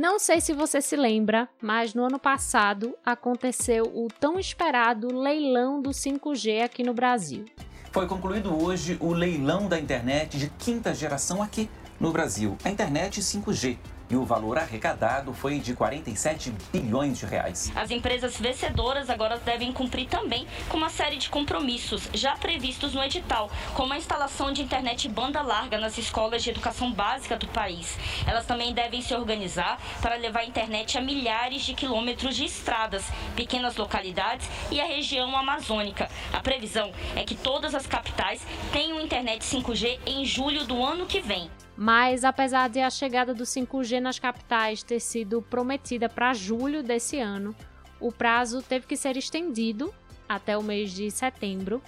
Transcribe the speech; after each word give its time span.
Não 0.00 0.20
sei 0.20 0.40
se 0.40 0.52
você 0.52 0.80
se 0.80 0.94
lembra, 0.94 1.48
mas 1.60 1.92
no 1.92 2.04
ano 2.04 2.20
passado 2.20 2.96
aconteceu 3.04 3.82
o 3.82 4.06
tão 4.06 4.38
esperado 4.38 5.12
leilão 5.12 5.82
do 5.82 5.90
5G 5.90 6.62
aqui 6.62 6.84
no 6.84 6.94
Brasil. 6.94 7.46
Foi 7.90 8.06
concluído 8.06 8.62
hoje 8.62 8.96
o 9.00 9.12
leilão 9.12 9.66
da 9.66 9.76
internet 9.76 10.38
de 10.38 10.50
quinta 10.50 10.94
geração 10.94 11.42
aqui 11.42 11.68
no 11.98 12.12
Brasil, 12.12 12.56
a 12.62 12.70
internet 12.70 13.20
5G 13.20 13.76
e 14.10 14.16
o 14.16 14.24
valor 14.24 14.58
arrecadado 14.58 15.32
foi 15.32 15.58
de 15.58 15.74
47 15.74 16.52
bilhões 16.72 17.18
de 17.18 17.26
reais. 17.26 17.70
As 17.74 17.90
empresas 17.90 18.36
vencedoras 18.38 19.10
agora 19.10 19.38
devem 19.38 19.72
cumprir 19.72 20.08
também 20.08 20.46
com 20.68 20.76
uma 20.76 20.88
série 20.88 21.16
de 21.16 21.28
compromissos 21.28 22.08
já 22.14 22.36
previstos 22.36 22.94
no 22.94 23.02
edital, 23.02 23.50
como 23.74 23.92
a 23.92 23.96
instalação 23.96 24.52
de 24.52 24.62
internet 24.62 25.08
banda 25.08 25.42
larga 25.42 25.78
nas 25.78 25.98
escolas 25.98 26.42
de 26.42 26.50
educação 26.50 26.92
básica 26.92 27.36
do 27.36 27.46
país. 27.48 27.98
Elas 28.26 28.46
também 28.46 28.72
devem 28.72 29.02
se 29.02 29.14
organizar 29.14 29.80
para 30.00 30.16
levar 30.16 30.40
a 30.40 30.44
internet 30.44 30.96
a 30.96 31.00
milhares 31.00 31.62
de 31.62 31.74
quilômetros 31.74 32.36
de 32.36 32.44
estradas, 32.44 33.04
pequenas 33.36 33.76
localidades 33.76 34.48
e 34.70 34.80
a 34.80 34.84
região 34.84 35.36
amazônica. 35.36 36.08
A 36.32 36.40
previsão 36.40 36.92
é 37.14 37.24
que 37.24 37.34
todas 37.34 37.74
as 37.74 37.86
capitais 37.86 38.46
tenham 38.72 39.00
internet 39.00 39.44
5G 39.44 39.98
em 40.06 40.24
julho 40.24 40.64
do 40.64 40.84
ano 40.84 41.06
que 41.06 41.20
vem. 41.20 41.50
Mas 41.80 42.24
apesar 42.24 42.68
de 42.68 42.80
a 42.80 42.90
chegada 42.90 43.32
do 43.32 43.44
5G 43.44 44.00
nas 44.00 44.18
capitais 44.18 44.82
ter 44.82 44.98
sido 44.98 45.40
prometida 45.40 46.08
para 46.08 46.34
julho 46.34 46.82
desse 46.82 47.20
ano, 47.20 47.54
o 48.00 48.10
prazo 48.10 48.60
teve 48.60 48.84
que 48.84 48.96
ser 48.96 49.16
estendido 49.16 49.94
até 50.28 50.58
o 50.58 50.62
mês 50.62 50.90
de 50.90 51.08
setembro 51.08 51.80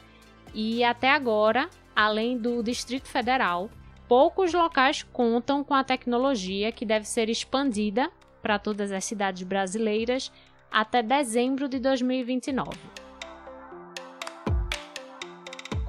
e 0.55 0.85
até 0.85 1.11
agora, 1.11 1.69
além 1.95 2.39
do 2.39 2.63
Distrito 2.63 3.09
Federal, 3.09 3.69
poucos 4.07 4.55
locais 4.55 5.03
contam 5.03 5.65
com 5.65 5.75
a 5.75 5.83
tecnologia 5.83 6.71
que 6.71 6.87
deve 6.87 7.09
ser 7.09 7.29
expandida 7.29 8.13
para 8.41 8.61
todas 8.61 8.93
as 8.93 9.05
cidades 9.05 9.43
brasileiras 9.43 10.31
até 10.71 11.03
dezembro 11.03 11.69
de 11.69 11.81
2029. 11.81 13.00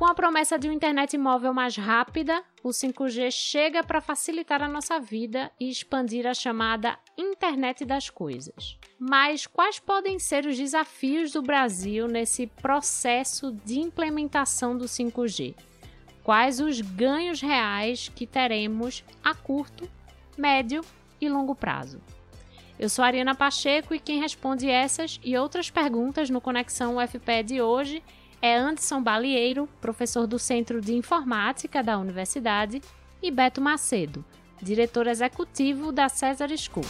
Com 0.02 0.08
a 0.08 0.16
promessa 0.16 0.58
de 0.58 0.68
uma 0.68 0.74
internet 0.74 1.16
móvel 1.16 1.54
mais 1.54 1.78
rápida, 1.78 2.44
o 2.64 2.70
5G 2.70 3.30
chega 3.30 3.84
para 3.84 4.02
facilitar 4.02 4.60
a 4.64 4.68
nossa 4.68 5.00
vida 5.00 5.52
e 5.60 5.70
expandir 5.70 6.26
a 6.26 6.34
chamada 6.34 6.98
internet 7.16 7.86
das 7.86 8.10
coisas. 8.10 8.80
Mas 8.98 9.46
quais 9.46 9.78
podem 9.78 10.18
ser 10.18 10.48
os 10.48 10.58
desafios 10.58 11.32
do 11.32 11.44
Brasil 11.44 12.08
nesse 12.08 12.48
processo 12.48 13.52
de 13.64 13.80
implementação 13.80 14.76
do 14.76 14.86
5G? 14.86 15.54
Quais 16.24 16.60
os 16.60 16.82
ganhos 16.82 17.40
reais 17.40 18.10
que 18.10 18.26
teremos 18.26 19.04
a 19.24 19.36
curto, 19.36 19.88
médio 20.36 20.82
e 21.22 21.30
longo 21.30 21.54
prazo? 21.54 22.02
Eu 22.80 22.90
sou 22.90 23.04
a 23.04 23.06
Ariana 23.06 23.36
Pacheco 23.36 23.94
e 23.94 24.00
quem 24.00 24.20
responde 24.20 24.68
essas 24.68 25.20
e 25.24 25.38
outras 25.38 25.70
perguntas 25.70 26.28
no 26.32 26.42
Conexão 26.42 26.98
UFPE 26.98 27.44
de 27.44 27.62
hoje 27.62 28.02
é 28.42 28.58
Anderson 28.58 29.04
Balieiro, 29.04 29.70
professor 29.80 30.26
do 30.26 30.40
Centro 30.40 30.82
de 30.82 30.96
Informática 30.96 31.84
da 31.84 32.00
Universidade, 32.00 32.82
e 33.22 33.30
Beto 33.30 33.62
Macedo, 33.62 34.26
diretor 34.60 35.06
executivo 35.06 35.92
da 35.92 36.10
Cesar 36.10 36.50
School. 36.58 36.84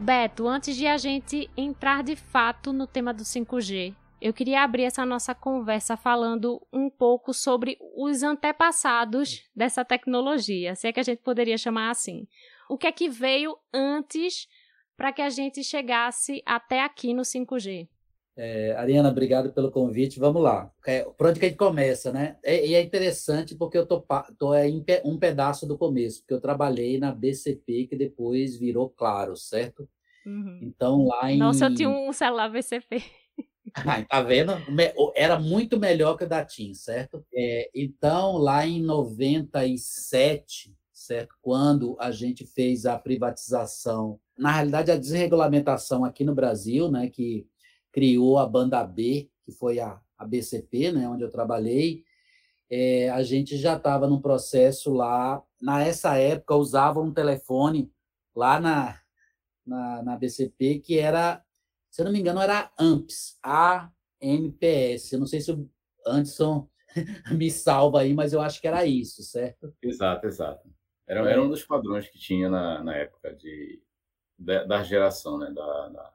Beto, 0.00 0.48
antes 0.48 0.76
de 0.76 0.86
a 0.86 0.96
gente 0.96 1.50
entrar 1.54 2.02
de 2.02 2.16
fato 2.16 2.72
no 2.72 2.86
tema 2.86 3.12
do 3.12 3.22
5G, 3.22 3.94
eu 4.22 4.32
queria 4.32 4.62
abrir 4.62 4.84
essa 4.84 5.04
nossa 5.04 5.34
conversa 5.34 5.94
falando 5.94 6.62
um 6.72 6.88
pouco 6.88 7.34
sobre 7.34 7.76
os 7.94 8.22
antepassados 8.22 9.44
dessa 9.54 9.84
tecnologia, 9.84 10.74
se 10.74 10.88
é 10.88 10.92
que 10.92 11.00
a 11.00 11.02
gente 11.02 11.20
poderia 11.20 11.58
chamar 11.58 11.90
assim 11.90 12.26
o 12.68 12.78
que 12.78 12.86
é 12.86 12.92
que 12.92 13.08
veio 13.08 13.56
antes 13.72 14.46
para 14.96 15.12
que 15.12 15.22
a 15.22 15.28
gente 15.28 15.62
chegasse 15.62 16.42
até 16.46 16.82
aqui 16.82 17.12
no 17.12 17.22
5G? 17.22 17.88
É, 18.38 18.72
Ariana, 18.76 19.08
obrigado 19.08 19.50
pelo 19.52 19.70
convite. 19.70 20.20
Vamos 20.20 20.42
lá. 20.42 20.70
É, 20.86 21.04
por 21.04 21.28
onde 21.28 21.40
que 21.40 21.46
a 21.46 21.48
gente 21.48 21.58
começa, 21.58 22.12
né? 22.12 22.36
É, 22.42 22.66
e 22.66 22.74
é 22.74 22.82
interessante 22.82 23.54
porque 23.54 23.78
eu 23.78 23.86
tô, 23.86 24.04
tô 24.38 24.54
em 24.54 24.84
um 25.04 25.18
pedaço 25.18 25.66
do 25.66 25.78
começo, 25.78 26.20
porque 26.20 26.34
eu 26.34 26.40
trabalhei 26.40 26.98
na 26.98 27.12
BCP, 27.12 27.86
que 27.86 27.96
depois 27.96 28.56
virou 28.56 28.90
Claro, 28.90 29.36
certo? 29.36 29.88
Uhum. 30.26 30.58
Então, 30.62 31.06
lá 31.06 31.32
em... 31.32 31.38
Nossa, 31.38 31.66
eu 31.66 31.74
tinha 31.74 31.88
um 31.88 32.12
celular 32.12 32.50
BCP. 32.50 33.02
Ah, 33.74 34.02
tá 34.04 34.20
vendo? 34.22 34.52
Era 35.14 35.38
muito 35.38 35.78
melhor 35.78 36.16
que 36.16 36.24
o 36.24 36.28
da 36.28 36.44
TIM, 36.44 36.74
certo? 36.74 37.24
É, 37.34 37.70
então, 37.74 38.36
lá 38.36 38.66
em 38.66 38.82
97, 38.82 40.74
certo? 41.06 41.34
Quando 41.40 41.96
a 42.00 42.10
gente 42.10 42.44
fez 42.44 42.84
a 42.86 42.98
privatização, 42.98 44.20
na 44.36 44.50
realidade 44.50 44.90
a 44.90 44.98
desregulamentação 44.98 46.04
aqui 46.04 46.24
no 46.24 46.34
Brasil, 46.34 46.90
né, 46.90 47.08
que 47.08 47.48
criou 47.92 48.38
a 48.38 48.46
banda 48.46 48.84
B, 48.84 49.30
que 49.44 49.52
foi 49.52 49.80
a, 49.80 50.00
a 50.18 50.26
BCP, 50.26 50.92
né, 50.92 51.08
onde 51.08 51.22
eu 51.22 51.30
trabalhei, 51.30 52.04
é, 52.68 53.08
a 53.10 53.22
gente 53.22 53.56
já 53.56 53.76
estava 53.76 54.08
num 54.08 54.20
processo 54.20 54.92
lá. 54.92 55.42
Nessa 55.62 56.18
época 56.18 56.56
usava 56.56 57.00
um 57.00 57.12
telefone 57.12 57.90
lá 58.34 58.60
na, 58.60 59.00
na, 59.64 60.02
na 60.02 60.16
BCP 60.16 60.80
que 60.80 60.98
era, 60.98 61.42
se 61.90 62.02
eu 62.02 62.04
não 62.04 62.12
me 62.12 62.20
engano, 62.20 62.40
era 62.40 62.70
AMPS, 62.78 63.38
A-M-P-S. 63.42 65.14
Eu 65.14 65.20
não 65.20 65.26
sei 65.26 65.40
se 65.40 65.52
o 65.52 65.70
Anderson 66.04 66.68
me 67.32 67.50
salva 67.50 68.00
aí, 68.00 68.12
mas 68.12 68.32
eu 68.32 68.40
acho 68.40 68.60
que 68.60 68.68
era 68.68 68.84
isso, 68.84 69.22
certo? 69.22 69.72
Exato, 69.82 70.26
exato. 70.26 70.75
Era, 71.06 71.30
era 71.30 71.42
um 71.42 71.48
dos 71.48 71.64
padrões 71.64 72.08
que 72.08 72.18
tinha 72.18 72.48
na, 72.48 72.82
na 72.82 72.96
época 72.96 73.32
de, 73.34 73.80
da, 74.38 74.64
da 74.64 74.82
geração, 74.82 75.38
né? 75.38 75.50
Da, 75.52 75.88
da... 75.88 76.12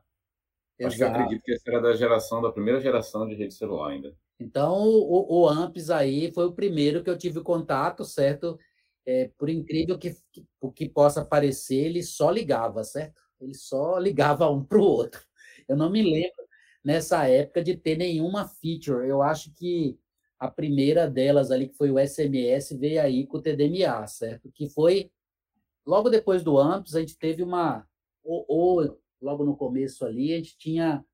Acho 0.84 0.98
que 0.98 1.04
acredito 1.04 1.44
que 1.44 1.54
essa 1.54 1.70
era 1.70 1.82
da 1.82 1.94
geração, 1.94 2.42
da 2.42 2.52
primeira 2.52 2.80
geração 2.80 3.28
de 3.28 3.36
rede 3.36 3.54
celular 3.54 3.92
ainda. 3.92 4.16
Então, 4.40 4.74
o, 4.84 5.42
o 5.42 5.48
AMPS 5.48 5.92
aí 5.92 6.32
foi 6.34 6.46
o 6.46 6.54
primeiro 6.54 7.04
que 7.04 7.10
eu 7.10 7.18
tive 7.18 7.42
contato, 7.42 8.04
certo? 8.04 8.58
É, 9.06 9.30
por 9.38 9.50
incrível 9.50 9.98
que, 9.98 10.16
que, 10.32 10.46
que 10.76 10.90
possa 10.90 11.24
parecer, 11.24 11.86
ele 11.86 12.02
só 12.02 12.32
ligava, 12.32 12.84
certo? 12.84 13.22
Ele 13.40 13.54
só 13.54 13.98
ligava 13.98 14.50
um 14.50 14.64
para 14.64 14.80
o 14.80 14.84
outro. 14.84 15.22
Eu 15.68 15.78
não 15.78 15.90
me 15.90 16.02
lembro, 16.02 16.44
nessa 16.84 17.28
época, 17.28 17.64
de 17.64 17.78
ter 17.78 17.96
nenhuma 17.96 18.48
feature. 18.48 19.08
Eu 19.08 19.22
acho 19.22 19.54
que 19.54 19.98
a 20.42 20.50
primeira 20.50 21.08
delas 21.08 21.52
ali, 21.52 21.68
que 21.68 21.78
foi 21.78 21.92
o 21.92 22.00
SMS, 22.00 22.76
veio 22.76 23.00
aí 23.00 23.28
com 23.28 23.38
o 23.38 23.42
TDMA, 23.42 24.08
certo? 24.08 24.52
Que 24.52 24.68
foi, 24.68 25.12
logo 25.86 26.10
depois 26.10 26.44
do 26.44 26.58
AMPS, 26.58 26.96
a 26.96 27.00
gente 27.00 27.16
teve 27.16 27.44
uma, 27.44 27.88
ou, 28.24 28.44
ou 28.48 29.00
logo 29.22 29.46
no 29.46 29.56
começo 29.56 30.04
ali, 30.04 30.34
a 30.34 30.38
gente 30.38 30.58
tinha 30.58 31.06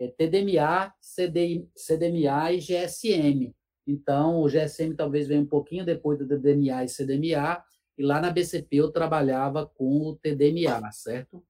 é, 0.00 0.08
TDMA, 0.08 0.94
CD, 0.98 1.68
CDMA 1.76 2.52
e 2.52 2.58
GSM. 2.58 3.54
Então, 3.86 4.40
o 4.40 4.48
GSM 4.48 4.94
talvez 4.96 5.28
venha 5.28 5.42
um 5.42 5.46
pouquinho 5.46 5.84
depois 5.84 6.18
do 6.18 6.26
TDMA 6.26 6.84
e 6.84 6.88
CDMA, 6.88 7.62
e 7.98 8.02
lá 8.02 8.18
na 8.18 8.30
BCP 8.30 8.76
eu 8.76 8.90
trabalhava 8.90 9.66
com 9.66 10.08
o 10.08 10.16
TDMA, 10.16 10.90
certo? 10.90 11.44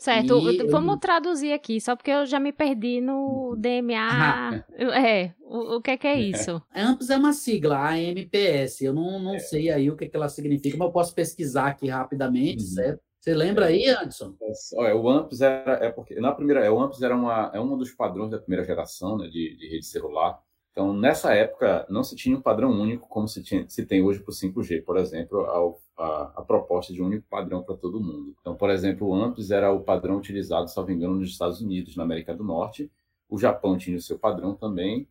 Certo, 0.00 0.50
e... 0.50 0.66
vamos 0.68 0.96
traduzir 0.98 1.52
aqui, 1.52 1.78
só 1.78 1.94
porque 1.94 2.10
eu 2.10 2.24
já 2.24 2.40
me 2.40 2.54
perdi 2.54 3.02
no 3.02 3.54
DMA. 3.54 4.64
é, 4.96 5.34
o, 5.42 5.76
o 5.76 5.82
que, 5.82 5.90
é 5.90 5.96
que 5.98 6.06
é 6.06 6.18
isso? 6.18 6.62
AMPS 6.74 7.10
é 7.10 7.16
uma 7.18 7.34
sigla, 7.34 7.90
AMPS. 7.90 8.80
Eu 8.80 8.94
não, 8.94 9.18
não 9.18 9.34
é. 9.34 9.38
sei 9.38 9.70
aí 9.70 9.90
o 9.90 9.96
que, 9.98 10.08
que 10.08 10.16
ela 10.16 10.30
significa, 10.30 10.74
mas 10.78 10.86
eu 10.86 10.92
posso 10.92 11.14
pesquisar 11.14 11.66
aqui 11.66 11.88
rapidamente, 11.88 12.62
uhum. 12.62 12.70
certo? 12.70 13.02
Você 13.20 13.34
lembra 13.34 13.66
aí, 13.66 13.86
Anderson? 13.90 14.34
Olha, 14.76 14.96
o 14.96 15.06
AMPS 15.06 15.42
era, 15.42 15.72
é 15.84 15.90
porque 15.90 16.18
na 16.18 16.32
primeira, 16.32 16.64
é, 16.64 16.70
o 16.70 16.80
AMPS 16.80 17.02
era 17.02 17.14
uma, 17.14 17.50
é 17.52 17.60
um 17.60 17.76
dos 17.76 17.90
padrões 17.90 18.30
da 18.30 18.38
primeira 18.38 18.64
geração 18.64 19.18
né, 19.18 19.26
de, 19.26 19.54
de 19.54 19.68
rede 19.68 19.84
celular. 19.84 20.40
Então, 20.72 20.92
nessa 20.94 21.34
época, 21.34 21.84
não 21.90 22.04
se 22.04 22.14
tinha 22.14 22.36
um 22.36 22.40
padrão 22.40 22.70
único 22.70 23.08
como 23.08 23.26
se, 23.26 23.42
tinha, 23.42 23.68
se 23.68 23.84
tem 23.84 24.02
hoje 24.02 24.20
para 24.20 24.30
o 24.30 24.34
5G, 24.34 24.84
por 24.84 24.96
exemplo, 24.96 25.40
ao 25.46 25.80
a, 26.00 26.32
a 26.36 26.42
proposta 26.42 26.92
de 26.92 27.02
um 27.02 27.06
único 27.06 27.26
padrão 27.28 27.62
para 27.62 27.76
todo 27.76 28.00
mundo. 28.00 28.34
Então, 28.40 28.56
por 28.56 28.70
exemplo, 28.70 29.08
o 29.08 29.14
AMPS 29.14 29.50
era 29.50 29.70
o 29.70 29.80
padrão 29.80 30.16
utilizado, 30.16 30.70
salvo 30.70 30.90
engano, 30.90 31.16
nos 31.16 31.30
Estados 31.30 31.60
Unidos, 31.60 31.94
na 31.94 32.02
América 32.02 32.34
do 32.34 32.42
Norte. 32.42 32.90
O 33.28 33.38
Japão 33.38 33.76
tinha 33.76 33.96
o 33.96 34.00
seu 34.00 34.18
padrão 34.18 34.54
também. 34.54 35.06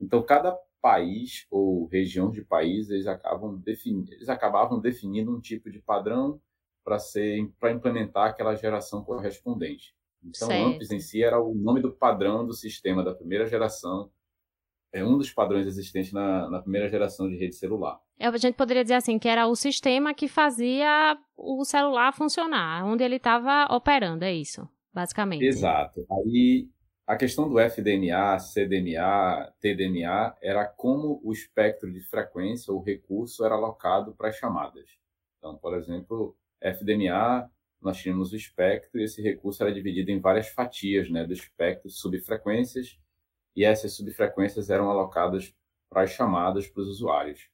Então, 0.00 0.22
cada 0.22 0.56
país 0.80 1.46
ou 1.50 1.86
região 1.86 2.30
de 2.30 2.42
país, 2.42 2.88
eles, 2.88 3.06
acabam 3.06 3.56
defini 3.58 4.06
eles 4.12 4.28
acabavam 4.28 4.80
definindo 4.80 5.30
um 5.30 5.40
tipo 5.40 5.70
de 5.70 5.78
padrão 5.78 6.40
para 6.82 6.98
ser 6.98 7.50
para 7.58 7.72
implementar 7.72 8.30
aquela 8.30 8.54
geração 8.54 9.04
correspondente. 9.04 9.94
Então, 10.22 10.48
certo. 10.48 10.62
o 10.62 10.74
AMPS 10.74 10.90
em 10.92 11.00
si 11.00 11.22
era 11.22 11.42
o 11.42 11.54
nome 11.54 11.82
do 11.82 11.92
padrão 11.92 12.46
do 12.46 12.54
sistema 12.54 13.02
da 13.02 13.14
primeira 13.14 13.46
geração 13.46 14.10
é 14.92 15.04
um 15.04 15.16
dos 15.16 15.30
padrões 15.30 15.66
existentes 15.66 16.12
na, 16.12 16.48
na 16.50 16.60
primeira 16.60 16.88
geração 16.88 17.28
de 17.28 17.36
rede 17.36 17.54
celular. 17.54 18.00
É, 18.18 18.26
a 18.26 18.36
gente 18.36 18.54
poderia 18.54 18.82
dizer 18.82 18.94
assim, 18.94 19.18
que 19.18 19.28
era 19.28 19.46
o 19.46 19.54
sistema 19.54 20.12
que 20.12 20.28
fazia 20.28 21.16
o 21.36 21.64
celular 21.64 22.12
funcionar, 22.12 22.84
onde 22.84 23.04
ele 23.04 23.16
estava 23.16 23.72
operando, 23.74 24.24
é 24.24 24.32
isso, 24.32 24.68
basicamente. 24.92 25.44
Exato. 25.44 26.04
Aí, 26.10 26.68
a 27.06 27.16
questão 27.16 27.48
do 27.48 27.58
FDMA, 27.58 28.38
CDMA, 28.38 29.52
TDMA 29.60 30.36
era 30.42 30.66
como 30.66 31.20
o 31.24 31.32
espectro 31.32 31.92
de 31.92 32.00
frequência 32.00 32.72
ou 32.72 32.82
recurso 32.82 33.44
era 33.44 33.54
alocado 33.54 34.14
para 34.14 34.28
as 34.28 34.36
chamadas. 34.36 34.88
Então, 35.38 35.56
por 35.56 35.76
exemplo, 35.76 36.36
FDMA, 36.60 37.50
nós 37.80 37.96
tínhamos 37.96 38.32
o 38.32 38.36
espectro 38.36 39.00
e 39.00 39.04
esse 39.04 39.22
recurso 39.22 39.62
era 39.62 39.72
dividido 39.72 40.10
em 40.10 40.20
várias 40.20 40.48
fatias 40.48 41.08
né, 41.10 41.24
do 41.24 41.32
espectro, 41.32 41.88
subfrequências, 41.88 42.98
e 43.54 43.64
essas 43.64 43.92
subfrequências 43.92 44.70
eram 44.70 44.90
alocadas 44.90 45.54
para 45.88 46.02
as 46.02 46.10
chamadas 46.10 46.68
para 46.68 46.82
os 46.82 46.88
usuários. 46.88 47.48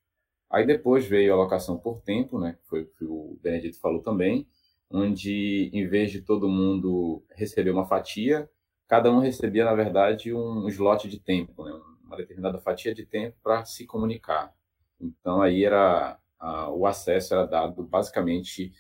Aí 0.50 0.66
depois 0.66 1.06
veio 1.06 1.32
a 1.32 1.37
alocação 1.37 1.76
por 1.78 2.00
tempo, 2.02 2.38
né, 2.38 2.56
que 2.60 2.69
foi 2.69 2.82
o 2.82 2.87
que 2.87 3.04
o 3.04 3.38
Benedito 3.43 3.81
falou 3.81 4.00
também, 4.00 4.46
onde 4.90 5.70
em 5.72 5.87
vez 5.87 6.12
de 6.12 6.22
todo 6.22 6.48
mundo 6.48 7.25
receber 7.34 7.70
uma 7.70 7.87
fatia, 7.87 8.48
cada 8.87 9.10
um 9.10 9.19
recebia, 9.19 9.64
na 9.64 9.75
verdade, 9.75 10.32
um 10.32 10.69
slot 10.69 11.08
de 11.08 11.19
tempo, 11.19 11.64
né? 11.64 11.72
uma 12.04 12.16
determinada 12.16 12.58
fatia 12.60 12.94
de 12.94 13.04
tempo 13.04 13.37
para 13.43 13.64
se 13.64 13.84
comunicar. 13.84 14.54
Então, 15.00 15.43
aí 15.43 15.64
era 15.64 16.19
a, 16.38 16.70
o 16.70 16.87
acesso 16.87 17.34
era 17.34 17.46
dado 17.46 17.82
basicamente 17.82 18.72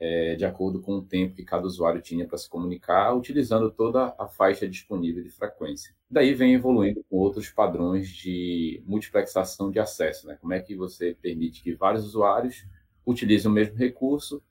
é, 0.00 0.34
de 0.34 0.46
acordo 0.46 0.80
com 0.80 0.94
o 0.94 1.02
tempo 1.02 1.34
que 1.34 1.44
cada 1.44 1.66
usuário 1.66 2.00
tinha 2.00 2.26
para 2.26 2.38
se 2.38 2.48
comunicar, 2.48 3.14
utilizando 3.14 3.70
toda 3.70 4.14
a 4.18 4.26
faixa 4.26 4.66
disponível 4.66 5.22
de 5.22 5.30
frequência. 5.30 5.94
Daí 6.10 6.32
vem 6.32 6.54
evoluindo 6.54 7.04
com 7.08 7.18
outros 7.18 7.50
padrões 7.50 8.08
de 8.08 8.82
multiplexação 8.86 9.70
de 9.70 9.78
acesso. 9.78 10.26
Né? 10.26 10.38
Como 10.40 10.54
é 10.54 10.60
que 10.60 10.74
você 10.74 11.14
permite 11.20 11.62
que 11.62 11.74
vários 11.74 12.04
usuários 12.04 12.64
utilizem 13.06 13.50
o 13.50 13.54
mesmo 13.54 13.76
recurso 13.76 14.42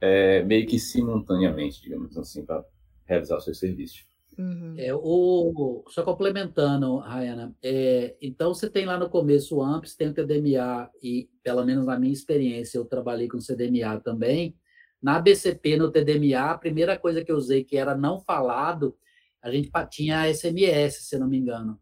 é, 0.00 0.42
meio 0.42 0.66
que 0.66 0.78
simultaneamente, 0.78 1.82
digamos 1.82 2.16
assim, 2.18 2.44
para 2.44 2.64
realizar 3.06 3.40
seus 3.40 3.58
serviços. 3.58 4.06
Uhum. 4.36 4.74
É, 4.76 4.92
o, 4.92 5.84
só 5.88 6.02
complementando, 6.02 6.96
Rayana, 6.96 7.54
é, 7.62 8.16
então 8.20 8.52
você 8.52 8.68
tem 8.68 8.84
lá 8.84 8.98
no 8.98 9.08
começo 9.08 9.56
o 9.56 9.62
AMPS, 9.62 9.94
tem 9.94 10.08
o 10.08 10.14
TDMA, 10.14 10.90
e 11.02 11.28
pelo 11.42 11.64
menos 11.64 11.86
na 11.86 11.98
minha 11.98 12.12
experiência, 12.12 12.78
eu 12.78 12.84
trabalhei 12.84 13.28
com 13.28 13.40
CDMA 13.40 14.00
também. 14.00 14.56
Na 15.04 15.20
BCP, 15.20 15.76
no 15.76 15.92
TDMA, 15.92 16.52
a 16.52 16.56
primeira 16.56 16.98
coisa 16.98 17.22
que 17.22 17.30
eu 17.30 17.36
usei 17.36 17.62
que 17.62 17.76
era 17.76 17.94
não 17.94 18.18
falado, 18.18 18.96
a 19.42 19.50
gente 19.50 19.70
tinha 19.90 20.32
SMS, 20.32 21.06
se 21.06 21.18
não 21.18 21.28
me 21.28 21.36
engano. 21.36 21.78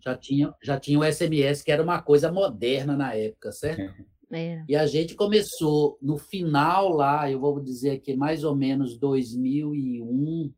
Já 0.00 0.16
tinha, 0.16 0.52
já 0.60 0.80
tinha 0.80 0.98
o 0.98 1.04
SMS, 1.04 1.62
que 1.62 1.70
era 1.70 1.80
uma 1.80 2.02
coisa 2.02 2.32
moderna 2.32 2.96
na 2.96 3.14
época, 3.14 3.52
certo? 3.52 3.80
É. 4.34 4.64
E 4.66 4.74
a 4.74 4.86
gente 4.86 5.14
começou 5.14 5.98
no 6.00 6.16
final 6.16 6.88
lá, 6.88 7.30
eu 7.30 7.38
vou 7.38 7.60
dizer 7.60 7.90
aqui, 7.90 8.16
mais 8.16 8.44
ou 8.44 8.56
menos 8.56 8.96
2001, 8.96 10.50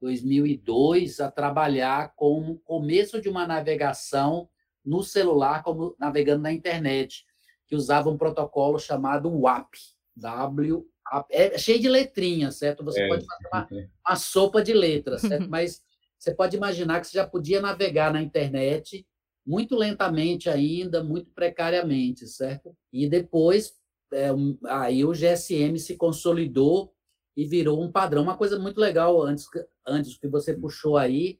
2002 0.00 1.18
a 1.18 1.28
trabalhar 1.28 2.14
com 2.14 2.52
o 2.52 2.58
começo 2.60 3.20
de 3.20 3.28
uma 3.28 3.48
navegação 3.48 4.48
no 4.84 5.02
celular, 5.02 5.64
como 5.64 5.96
navegando 5.98 6.42
na 6.42 6.52
internet, 6.52 7.26
que 7.66 7.74
usava 7.74 8.08
um 8.08 8.16
protocolo 8.16 8.78
chamado 8.78 9.28
WAP. 9.28 9.74
W 10.16 10.86
é 11.30 11.58
cheio 11.58 11.80
de 11.80 11.88
letrinhas, 11.88 12.56
certo? 12.56 12.84
Você 12.84 13.02
é. 13.02 13.08
pode 13.08 13.24
fazer 13.26 13.48
uma, 13.52 13.68
uma, 14.06 14.16
sopa 14.16 14.62
de 14.62 14.72
letras, 14.72 15.22
certo? 15.22 15.48
Mas 15.50 15.82
você 16.18 16.34
pode 16.34 16.56
imaginar 16.56 17.00
que 17.00 17.06
você 17.06 17.14
já 17.14 17.26
podia 17.26 17.60
navegar 17.60 18.12
na 18.12 18.22
internet 18.22 19.06
muito 19.46 19.74
lentamente 19.74 20.48
ainda, 20.48 21.02
muito 21.02 21.30
precariamente, 21.32 22.26
certo? 22.26 22.76
E 22.92 23.08
depois 23.08 23.74
é, 24.12 24.28
aí 24.68 25.04
o 25.04 25.12
GSM 25.12 25.78
se 25.78 25.96
consolidou 25.96 26.92
e 27.36 27.46
virou 27.46 27.82
um 27.82 27.90
padrão. 27.90 28.22
Uma 28.22 28.36
coisa 28.36 28.58
muito 28.58 28.78
legal 28.78 29.22
antes, 29.22 29.46
antes 29.86 30.18
que 30.18 30.28
você 30.28 30.54
puxou 30.54 30.96
aí, 30.96 31.38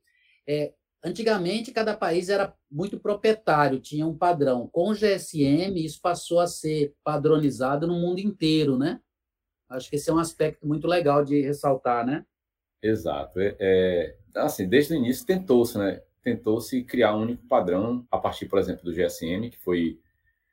é, 0.48 0.72
antigamente 1.04 1.72
cada 1.72 1.96
país 1.96 2.28
era 2.28 2.54
muito 2.70 2.98
proprietário, 2.98 3.80
tinha 3.80 4.06
um 4.06 4.16
padrão. 4.16 4.68
Com 4.72 4.90
o 4.90 4.94
GSM, 4.94 5.84
isso 5.84 6.00
passou 6.00 6.40
a 6.40 6.46
ser 6.46 6.94
padronizado 7.04 7.86
no 7.86 8.00
mundo 8.00 8.18
inteiro, 8.18 8.78
né? 8.78 9.00
Acho 9.70 9.88
que 9.88 9.96
esse 9.96 10.10
é 10.10 10.12
um 10.12 10.18
aspecto 10.18 10.66
muito 10.66 10.88
legal 10.88 11.24
de 11.24 11.40
ressaltar, 11.40 12.04
né? 12.04 12.26
Exato. 12.82 13.38
É, 13.38 13.56
é 13.60 14.16
assim, 14.34 14.68
desde 14.68 14.94
o 14.94 14.96
início 14.96 15.24
tentou-se, 15.24 15.78
né? 15.78 16.02
Tentou-se 16.22 16.82
criar 16.82 17.16
um 17.16 17.22
único 17.22 17.46
padrão 17.46 18.04
a 18.10 18.18
partir, 18.18 18.46
por 18.46 18.58
exemplo, 18.58 18.84
do 18.84 18.92
GSM, 18.92 19.48
que 19.48 19.58
foi, 19.58 19.98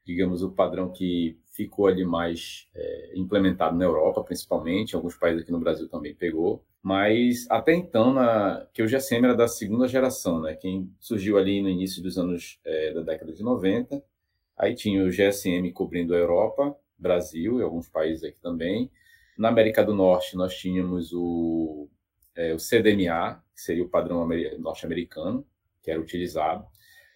digamos, 0.05 0.43
o 0.43 0.51
padrão 0.51 0.91
que 0.91 1.37
ficou 1.51 1.87
ali 1.87 2.05
mais 2.05 2.67
é, 2.75 3.11
implementado 3.15 3.75
na 3.75 3.85
Europa, 3.85 4.23
principalmente, 4.23 4.95
alguns 4.95 5.17
países 5.17 5.41
aqui 5.41 5.51
no 5.51 5.59
Brasil 5.59 5.89
também 5.89 6.13
pegou, 6.13 6.63
mas 6.81 7.47
até 7.49 7.73
então, 7.73 8.13
na, 8.13 8.67
que 8.71 8.83
o 8.83 8.87
GSM 8.87 9.25
era 9.25 9.35
da 9.35 9.47
segunda 9.47 9.87
geração, 9.87 10.39
né? 10.39 10.55
Quem 10.55 10.89
surgiu 10.99 11.37
ali 11.37 11.61
no 11.61 11.69
início 11.69 12.01
dos 12.03 12.17
anos 12.17 12.59
é, 12.63 12.93
da 12.93 13.01
década 13.01 13.33
de 13.33 13.41
90, 13.43 14.01
aí 14.55 14.75
tinha 14.75 15.03
o 15.03 15.09
GSM 15.09 15.71
cobrindo 15.73 16.13
a 16.13 16.17
Europa, 16.17 16.77
Brasil 16.97 17.59
e 17.59 17.63
alguns 17.63 17.89
países 17.89 18.23
aqui 18.23 18.39
também. 18.39 18.89
Na 19.37 19.49
América 19.49 19.83
do 19.83 19.93
Norte, 19.93 20.35
nós 20.35 20.55
tínhamos 20.55 21.13
o, 21.13 21.87
é, 22.35 22.53
o 22.53 22.57
CDMA, 22.57 23.43
que 23.53 23.61
seria 23.61 23.83
o 23.83 23.89
padrão 23.89 24.27
norte-americano, 24.59 25.45
que 25.81 25.91
era 25.91 25.99
utilizado, 25.99 26.65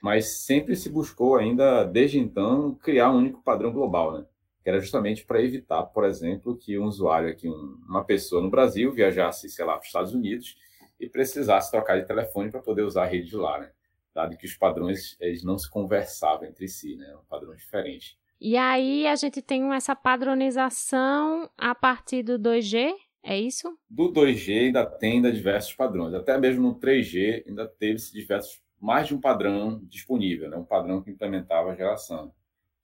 mas 0.02 0.28
sempre 0.46 0.76
se 0.76 0.90
buscou 0.90 1.36
ainda, 1.36 1.84
desde 1.84 2.20
então, 2.20 2.76
criar 2.76 3.12
um 3.12 3.18
único 3.18 3.44
padrão 3.44 3.72
global, 3.72 4.18
né? 4.18 4.26
que 4.64 4.70
era 4.70 4.80
justamente 4.80 5.26
para 5.26 5.42
evitar, 5.42 5.84
por 5.84 6.06
exemplo, 6.06 6.56
que 6.56 6.78
um 6.78 6.86
usuário 6.86 7.30
aqui, 7.30 7.50
um, 7.50 7.80
uma 7.88 8.04
pessoa 8.04 8.42
no 8.42 8.50
Brasil 8.50 8.94
viajasse, 8.94 9.50
sei 9.50 9.66
lá, 9.66 9.74
para 9.74 9.82
os 9.82 9.88
Estados 9.88 10.14
Unidos 10.14 10.56
e 11.00 11.10
precisasse 11.10 11.72
trocar 11.72 12.00
de 12.00 12.06
telefone 12.06 12.52
para 12.52 12.62
poder 12.62 12.84
usar 12.84 13.04
a 13.04 13.08
rede 13.08 13.30
de 13.30 13.36
lá, 13.36 13.60
né? 13.60 13.72
Dado 14.14 14.38
que 14.38 14.46
os 14.46 14.54
padrões 14.54 15.18
eles 15.20 15.44
não 15.44 15.58
se 15.58 15.70
conversavam 15.70 16.46
entre 16.46 16.68
si, 16.68 16.96
né? 16.96 17.16
Um 17.16 17.26
padrão 17.26 17.56
diferente. 17.56 18.20
E 18.42 18.58
aí 18.58 19.06
a 19.06 19.16
gente 19.16 19.42
tem 19.42 19.72
essa 19.74 19.96
padronização 19.96 21.48
a 21.56 21.76
partir 21.76 22.24
do 22.24 22.40
2G, 22.40 22.92
é 23.24 23.40
isso? 23.40 23.78
Do 23.88 24.12
2G 24.12 24.66
ainda 24.66 24.84
tem 24.84 25.14
ainda 25.14 25.32
diversos 25.32 25.74
padrões. 25.74 26.14
Até 26.16 26.38
mesmo 26.40 26.64
no 26.64 26.80
3G 26.80 27.44
ainda 27.48 27.68
teve 27.68 28.02
diversos 28.12 28.60
mais 28.80 29.08
de 29.08 29.14
um 29.14 29.22
padrão 29.22 29.80
disponível, 29.84 30.50
né? 30.50 30.58
Um 30.58 30.66
padrão 30.66 31.04
que 31.04 31.12
implementava 31.12 31.72
a 31.72 31.76
geração 31.76 32.34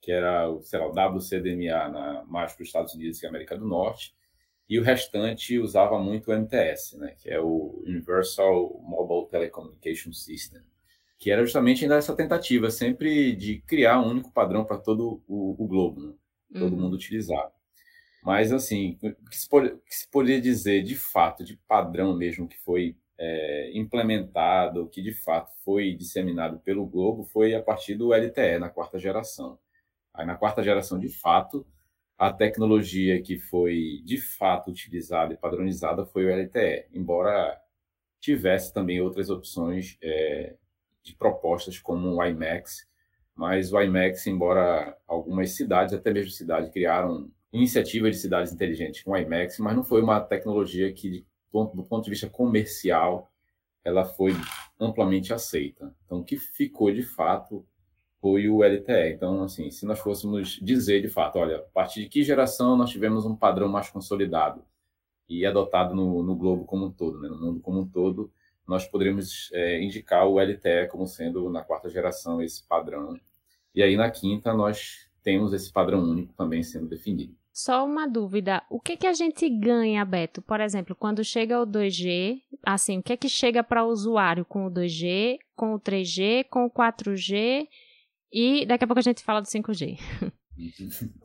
que 0.08 0.12
era 0.12 0.48
sei 0.62 0.80
lá, 0.80 0.88
o 0.88 1.16
WCDMA 1.16 1.90
na, 1.90 2.26
mais 2.26 2.54
para 2.54 2.62
os 2.62 2.70
Estados 2.70 2.94
Unidos 2.94 3.22
e 3.22 3.28
América 3.28 3.58
do 3.58 3.68
Norte, 3.68 4.16
e 4.70 4.80
o 4.80 4.84
restante 4.84 5.60
usava 5.60 6.00
muito 6.00 6.32
o 6.32 6.34
MTS, 6.34 6.98
né, 6.98 7.16
que 7.18 7.30
é 7.30 7.40
o 7.40 7.82
Universal 7.86 8.80
Mobile 8.84 9.30
Telecommunication 9.30 10.14
System, 10.14 10.62
que 11.18 11.32
era 11.32 11.44
justamente 11.44 11.84
ainda 11.84 11.96
essa 11.96 12.16
tentativa 12.16 12.70
sempre 12.70 13.36
de 13.36 13.60
criar 13.62 14.00
um 14.00 14.10
único 14.10 14.32
padrão 14.32 14.64
para 14.66 14.78
todo 14.78 15.22
o, 15.28 15.56
o 15.62 15.68
globo, 15.68 16.02
né, 16.02 16.14
todo 16.60 16.74
uhum. 16.74 16.82
mundo 16.82 16.96
utilizar. 16.96 17.52
Mas, 18.24 18.52
assim, 18.52 18.98
o 19.02 19.30
que 19.30 19.38
se, 19.38 19.48
pode, 19.48 19.70
que 19.70 19.96
se 19.96 20.10
poderia 20.10 20.42
dizer 20.42 20.84
de 20.84 20.96
fato, 20.96 21.44
de 21.44 21.56
padrão 21.68 22.16
mesmo, 22.16 22.48
que 22.48 22.58
foi 22.60 22.96
é, 23.18 23.72
implementado, 23.74 24.90
que 24.90 25.02
de 25.02 25.14
fato 25.14 25.52
foi 25.64 25.94
disseminado 25.94 26.60
pelo 26.60 26.86
Globo, 26.86 27.24
foi 27.24 27.56
a 27.56 27.62
partir 27.62 27.96
do 27.96 28.14
LTE, 28.14 28.60
na 28.60 28.70
quarta 28.70 29.00
geração. 29.00 29.58
Aí, 30.14 30.26
na 30.26 30.36
quarta 30.36 30.62
geração, 30.62 31.00
de 31.00 31.10
fato, 31.10 31.66
a 32.18 32.34
tecnologia 32.34 33.22
que 33.22 33.38
foi 33.38 34.02
de 34.04 34.18
fato 34.18 34.72
utilizada 34.72 35.34
e 35.34 35.38
padronizada 35.38 36.06
foi 36.06 36.26
o 36.26 36.30
LTE, 36.30 36.86
embora 36.92 37.60
tivesse 38.20 38.74
também 38.74 39.00
outras 39.00 39.30
opções 39.30 39.98
é, 40.02 40.56
de 41.08 41.16
propostas 41.16 41.80
como 41.80 42.16
o 42.16 42.24
IMAX, 42.24 42.88
mas 43.36 43.72
o 43.72 43.82
IMAX, 43.82 44.26
embora 44.28 44.98
algumas 45.08 45.52
cidades, 45.52 45.94
até 45.94 46.12
mesmo 46.12 46.32
cidades, 46.32 46.72
criaram 46.72 47.30
iniciativa 47.52 48.10
de 48.10 48.18
cidades 48.18 48.52
inteligentes 48.52 49.04
com 49.04 49.12
o 49.12 49.18
IMAX, 49.18 49.60
mas 49.60 49.76
não 49.76 49.84
foi 49.84 50.02
uma 50.02 50.20
tecnologia 50.20 50.92
que, 50.92 51.26
do 51.52 51.84
ponto 51.84 52.04
de 52.04 52.10
vista 52.10 52.30
comercial, 52.30 53.32
ela 53.84 54.04
foi 54.04 54.34
amplamente 54.80 55.34
aceita. 55.34 55.94
Então, 56.06 56.20
o 56.20 56.24
que 56.24 56.38
ficou 56.38 56.92
de 56.92 57.04
fato 57.04 57.66
foi 58.20 58.50
o 58.50 58.64
LTE. 58.64 59.14
Então, 59.14 59.44
assim, 59.44 59.70
se 59.72 59.86
nós 59.86 60.00
fôssemos 60.00 60.60
dizer 60.62 61.02
de 61.02 61.08
fato, 61.08 61.40
olha, 61.40 61.58
a 61.58 61.62
partir 61.62 62.02
de 62.02 62.10
que 62.10 62.24
geração 62.24 62.76
nós 62.76 62.90
tivemos 62.90 63.26
um 63.26 63.36
padrão 63.36 63.70
mais 63.70 63.90
consolidado 63.90 64.64
e 65.30 65.46
adotado 65.46 65.96
no, 65.96 66.24
no 66.24 66.36
globo 66.36 66.66
como 66.66 66.88
um 66.88 66.92
todo, 66.92 67.20
né, 67.20 67.30
no 67.30 67.40
mundo 67.40 67.60
como 67.60 67.82
um 67.82 67.88
todo, 67.88 68.32
nós 68.68 68.86
poderíamos 68.86 69.50
é, 69.54 69.82
indicar 69.82 70.28
o 70.28 70.40
LTE 70.40 70.88
como 70.92 71.08
sendo 71.08 71.50
na 71.50 71.64
quarta 71.64 71.90
geração 71.90 72.42
esse 72.42 72.68
padrão. 72.68 73.20
E 73.74 73.82
aí 73.82 73.96
na 73.96 74.10
quinta 74.12 74.54
nós 74.54 75.08
temos 75.24 75.54
esse 75.54 75.72
padrão 75.72 76.00
único 76.02 76.34
também 76.34 76.64
sendo 76.64 76.88
definido. 76.88 77.36
Só 77.54 77.84
uma 77.84 78.08
dúvida, 78.08 78.62
o 78.70 78.80
que 78.80 78.96
que 78.96 79.08
a 79.08 79.14
gente 79.14 79.50
ganha, 79.50 80.06
Beto? 80.06 80.44
Por 80.44 80.62
exemplo, 80.62 80.96
quando 80.96 81.24
chega 81.24 81.60
o 81.60 81.66
2G, 81.66 82.40
assim, 82.64 83.00
o 83.00 83.04
que 83.04 83.14
é 83.14 83.18
que 83.18 83.28
chega 83.28 83.64
para 83.64 83.84
o 83.84 83.90
usuário 83.90 84.46
com 84.46 84.68
o 84.68 84.72
2G, 84.72 85.40
com 85.56 85.74
o 85.74 85.80
3G, 85.80 86.46
com 86.52 86.66
o 86.66 86.70
4G 86.70 87.68
e 88.32 88.66
daqui 88.66 88.84
a 88.84 88.88
pouco 88.88 89.00
a 89.00 89.04
gente 89.04 89.24
fala 89.24 89.42
do 89.42 89.48
5G. 89.48 89.98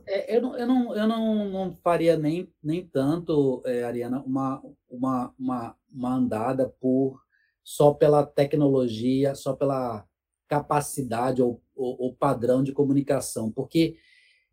É, 0.07 0.37
eu 0.37 0.43
não, 0.43 0.59
eu, 0.59 0.67
não, 0.67 0.95
eu 0.95 1.09
não, 1.09 1.49
não 1.49 1.77
faria 1.77 2.19
nem, 2.19 2.53
nem 2.63 2.87
tanto, 2.87 3.63
é, 3.65 3.83
Ariana, 3.83 4.23
uma, 4.27 4.63
uma, 4.91 5.35
uma, 5.39 5.77
uma 5.91 6.15
andada 6.15 6.69
por 6.69 7.19
só 7.65 7.93
pela 7.93 8.25
tecnologia, 8.25 9.35
só 9.35 9.55
pela 9.55 10.07
capacidade 10.49 11.43
ou, 11.43 11.63
ou, 11.75 11.97
ou 11.99 12.15
padrão 12.15 12.63
de 12.63 12.73
comunicação, 12.73 13.51
porque 13.51 13.97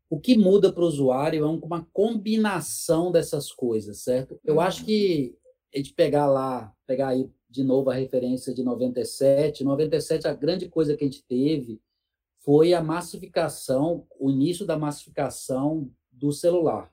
o 0.10 0.20
que 0.20 0.38
muda 0.38 0.72
para 0.72 0.84
o 0.84 0.88
usuário 0.88 1.44
é 1.44 1.48
uma 1.48 1.86
combinação 1.94 3.12
dessas 3.12 3.52
coisas, 3.52 4.00
certo? 4.00 4.40
Eu 4.44 4.60
acho 4.60 4.84
que 4.84 5.38
a 5.74 5.78
gente 5.78 5.94
pegar 5.94 6.26
lá, 6.26 6.74
pegar 6.88 7.10
aí 7.10 7.30
de 7.50 7.64
novo 7.64 7.90
a 7.90 7.94
referência 7.94 8.54
de 8.54 8.64
97, 8.64 9.64
97 9.64 10.28
a 10.28 10.34
grande 10.34 10.68
coisa 10.68 10.96
que 10.96 11.04
a 11.04 11.08
gente 11.08 11.24
teve 11.24 11.82
foi 12.40 12.74
a 12.74 12.82
massificação, 12.82 14.08
o 14.20 14.30
início 14.30 14.66
da 14.66 14.78
massificação 14.78 15.92
do 16.12 16.32
celular. 16.32 16.92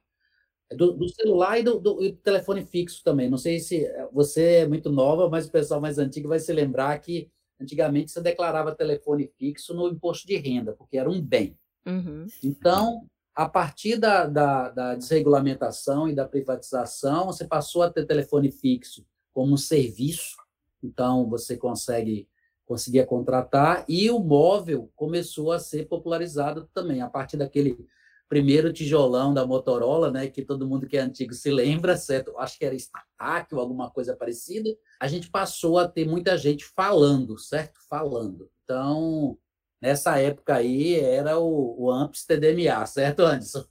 Do, 0.75 0.92
do 0.92 1.08
celular 1.08 1.58
e 1.61 1.62
do, 1.62 1.78
do, 1.78 2.12
telefone 2.16 2.64
fixo 2.64 3.02
também. 3.04 3.30
Não 3.30 3.38
sei 3.38 3.61
se 3.61 3.87
você 4.12 4.42
é 4.56 4.68
muito 4.68 4.90
nova, 4.90 5.28
mas 5.28 5.46
o 5.46 5.52
pessoal 5.52 5.80
mais 5.80 5.99
antigo 5.99 6.28
vai 6.28 6.40
se 6.40 6.52
lembrar 6.52 6.99
que 6.99 7.30
antigamente 7.61 8.11
você 8.11 8.20
declarava 8.20 8.75
telefone 8.75 9.30
fixo 9.38 9.75
no 9.75 9.88
imposto 9.88 10.26
de 10.26 10.37
renda, 10.37 10.73
porque 10.73 10.99
era 10.99 11.08
um 11.08 11.20
bem. 11.20 11.56
Uhum. 11.87 12.26
Então, 12.42 13.06
a 13.35 13.49
partir 13.49 13.96
da, 13.96 14.26
da, 14.26 14.70
da, 14.70 14.94
desregulamentação 14.94 16.08
e 16.08 16.14
da 16.14 16.26
privatização, 16.26 17.26
você 17.26 17.46
passou 17.46 17.82
a 17.82 17.90
ter 17.90 18.06
telefone 18.06 18.50
fixo 18.50 19.06
como 19.32 19.52
um 19.52 19.58
serviço, 19.58 20.37
então 20.82 21.28
você 21.28 21.56
consegue 21.56 22.28
conseguia 22.64 23.06
contratar, 23.06 23.85
e 23.88 24.11
o 24.11 24.18
móvel 24.18 24.90
começou 24.96 25.52
a 25.52 25.58
ser 25.61 25.87
popularizado 25.87 26.68
também, 26.75 27.00
a 27.00 27.08
partir 27.08 27.37
daquele 27.37 27.87
primeiro 28.28 28.73
tijolão 28.73 29.33
da 29.33 29.47
Motorola, 29.47 30.11
né, 30.11 30.26
que 30.28 30.42
todo 30.42 30.66
mundo 30.66 30.87
que 30.87 30.97
é 30.97 31.00
antigo 31.00 31.33
se 31.33 31.50
lembra, 31.50 31.97
certo? 31.97 32.37
Acho 32.38 32.59
que 32.59 32.64
era 32.64 32.75
StarTAC 32.75 33.54
ou 33.54 33.61
alguma 33.61 33.90
coisa 33.90 34.16
parecida. 34.16 34.68
A 35.00 35.06
gente 35.06 35.30
passou 35.30 35.78
a 35.78 35.88
ter 35.88 36.06
muita 36.06 36.37
gente 36.37 36.64
falando, 36.64 37.38
certo? 37.38 37.80
Falando. 37.88 38.50
Então, 38.64 39.38
nessa 39.80 40.18
época 40.18 40.56
aí, 40.56 40.99
era 40.99 41.38
o, 41.38 41.85
o 41.85 41.90
AMPS 41.90 42.26
TDMA, 42.26 42.85
certo, 42.87 43.21
Anderson? 43.23 43.64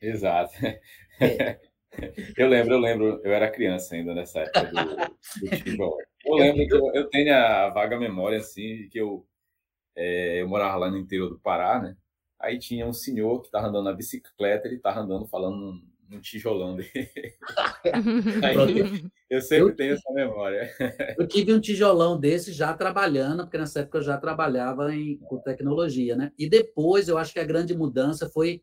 Exato. 0.00 0.54
É. 1.20 1.60
Eu 2.36 2.48
lembro, 2.48 2.74
eu 2.74 2.78
lembro, 2.78 3.20
eu 3.24 3.32
era 3.32 3.50
criança 3.50 3.96
ainda 3.96 4.14
nessa 4.14 4.40
época 4.40 4.64
do, 4.66 5.76
do. 5.76 5.98
Eu 6.24 6.34
lembro 6.34 6.66
que 6.66 6.74
eu, 6.74 6.94
eu, 6.94 7.08
tenho 7.08 7.34
a 7.34 7.70
vaga 7.70 7.98
memória, 7.98 8.38
assim, 8.38 8.86
que 8.90 9.00
eu, 9.00 9.26
é, 9.96 10.42
eu 10.42 10.48
morava 10.48 10.76
lá 10.76 10.90
no 10.90 10.98
interior 10.98 11.30
do 11.30 11.38
Pará, 11.38 11.80
né? 11.80 11.96
Aí 12.40 12.58
tinha 12.58 12.86
um 12.86 12.92
senhor 12.92 13.40
que 13.40 13.48
estava 13.48 13.66
andando 13.66 13.84
na 13.84 13.92
bicicleta, 13.92 14.68
ele 14.68 14.76
estava 14.76 15.00
andando 15.00 15.26
falando 15.26 15.56
num, 15.56 15.82
num 16.08 16.20
tijolão 16.20 16.76
dele. 16.76 16.90
Aí, 18.44 19.10
eu 19.28 19.40
sempre 19.40 19.72
eu, 19.72 19.76
tenho 19.76 19.94
essa 19.94 20.12
memória. 20.12 20.70
Eu 21.18 21.26
tive 21.26 21.52
um 21.52 21.60
tijolão 21.60 22.18
desse 22.18 22.52
já 22.52 22.72
trabalhando, 22.72 23.42
porque 23.42 23.58
nessa 23.58 23.80
época 23.80 23.98
eu 23.98 24.02
já 24.02 24.16
trabalhava 24.16 24.94
em, 24.94 25.18
com 25.18 25.38
tecnologia, 25.38 26.14
né? 26.14 26.32
E 26.38 26.48
depois 26.48 27.08
eu 27.08 27.18
acho 27.18 27.32
que 27.32 27.40
a 27.40 27.44
grande 27.44 27.76
mudança 27.76 28.28
foi, 28.30 28.62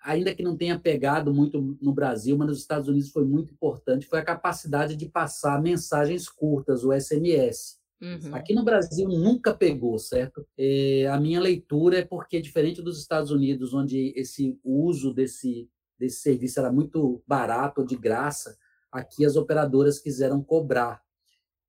ainda 0.00 0.32
que 0.32 0.42
não 0.42 0.56
tenha 0.56 0.78
pegado 0.78 1.34
muito 1.34 1.76
no 1.82 1.92
Brasil, 1.92 2.38
mas 2.38 2.48
nos 2.48 2.58
Estados 2.58 2.88
Unidos 2.88 3.10
foi 3.10 3.24
muito 3.24 3.52
importante, 3.52 4.06
foi 4.06 4.20
a 4.20 4.24
capacidade 4.24 4.94
de 4.94 5.08
passar 5.08 5.60
mensagens 5.60 6.28
curtas, 6.28 6.84
o 6.84 6.92
SMS. 6.92 7.81
Uhum. 8.02 8.34
Aqui 8.34 8.52
no 8.52 8.64
Brasil 8.64 9.08
nunca 9.08 9.54
pegou, 9.54 9.96
certo? 9.96 10.44
É, 10.58 11.06
a 11.06 11.20
minha 11.20 11.40
leitura 11.40 11.98
é 11.98 12.04
porque, 12.04 12.40
diferente 12.40 12.82
dos 12.82 12.98
Estados 12.98 13.30
Unidos, 13.30 13.72
onde 13.72 14.12
esse 14.16 14.58
uso 14.64 15.14
desse, 15.14 15.70
desse 15.96 16.20
serviço 16.20 16.58
era 16.58 16.72
muito 16.72 17.22
barato, 17.28 17.86
de 17.86 17.94
graça, 17.94 18.58
aqui 18.90 19.24
as 19.24 19.36
operadoras 19.36 20.00
quiseram 20.00 20.42
cobrar. 20.42 21.00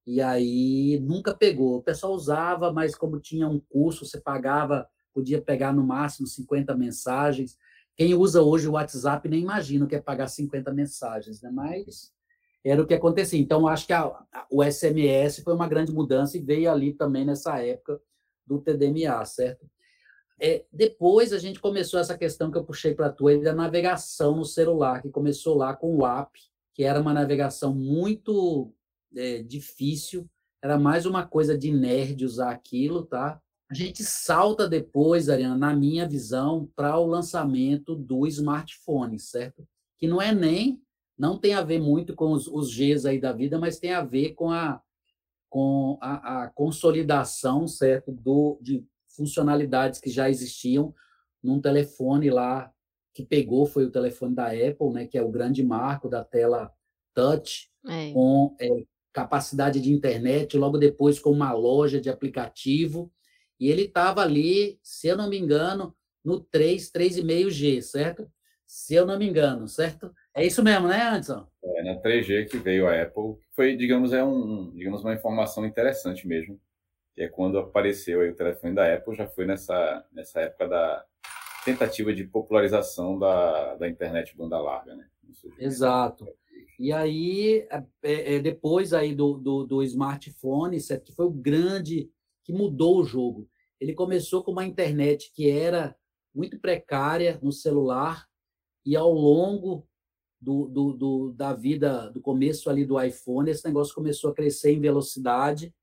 E 0.08 0.22
aí 0.22 1.00
nunca 1.02 1.36
pegou. 1.36 1.78
O 1.78 1.84
pessoal 1.84 2.14
usava, 2.14 2.74
mas 2.74 2.96
como 2.96 3.20
tinha 3.20 3.48
um 3.48 3.60
custo, 3.60 4.06
você 4.06 4.20
pagava, 4.20 4.88
podia 5.14 5.42
pegar 5.42 5.72
no 5.72 5.84
máximo 5.84 6.28
50 6.28 6.76
mensagens. 6.76 7.56
Quem 7.96 8.16
usa 8.16 8.42
hoje 8.42 8.68
o 8.68 8.72
WhatsApp 8.72 9.30
nem 9.30 9.42
imagina 9.42 9.86
o 9.86 9.88
que 9.88 9.96
é 9.96 10.02
pagar 10.02 10.28
50 10.28 10.74
mensagens, 10.74 11.42
né? 11.42 11.52
Mas 11.52 12.13
era 12.64 12.82
o 12.82 12.88
que 12.88 12.94
acontecia. 12.94 13.40
Então, 13.40 13.68
acho 13.68 13.86
que 13.86 13.94
a, 13.94 14.04
a, 14.04 14.48
o 14.50 14.64
SMS 14.64 15.42
foi 15.44 15.54
uma 15.54 15.68
grande 15.68 15.92
mudança 15.92 16.38
e 16.38 16.42
veio 16.42 16.72
ali 16.72 16.94
também 16.94 17.26
nessa 17.26 17.60
época 17.62 18.00
do 18.46 18.60
TDMA, 18.60 19.24
certo? 19.26 19.66
É, 20.40 20.66
depois 20.72 21.32
a 21.32 21.40
gente 21.40 21.60
começou 21.60 22.00
essa 22.00 22.18
questão 22.18 22.52
que 22.52 22.58
eu 22.58 22.64
puxei 22.64 22.94
para 22.94 23.08
a 23.08 23.12
tua, 23.12 23.38
da 23.38 23.54
navegação 23.54 24.36
no 24.36 24.46
celular, 24.46 25.02
que 25.02 25.10
começou 25.10 25.56
lá 25.56 25.76
com 25.76 25.96
o 25.96 26.06
app, 26.06 26.32
que 26.74 26.84
era 26.84 27.00
uma 27.00 27.14
navegação 27.14 27.74
muito 27.74 28.74
é, 29.16 29.44
difícil, 29.44 30.28
era 30.62 30.78
mais 30.78 31.06
uma 31.06 31.26
coisa 31.26 31.58
de 31.58 31.72
nerd 31.72 32.26
usar 32.26 32.52
aquilo, 32.52 33.06
tá? 33.06 33.40
A 33.70 33.74
gente 33.74 34.04
salta 34.04 34.68
depois, 34.68 35.30
Ariana, 35.30 35.58
na 35.58 35.76
minha 35.76 36.08
visão, 36.08 36.70
para 36.76 36.98
o 36.98 37.08
lançamento 37.08 37.96
do 37.96 38.28
smartphone, 38.28 39.20
certo? 39.20 39.68
Que 39.98 40.08
não 40.08 40.22
é 40.22 40.34
nem 40.34 40.82
não 41.18 41.38
tem 41.38 41.54
a 41.54 41.62
ver 41.62 41.80
muito 41.80 42.16
com 42.16 42.32
os, 42.32 42.48
os 42.48 42.76
Gs 42.76 43.08
aí 43.08 43.20
da 43.20 43.32
vida, 43.32 43.60
mas 43.60 43.80
tem 43.80 43.94
a 43.94 44.04
ver 44.04 44.34
com 44.34 44.52
a, 44.52 44.82
com 45.50 45.98
a, 46.02 46.44
a 46.44 46.50
consolidação, 46.50 47.68
certo, 47.68 48.12
do, 48.12 48.58
de 48.62 48.86
funcionalidades 49.16 50.00
que 50.00 50.10
já 50.10 50.30
existiam 50.30 50.94
num 51.42 51.62
telefone 51.62 52.30
lá 52.30 52.72
que 53.14 53.24
pegou 53.24 53.66
foi 53.66 53.86
o 53.86 53.92
telefone 53.92 54.34
da 54.34 54.48
Apple, 54.48 54.90
né, 54.92 55.06
que 55.06 55.18
é 55.18 55.22
o 55.22 55.30
grande 55.30 55.64
marco 55.64 56.10
da 56.10 56.24
tela 56.24 56.72
touch, 57.14 57.70
é. 57.88 58.12
com 58.12 58.56
é, 58.60 58.68
capacidade 59.14 59.80
de 59.80 59.94
internet, 59.94 60.58
logo 60.58 60.78
depois 60.78 61.20
com 61.20 61.30
uma 61.30 61.54
loja 61.54 62.02
de 62.02 62.10
aplicativo, 62.10 63.12
e 63.60 63.70
ele 63.70 63.84
estava 63.84 64.22
ali, 64.22 64.80
se 64.82 65.08
eu 65.08 65.16
não 65.16 65.30
me 65.30 65.38
engano, 65.38 65.96
no 66.26 66.40
3, 66.40 66.92
3,5G, 66.92 67.82
certo? 67.82 68.28
Se 68.66 68.96
eu 68.96 69.06
não 69.06 69.20
me 69.20 69.30
engano, 69.30 69.68
certo? 69.68 70.12
É 70.36 70.46
isso 70.46 70.64
mesmo, 70.64 70.88
né, 70.88 71.02
Anderson? 71.02 71.48
É, 71.64 71.84
na 71.84 72.02
3G 72.02 72.50
que 72.50 72.58
veio 72.58 72.88
a 72.88 73.02
Apple, 73.02 73.38
foi, 73.52 73.76
digamos, 73.76 74.14
é 74.14 74.24
um, 74.24 74.72
digamos, 74.72 75.04
uma 75.04 75.14
informação 75.14 75.66
interessante 75.66 76.28
mesmo, 76.28 76.60
que 77.14 77.22
é 77.22 77.28
quando 77.28 77.60
apareceu 77.60 78.22
aí 78.22 78.30
o 78.30 78.36
telefone 78.36 78.74
da 78.74 78.92
Apple, 78.92 79.16
já 79.16 79.28
foi 79.28 79.46
nessa, 79.46 80.04
nessa 80.12 80.42
época 80.42 80.68
da 80.68 81.06
tentativa 81.64 82.14
de 82.14 82.24
popularização 82.24 83.18
da, 83.20 83.76
da 83.76 83.88
internet 83.88 84.36
banda 84.36 84.60
larga, 84.60 84.96
né? 84.96 85.08
Exato. 85.60 86.28
E 86.80 86.92
aí, 86.92 87.68
é, 87.70 87.84
é, 88.02 88.36
é, 88.36 88.40
depois 88.40 88.92
aí 88.92 89.14
do, 89.14 89.38
do, 89.38 89.64
do 89.64 89.84
smartphone, 89.84 90.80
certo? 90.82 91.06
que 91.06 91.16
foi 91.16 91.26
o 91.26 91.32
grande, 91.32 92.10
que 92.44 92.52
mudou 92.52 93.00
o 93.00 93.06
jogo. 93.06 93.48
Ele 93.80 93.94
começou 93.94 94.44
com 94.44 94.52
uma 94.52 94.66
internet 94.66 95.32
que 95.32 95.50
era 95.50 95.96
muito 96.34 96.60
precária 96.60 97.40
no 97.42 97.52
celular, 97.52 98.28
e 98.86 98.96
ao 98.98 99.12
longo 99.12 99.88
do, 100.44 100.68
do, 100.68 100.94
do, 100.94 101.32
da 101.32 101.54
vida, 101.54 102.10
do 102.10 102.20
começo 102.20 102.70
ali 102.70 102.86
do 102.86 103.02
iPhone, 103.02 103.50
esse 103.50 103.66
negócio 103.66 103.96
começou 103.96 104.30
a 104.30 104.34
crescer 104.34 104.74
em 104.74 104.82
velocidade, 104.82 105.74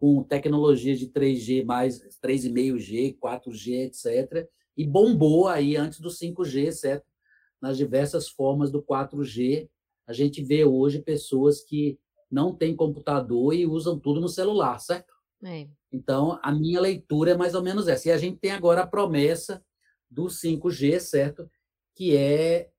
com 0.00 0.24
tecnologia 0.24 0.96
de 0.96 1.08
3G, 1.08 1.64
mais 1.64 2.00
3,5G, 2.20 3.16
4G, 3.16 3.86
etc. 3.86 4.48
E 4.76 4.84
bombou 4.84 5.46
aí 5.46 5.76
antes 5.76 6.00
do 6.00 6.08
5G, 6.08 6.72
certo? 6.72 7.06
Nas 7.62 7.76
diversas 7.76 8.28
formas 8.28 8.72
do 8.72 8.82
4G. 8.82 9.70
A 10.08 10.12
gente 10.12 10.42
vê 10.42 10.64
hoje 10.64 11.00
pessoas 11.00 11.62
que 11.62 11.96
não 12.28 12.52
têm 12.52 12.74
computador 12.74 13.54
e 13.54 13.64
usam 13.64 13.98
tudo 13.98 14.20
no 14.20 14.28
celular, 14.28 14.80
certo? 14.80 15.14
É. 15.44 15.68
Então, 15.92 16.40
a 16.42 16.50
minha 16.50 16.80
leitura 16.80 17.30
é 17.30 17.36
mais 17.36 17.54
ou 17.54 17.62
menos 17.62 17.86
essa. 17.86 18.08
E 18.08 18.12
a 18.12 18.18
gente 18.18 18.38
tem 18.38 18.50
agora 18.50 18.82
a 18.82 18.86
promessa 18.86 19.64
do 20.10 20.24
5G, 20.24 20.98
certo? 20.98 21.48
Que 21.94 22.16
é 22.16 22.70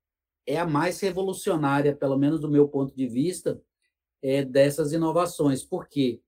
é 0.45 0.57
a 0.57 0.65
mais 0.65 0.99
revolucionária, 0.99 1.95
pelo 1.95 2.17
menos 2.17 2.39
do 2.39 2.49
meu 2.49 2.67
ponto 2.67 2.95
de 2.95 3.07
vista, 3.07 3.61
é, 4.21 4.43
dessas 4.43 4.93
inovações, 4.93 5.63
porque 5.63 6.21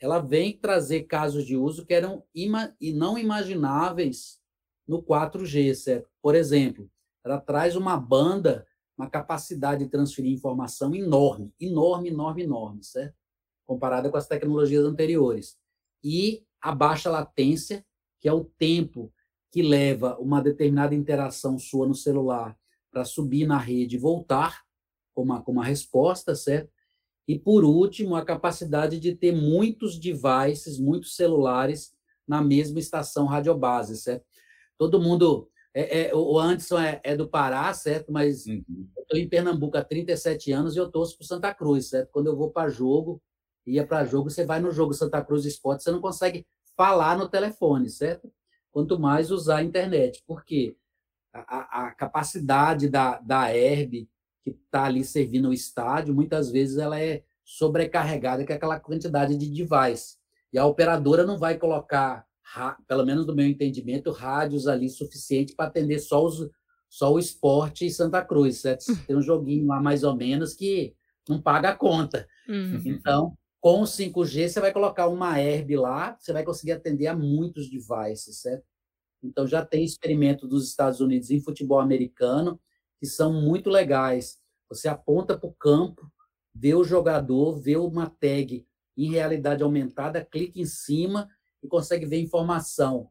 ela 0.00 0.18
vem 0.20 0.56
trazer 0.56 1.04
casos 1.04 1.44
de 1.44 1.56
uso 1.56 1.84
que 1.84 1.92
eram 1.92 2.24
ima 2.34 2.74
e 2.80 2.92
não 2.92 3.18
imagináveis 3.18 4.40
no 4.86 5.02
4G, 5.02 5.74
certo? 5.74 6.08
Por 6.22 6.34
exemplo, 6.34 6.90
ela 7.24 7.40
traz 7.40 7.76
uma 7.76 7.96
banda, 7.96 8.66
uma 8.96 9.10
capacidade 9.10 9.84
de 9.84 9.90
transferir 9.90 10.32
informação 10.32 10.94
enorme, 10.94 11.52
enorme, 11.60 12.08
enorme, 12.08 12.42
enorme, 12.44 12.84
certo? 12.84 13.16
Comparada 13.66 14.10
com 14.10 14.16
as 14.16 14.26
tecnologias 14.26 14.84
anteriores. 14.84 15.58
E 16.02 16.44
a 16.60 16.74
baixa 16.74 17.10
latência, 17.10 17.84
que 18.20 18.28
é 18.28 18.32
o 18.32 18.44
tempo 18.44 19.12
que 19.50 19.62
leva 19.62 20.16
uma 20.18 20.40
determinada 20.40 20.94
interação 20.94 21.58
sua 21.58 21.86
no 21.86 21.94
celular 21.94 22.56
para 22.98 23.04
subir 23.04 23.46
na 23.46 23.56
rede 23.56 23.94
e 23.94 23.98
voltar 23.98 24.62
com 25.14 25.22
uma, 25.22 25.40
com 25.40 25.52
uma 25.52 25.64
resposta, 25.64 26.34
certo? 26.34 26.68
E, 27.28 27.38
por 27.38 27.64
último, 27.64 28.16
a 28.16 28.24
capacidade 28.24 28.98
de 28.98 29.14
ter 29.14 29.32
muitos 29.32 29.96
devices, 30.00 30.80
muitos 30.80 31.14
celulares 31.14 31.92
na 32.26 32.42
mesma 32.42 32.80
estação 32.80 33.26
radiobase, 33.26 33.96
certo? 33.96 34.24
Todo 34.76 35.00
mundo. 35.00 35.48
É, 35.72 36.08
é, 36.08 36.14
o 36.14 36.38
Anderson 36.40 36.78
é, 36.78 37.00
é, 37.04 37.16
do 37.16 37.28
Pará, 37.28 37.72
certo? 37.72 38.10
Mas 38.10 38.46
uhum. 38.46 38.64
eu 38.96 39.02
estou 39.02 39.18
em 39.18 39.28
Pernambuco 39.28 39.76
há 39.76 39.84
37 39.84 40.50
anos 40.50 40.74
e 40.74 40.78
eu 40.78 40.90
torço 40.90 41.16
para 41.16 41.26
Santa 41.26 41.54
Cruz, 41.54 41.90
certo? 41.90 42.10
Quando 42.10 42.26
eu 42.26 42.36
vou 42.36 42.50
para 42.50 42.68
jogo 42.68 43.22
ia 43.70 43.86
para 43.86 44.04
jogo, 44.04 44.30
você 44.30 44.46
vai 44.46 44.60
no 44.60 44.70
jogo 44.70 44.94
Santa 44.94 45.22
Cruz 45.22 45.44
Esporte, 45.44 45.82
você 45.82 45.90
não 45.90 46.00
consegue 46.00 46.46
falar 46.74 47.18
no 47.18 47.28
telefone, 47.28 47.90
certo? 47.90 48.32
Quanto 48.72 48.98
mais 48.98 49.30
usar 49.30 49.58
a 49.58 49.62
internet. 49.62 50.24
Por 50.26 50.42
quê? 50.42 50.74
A, 51.32 51.86
a 51.86 51.90
capacidade 51.92 52.88
da, 52.88 53.18
da 53.20 53.54
herb 53.54 54.08
que 54.42 54.50
está 54.50 54.84
ali 54.84 55.04
servindo 55.04 55.50
o 55.50 55.52
estádio, 55.52 56.14
muitas 56.14 56.50
vezes 56.50 56.78
ela 56.78 56.98
é 56.98 57.22
sobrecarregada 57.44 58.46
com 58.46 58.52
aquela 58.52 58.78
quantidade 58.78 59.36
de 59.36 59.48
device. 59.48 60.16
E 60.52 60.58
a 60.58 60.66
operadora 60.66 61.24
não 61.24 61.38
vai 61.38 61.56
colocar, 61.56 62.26
pelo 62.86 63.04
menos 63.04 63.26
no 63.26 63.34
meu 63.34 63.46
entendimento, 63.46 64.10
rádios 64.10 64.66
ali 64.66 64.88
suficiente 64.88 65.54
para 65.54 65.66
atender 65.66 65.98
só, 65.98 66.24
os, 66.24 66.48
só 66.88 67.12
o 67.12 67.18
esporte 67.18 67.84
em 67.84 67.90
Santa 67.90 68.24
Cruz, 68.24 68.58
certo? 68.58 68.84
Tem 69.06 69.16
um 69.16 69.22
joguinho 69.22 69.66
lá 69.66 69.80
mais 69.80 70.04
ou 70.04 70.16
menos 70.16 70.54
que 70.54 70.94
não 71.28 71.40
paga 71.40 71.70
a 71.70 71.76
conta. 71.76 72.26
Uhum. 72.48 72.82
Então, 72.84 73.36
com 73.60 73.80
o 73.82 73.84
5G, 73.84 74.48
você 74.48 74.60
vai 74.60 74.72
colocar 74.72 75.08
uma 75.08 75.38
herb 75.38 75.76
lá, 75.76 76.16
você 76.18 76.32
vai 76.32 76.44
conseguir 76.44 76.72
atender 76.72 77.06
a 77.06 77.16
muitos 77.16 77.68
devices, 77.68 78.40
certo? 78.40 78.64
Então, 79.22 79.46
já 79.46 79.64
tem 79.64 79.84
experimento 79.84 80.46
dos 80.46 80.68
Estados 80.68 81.00
Unidos 81.00 81.30
em 81.30 81.40
futebol 81.40 81.80
americano 81.80 82.60
que 82.98 83.06
são 83.06 83.32
muito 83.32 83.70
legais. 83.70 84.38
Você 84.68 84.88
aponta 84.88 85.36
para 85.38 85.48
o 85.48 85.54
campo, 85.54 86.10
vê 86.54 86.74
o 86.74 86.84
jogador, 86.84 87.60
vê 87.60 87.76
uma 87.76 88.08
tag 88.08 88.66
em 88.96 89.10
realidade 89.10 89.62
aumentada, 89.62 90.24
clica 90.24 90.58
em 90.58 90.66
cima 90.66 91.28
e 91.62 91.68
consegue 91.68 92.06
ver 92.06 92.20
informação. 92.20 93.08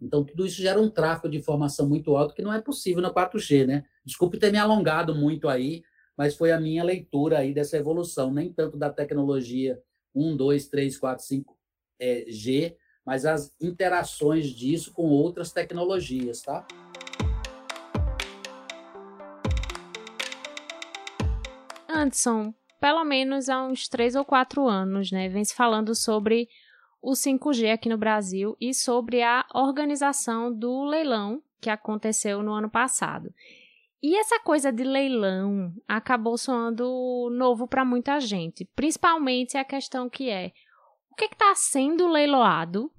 Então, 0.00 0.24
tudo 0.24 0.46
isso 0.46 0.60
gera 0.60 0.80
um 0.80 0.90
tráfego 0.90 1.28
de 1.28 1.38
informação 1.38 1.88
muito 1.88 2.16
alto 2.16 2.34
que 2.34 2.42
não 2.42 2.52
é 2.52 2.60
possível 2.60 3.02
na 3.02 3.12
4G, 3.12 3.66
né? 3.66 3.84
Desculpe 4.04 4.38
ter 4.38 4.52
me 4.52 4.58
alongado 4.58 5.14
muito 5.14 5.48
aí, 5.48 5.82
mas 6.16 6.36
foi 6.36 6.52
a 6.52 6.60
minha 6.60 6.84
leitura 6.84 7.38
aí 7.38 7.52
dessa 7.52 7.76
evolução, 7.76 8.32
nem 8.32 8.52
tanto 8.52 8.76
da 8.76 8.90
tecnologia 8.90 9.80
1, 10.14 10.36
2, 10.36 10.68
3, 10.68 10.98
4, 10.98 11.24
5 11.24 11.58
é, 12.00 12.24
G, 12.28 12.76
mas 13.08 13.24
as 13.24 13.50
interações 13.58 14.50
disso 14.50 14.92
com 14.92 15.04
outras 15.08 15.50
tecnologias, 15.50 16.42
tá? 16.42 16.66
Anderson, 21.88 22.52
pelo 22.78 23.02
menos 23.04 23.48
há 23.48 23.64
uns 23.64 23.88
três 23.88 24.14
ou 24.14 24.26
quatro 24.26 24.68
anos, 24.68 25.10
né, 25.10 25.26
vem 25.30 25.42
se 25.42 25.54
falando 25.54 25.94
sobre 25.94 26.50
o 27.00 27.12
5G 27.12 27.72
aqui 27.72 27.88
no 27.88 27.96
Brasil 27.96 28.54
e 28.60 28.74
sobre 28.74 29.22
a 29.22 29.46
organização 29.54 30.52
do 30.52 30.84
leilão 30.84 31.42
que 31.62 31.70
aconteceu 31.70 32.42
no 32.42 32.52
ano 32.52 32.68
passado. 32.68 33.32
E 34.02 34.18
essa 34.18 34.38
coisa 34.40 34.70
de 34.70 34.84
leilão 34.84 35.72
acabou 35.88 36.36
soando 36.36 37.30
novo 37.32 37.66
para 37.66 37.86
muita 37.86 38.20
gente, 38.20 38.66
principalmente 38.76 39.56
a 39.56 39.64
questão 39.64 40.10
que 40.10 40.28
é 40.28 40.52
o 41.10 41.14
que 41.16 41.24
está 41.24 41.54
sendo 41.54 42.06
leiloado 42.06 42.92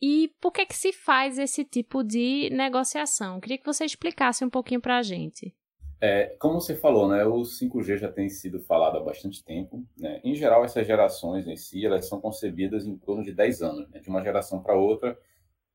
e 0.00 0.32
por 0.40 0.52
que, 0.52 0.66
que 0.66 0.76
se 0.76 0.92
faz 0.92 1.38
esse 1.38 1.64
tipo 1.64 2.02
de 2.02 2.48
negociação. 2.50 3.40
Queria 3.40 3.58
que 3.58 3.66
você 3.66 3.84
explicasse 3.84 4.44
um 4.44 4.50
pouquinho 4.50 4.80
para 4.80 4.98
a 4.98 5.02
gente. 5.02 5.54
É, 6.00 6.34
como 6.38 6.60
você 6.60 6.74
falou, 6.74 7.06
né, 7.08 7.24
o 7.26 7.42
5G 7.42 7.98
já 7.98 8.10
tem 8.10 8.28
sido 8.30 8.58
falado 8.60 8.96
há 8.96 9.00
bastante 9.00 9.44
tempo. 9.44 9.84
Né? 9.98 10.20
Em 10.24 10.34
geral, 10.34 10.64
essas 10.64 10.86
gerações 10.86 11.46
em 11.46 11.56
si, 11.56 11.84
elas 11.84 12.06
são 12.06 12.20
concebidas 12.20 12.86
em 12.86 12.96
torno 12.96 13.22
de 13.22 13.32
10 13.32 13.62
anos. 13.62 13.90
Né? 13.90 14.00
De 14.00 14.08
uma 14.08 14.22
geração 14.22 14.62
para 14.62 14.74
outra, 14.74 15.18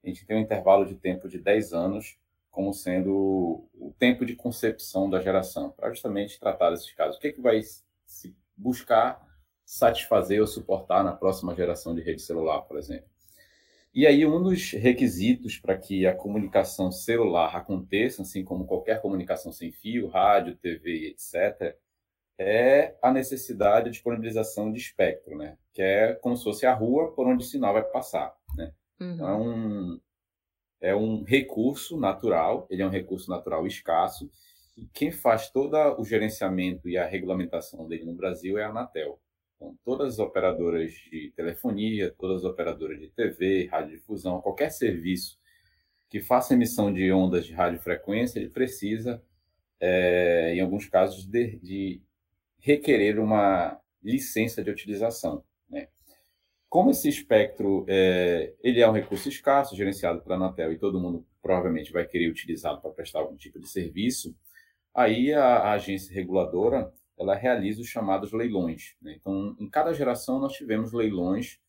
a 0.04 0.08
gente 0.08 0.26
tem 0.26 0.38
um 0.38 0.42
intervalo 0.42 0.86
de 0.86 0.96
tempo 0.96 1.28
de 1.28 1.38
10 1.38 1.74
anos 1.74 2.18
como 2.50 2.74
sendo 2.74 3.68
o 3.74 3.94
tempo 4.00 4.26
de 4.26 4.34
concepção 4.34 5.10
da 5.10 5.20
geração, 5.20 5.72
para 5.72 5.90
justamente 5.90 6.40
tratar 6.40 6.70
desses 6.70 6.90
casos. 6.94 7.18
O 7.18 7.20
que, 7.20 7.28
é 7.28 7.32
que 7.34 7.42
vai 7.42 7.62
se 8.06 8.34
buscar 8.56 9.22
satisfazer 9.66 10.40
ou 10.40 10.48
suportar 10.48 11.04
na 11.04 11.12
próxima 11.12 11.54
geração 11.54 11.94
de 11.94 12.02
rede 12.02 12.22
celular, 12.22 12.62
por 12.62 12.78
exemplo? 12.78 13.10
E 13.96 14.06
aí, 14.06 14.26
um 14.26 14.44
dos 14.44 14.72
requisitos 14.72 15.58
para 15.58 15.78
que 15.78 16.06
a 16.06 16.14
comunicação 16.14 16.92
celular 16.92 17.56
aconteça, 17.56 18.24
assim 18.24 18.44
como 18.44 18.68
qualquer 18.68 19.02
comunicação 19.02 19.54
sem 19.54 19.72
fio, 19.72 20.10
rádio, 20.10 20.58
TV, 20.58 21.08
etc., 21.08 21.78
é 22.38 22.98
a 23.02 23.10
necessidade 23.10 23.86
de 23.86 23.92
disponibilização 23.92 24.70
de 24.70 24.80
espectro, 24.80 25.38
né? 25.38 25.58
Que 25.74 25.82
é 25.82 26.14
como 26.16 26.36
se 26.36 26.44
fosse 26.44 26.66
a 26.66 26.74
rua 26.74 27.14
por 27.14 27.26
onde 27.26 27.46
o 27.46 27.48
sinal 27.48 27.72
vai 27.72 27.84
passar, 27.84 28.36
né? 28.58 28.74
Uhum. 29.00 29.14
Então, 29.14 29.30
é 29.30 29.36
um, 29.38 30.02
é 30.82 30.96
um 30.96 31.24
recurso 31.24 31.98
natural, 31.98 32.68
ele 32.70 32.82
é 32.82 32.86
um 32.86 32.90
recurso 32.90 33.30
natural 33.30 33.66
escasso, 33.66 34.30
e 34.76 34.86
quem 34.88 35.10
faz 35.10 35.50
todo 35.50 35.78
o 35.98 36.04
gerenciamento 36.04 36.90
e 36.90 36.98
a 36.98 37.06
regulamentação 37.06 37.88
dele 37.88 38.04
no 38.04 38.14
Brasil 38.14 38.58
é 38.58 38.66
a 38.66 38.70
Anatel. 38.72 39.18
Todas 39.84 40.14
as 40.14 40.20
operadoras 40.20 40.92
de 40.92 41.32
telefonia, 41.36 42.14
todas 42.18 42.38
as 42.38 42.44
operadoras 42.44 43.00
de 43.00 43.10
TV, 43.10 43.68
radiodifusão, 43.68 44.42
qualquer 44.42 44.70
serviço 44.70 45.40
que 46.10 46.22
faça 46.22 46.54
emissão 46.54 46.94
de 46.94 47.12
ondas 47.12 47.46
de 47.46 47.54
radiofrequência, 47.54 48.40
ele 48.40 48.50
precisa, 48.50 49.22
é, 49.80 50.54
em 50.56 50.62
alguns 50.62 50.88
casos, 50.88 51.26
de, 51.26 51.58
de, 51.58 52.02
requerer 52.60 53.20
uma 53.20 53.80
licença 54.02 54.64
de 54.64 54.72
utilização. 54.72 55.44
Né? 55.70 55.88
Como 56.70 56.92
esse 56.92 57.08
espectro 57.08 57.86
é, 57.88 58.54
ele 58.64 58.82
é 58.82 58.90
um 58.90 58.94
recurso 58.94 59.30
escasso, 59.30 59.76
gerenciado 59.76 60.22
pela 60.22 60.36
Anatel, 60.36 60.72
e 60.72 60.80
todo 60.80 61.00
mundo 61.00 61.26
provavelmente 61.42 61.92
vai 61.92 62.06
querer 62.06 62.30
utilizá-lo 62.30 62.82
para 62.82 62.92
prestar 62.92 63.20
algum 63.20 63.36
tipo 63.36 63.60
de 63.60 63.68
serviço, 63.68 64.36
aí 64.94 65.34
a, 65.34 65.46
a 65.46 65.72
agência 65.74 66.14
reguladora 66.14 66.92
ela 67.18 67.36
realiza 67.36 67.82
os 67.82 67.88
chamados 67.88 68.32
leilões. 68.32 68.96
Né? 69.02 69.16
Então, 69.20 69.56
em 69.60 69.70
cada 69.70 69.94
geração, 69.94 70.40
nós 70.40 70.54
tivemos 70.54 70.92
leilões 70.92 71.60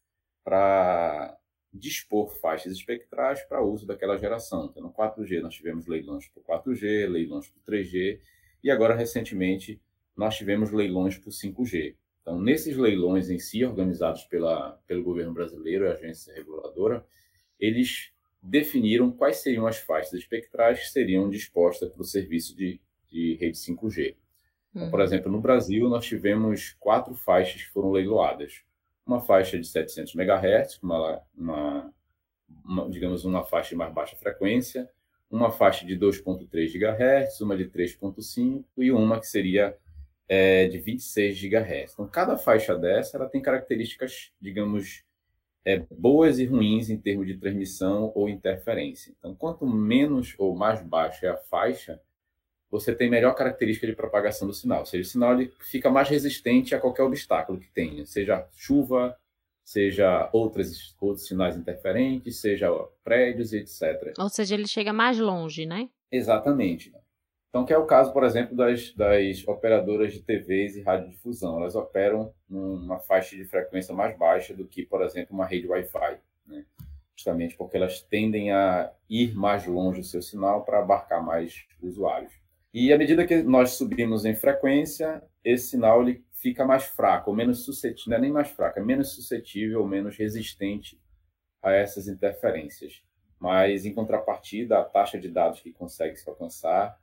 para 0.44 1.36
dispor 1.72 2.30
faixas 2.40 2.72
espectrais 2.72 3.42
para 3.42 3.62
uso 3.62 3.86
daquela 3.86 4.16
geração. 4.16 4.66
Então, 4.66 4.82
no 4.82 4.92
4G, 4.92 5.40
nós 5.40 5.54
tivemos 5.54 5.86
leilões 5.86 6.28
para 6.28 6.60
4G, 6.60 7.08
leilões 7.08 7.48
para 7.48 7.74
3G, 7.74 8.18
e 8.62 8.70
agora, 8.70 8.94
recentemente, 8.94 9.80
nós 10.16 10.36
tivemos 10.36 10.72
leilões 10.72 11.18
para 11.18 11.30
5G. 11.30 11.94
Então, 12.22 12.40
nesses 12.40 12.76
leilões 12.76 13.30
em 13.30 13.38
si, 13.38 13.64
organizados 13.64 14.24
pela, 14.24 14.72
pelo 14.86 15.04
governo 15.04 15.32
brasileiro 15.32 15.84
e 15.84 15.88
a 15.88 15.92
agência 15.92 16.34
reguladora, 16.34 17.06
eles 17.60 18.10
definiram 18.42 19.12
quais 19.12 19.38
seriam 19.38 19.66
as 19.66 19.78
faixas 19.78 20.14
espectrais 20.14 20.80
que 20.80 20.90
seriam 20.90 21.28
dispostas 21.28 21.90
para 21.90 22.00
o 22.00 22.04
serviço 22.04 22.56
de, 22.56 22.80
de 23.08 23.34
rede 23.36 23.56
5G. 23.58 24.16
Então, 24.76 24.90
por 24.90 25.00
uhum. 25.00 25.06
exemplo, 25.06 25.32
no 25.32 25.40
Brasil, 25.40 25.88
nós 25.88 26.04
tivemos 26.04 26.76
quatro 26.78 27.14
faixas 27.14 27.62
que 27.62 27.70
foram 27.70 27.90
leiloadas. 27.90 28.62
Uma 29.06 29.20
faixa 29.22 29.58
de 29.58 29.66
700 29.66 30.14
MHz, 30.14 30.78
uma, 30.82 31.22
uma, 31.34 31.94
uma, 32.62 32.90
digamos, 32.90 33.24
uma 33.24 33.42
faixa 33.42 33.70
de 33.70 33.76
mais 33.76 33.92
baixa 33.94 34.14
frequência, 34.16 34.90
uma 35.30 35.50
faixa 35.50 35.86
de 35.86 35.98
2.3 35.98 36.72
GHz, 36.72 37.40
uma 37.40 37.56
de 37.56 37.64
3.5 37.70 38.64
e 38.76 38.92
uma 38.92 39.18
que 39.18 39.26
seria 39.26 39.74
é, 40.28 40.68
de 40.68 40.78
26 40.78 41.40
GHz. 41.40 41.92
Então, 41.94 42.06
cada 42.06 42.36
faixa 42.36 42.76
dessa 42.76 43.16
ela 43.16 43.28
tem 43.28 43.40
características, 43.40 44.30
digamos, 44.38 45.04
é, 45.64 45.78
boas 45.90 46.38
e 46.38 46.44
ruins 46.44 46.90
em 46.90 46.98
termos 46.98 47.26
de 47.26 47.38
transmissão 47.38 48.12
ou 48.14 48.28
interferência. 48.28 49.14
Então, 49.18 49.34
quanto 49.34 49.66
menos 49.66 50.34
ou 50.36 50.54
mais 50.54 50.82
baixa 50.82 51.26
é 51.26 51.30
a 51.30 51.36
faixa, 51.36 51.98
você 52.80 52.94
tem 52.94 53.08
melhor 53.08 53.34
característica 53.34 53.86
de 53.86 53.94
propagação 53.94 54.46
do 54.46 54.54
sinal. 54.54 54.80
Ou 54.80 54.86
seja, 54.86 55.02
o 55.02 55.10
sinal 55.10 55.32
ele 55.32 55.52
fica 55.60 55.90
mais 55.90 56.08
resistente 56.08 56.74
a 56.74 56.80
qualquer 56.80 57.02
obstáculo 57.02 57.58
que 57.58 57.70
tenha, 57.70 58.04
seja 58.04 58.46
chuva, 58.54 59.16
seja 59.64 60.28
outras, 60.32 60.94
outros 61.00 61.26
sinais 61.26 61.56
interferentes, 61.56 62.40
seja 62.40 62.68
prédios, 63.02 63.52
etc. 63.52 64.12
Ou 64.18 64.28
seja, 64.28 64.54
ele 64.54 64.68
chega 64.68 64.92
mais 64.92 65.18
longe, 65.18 65.66
né? 65.66 65.88
Exatamente. 66.10 66.92
Então, 67.48 67.64
que 67.64 67.72
é 67.72 67.78
o 67.78 67.86
caso, 67.86 68.12
por 68.12 68.22
exemplo, 68.22 68.54
das, 68.54 68.92
das 68.92 69.46
operadoras 69.48 70.12
de 70.12 70.20
TVs 70.20 70.76
e 70.76 70.82
radiodifusão. 70.82 71.58
Elas 71.58 71.74
operam 71.74 72.32
numa 72.48 72.98
faixa 72.98 73.34
de 73.34 73.44
frequência 73.44 73.94
mais 73.94 74.16
baixa 74.16 74.54
do 74.54 74.66
que, 74.66 74.84
por 74.84 75.02
exemplo, 75.02 75.34
uma 75.34 75.46
rede 75.46 75.66
Wi-Fi. 75.66 76.18
Né? 76.46 76.64
Justamente 77.16 77.56
porque 77.56 77.76
elas 77.78 78.02
tendem 78.02 78.52
a 78.52 78.92
ir 79.08 79.34
mais 79.34 79.66
longe 79.66 80.00
o 80.00 80.04
seu 80.04 80.20
sinal 80.20 80.64
para 80.64 80.80
abarcar 80.80 81.24
mais 81.24 81.64
usuários. 81.82 82.32
E 82.78 82.92
à 82.92 82.98
medida 82.98 83.26
que 83.26 83.42
nós 83.42 83.70
subimos 83.70 84.26
em 84.26 84.34
frequência, 84.34 85.22
esse 85.42 85.68
sinal 85.68 86.02
ele 86.02 86.22
fica 86.30 86.62
mais 86.62 86.84
fraco, 86.84 87.30
ou 87.30 87.34
menos 87.34 87.64
suscetível, 87.64 88.10
não 88.10 88.18
é 88.18 88.20
nem 88.20 88.30
mais 88.30 88.50
fraco, 88.50 88.78
é 88.78 88.84
menos 88.84 89.12
suscetível 89.12 89.80
ou 89.80 89.88
menos 89.88 90.14
resistente 90.18 91.00
a 91.62 91.72
essas 91.72 92.06
interferências. 92.06 93.02
Mas, 93.40 93.86
em 93.86 93.94
contrapartida, 93.94 94.78
a 94.78 94.84
taxa 94.84 95.18
de 95.18 95.26
dados 95.30 95.60
que 95.60 95.72
consegue 95.72 96.18
se 96.18 96.28
alcançar, 96.28 97.00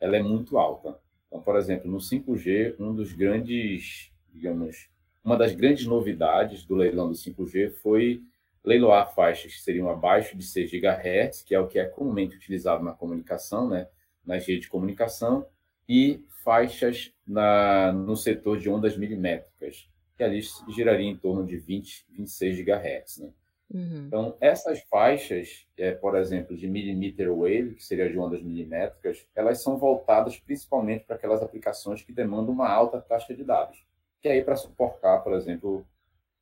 ela 0.00 0.16
é 0.16 0.20
muito 0.20 0.58
alta. 0.58 0.98
Então, 1.28 1.40
por 1.40 1.54
exemplo, 1.54 1.88
no 1.88 1.98
5G, 1.98 2.74
um 2.80 2.92
dos 2.92 3.12
grandes, 3.12 4.10
digamos, 4.32 4.88
uma 5.22 5.36
das 5.36 5.54
grandes 5.54 5.86
novidades 5.86 6.66
do 6.66 6.74
leilão 6.74 7.08
do 7.08 7.14
5G 7.14 7.70
foi 7.70 8.20
leiloar 8.64 9.14
faixas 9.14 9.54
que 9.54 9.62
seriam 9.62 9.88
abaixo 9.88 10.36
de 10.36 10.44
6 10.44 10.72
GHz, 10.72 11.42
que 11.42 11.54
é 11.54 11.60
o 11.60 11.68
que 11.68 11.78
é 11.78 11.84
comumente 11.84 12.34
utilizado 12.34 12.82
na 12.82 12.90
comunicação, 12.90 13.68
né? 13.68 13.86
Nas 14.26 14.46
redes 14.46 14.62
de 14.62 14.70
comunicação 14.70 15.46
e 15.88 16.24
faixas 16.42 17.12
na, 17.26 17.92
no 17.92 18.16
setor 18.16 18.58
de 18.58 18.68
ondas 18.68 18.96
milimétricas. 18.96 19.88
que 20.16 20.22
ali 20.22 20.40
giraria 20.68 21.08
em 21.08 21.16
torno 21.16 21.44
de 21.44 21.56
20, 21.56 22.06
26 22.10 22.64
GHz. 22.64 23.18
Né? 23.18 23.32
Uhum. 23.72 24.04
Então, 24.06 24.36
essas 24.40 24.80
faixas, 24.82 25.66
é, 25.76 25.92
por 25.92 26.16
exemplo, 26.16 26.56
de 26.56 26.68
millimeter 26.68 27.28
wave, 27.32 27.74
que 27.74 27.84
seria 27.84 28.08
de 28.08 28.18
ondas 28.18 28.42
milimétricas, 28.42 29.26
elas 29.34 29.60
são 29.62 29.76
voltadas 29.76 30.38
principalmente 30.38 31.04
para 31.04 31.16
aquelas 31.16 31.42
aplicações 31.42 32.02
que 32.02 32.12
demandam 32.12 32.52
uma 32.52 32.68
alta 32.68 33.00
taxa 33.00 33.34
de 33.34 33.42
dados, 33.42 33.84
que 34.20 34.28
é 34.28 34.32
aí 34.32 34.44
para 34.44 34.54
suportar, 34.54 35.18
por 35.24 35.32
exemplo, 35.32 35.84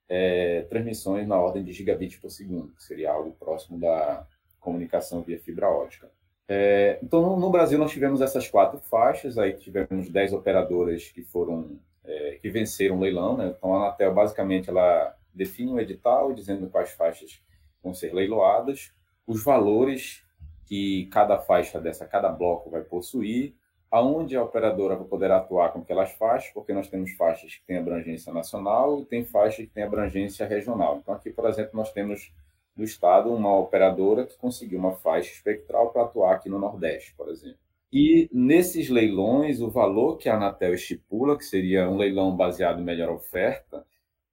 é, 0.09 0.63
transmissões 0.63 1.27
na 1.27 1.41
ordem 1.41 1.65
de 1.65 1.73
gigabits 1.73 2.19
por 2.19 2.31
segundo, 2.31 2.75
que 2.75 2.83
seria 2.83 3.11
algo 3.11 3.33
próximo 3.33 3.79
da 3.79 4.27
comunicação 4.61 5.23
via 5.23 5.39
fibra 5.39 5.71
ótica. 5.71 6.11
É, 6.49 6.99
então, 7.03 7.39
no, 7.39 7.51
Brasil, 7.51 7.79
nós 7.79 7.93
tivemos 7.93 8.21
essas 8.21 8.49
quatro 8.49 8.79
faixas, 8.79 9.39
aí 9.39 9.55
tivemos 9.55 10.11
dez 10.11 10.33
operadoras 10.33 11.09
que 11.09 11.23
foram 11.23 11.79
é, 12.05 12.39
que 12.43 12.51
venceram 12.51 12.97
o 12.97 13.01
leilão, 13.01 13.37
né? 13.37 13.55
Então, 13.57 13.75
a 13.75 13.79
Anatel, 13.79 14.13
basicamente, 14.13 14.69
ela 14.69 15.17
define 15.33 15.73
um 15.73 15.81
edital 15.81 16.33
dizendo 16.33 16.69
quais 16.69 16.91
faixas 16.91 17.41
vão 17.83 17.95
ser 17.95 18.13
leiloadas, 18.13 18.93
os 19.27 19.43
valores 19.43 20.25
que 20.67 21.07
cada 21.07 21.39
faixa 21.39 21.81
dessa, 21.81 22.07
cada 22.07 22.29
bloco 22.29 22.71
vai 22.71 22.83
possuir, 22.83 23.55
aonde 23.91 24.37
a 24.37 24.43
operadora 24.43 24.97
vai 24.97 25.07
poder 25.07 25.31
atuar 25.31 25.71
com 25.71 25.81
aquelas 25.81 26.13
faixas, 26.13 26.51
porque 26.53 26.73
nós 26.73 26.89
temos 26.89 27.13
faixas 27.13 27.57
que 27.57 27.63
têm 27.67 27.77
abrangência 27.77 28.33
nacional 28.33 29.01
e 29.01 29.05
tem 29.05 29.25
faixas 29.25 29.67
que 29.67 29.73
têm 29.73 29.85
abrangência 29.85 30.47
regional. 30.47 30.99
Então, 31.03 31.15
aqui, 31.15 31.31
por 31.31 31.49
exemplo, 31.49 31.73
nós 31.75 31.93
temos 31.93 32.33
no 32.77 32.85
estado 32.85 33.33
uma 33.33 33.57
operadora 33.59 34.27
que 34.27 34.37
conseguiu 34.37 34.79
uma 34.79 34.95
faixa 34.95 35.33
espectral 35.33 35.91
para 35.91 36.03
atuar 36.03 36.35
aqui 36.35 36.49
no 36.49 36.59
Nordeste, 36.59 37.15
por 37.15 37.29
exemplo. 37.29 37.59
E 37.93 38.29
nesses 38.33 38.89
leilões, 38.89 39.61
o 39.61 39.71
valor 39.71 40.17
que 40.17 40.29
a 40.29 40.37
Anatel 40.37 40.73
estipula, 40.73 41.37
que 41.37 41.45
seria 41.45 41.89
um 41.91 41.97
leilão 41.97 42.35
baseado 42.35 42.81
em 42.81 42.85
melhor 42.85 43.11
oferta, 43.11 43.85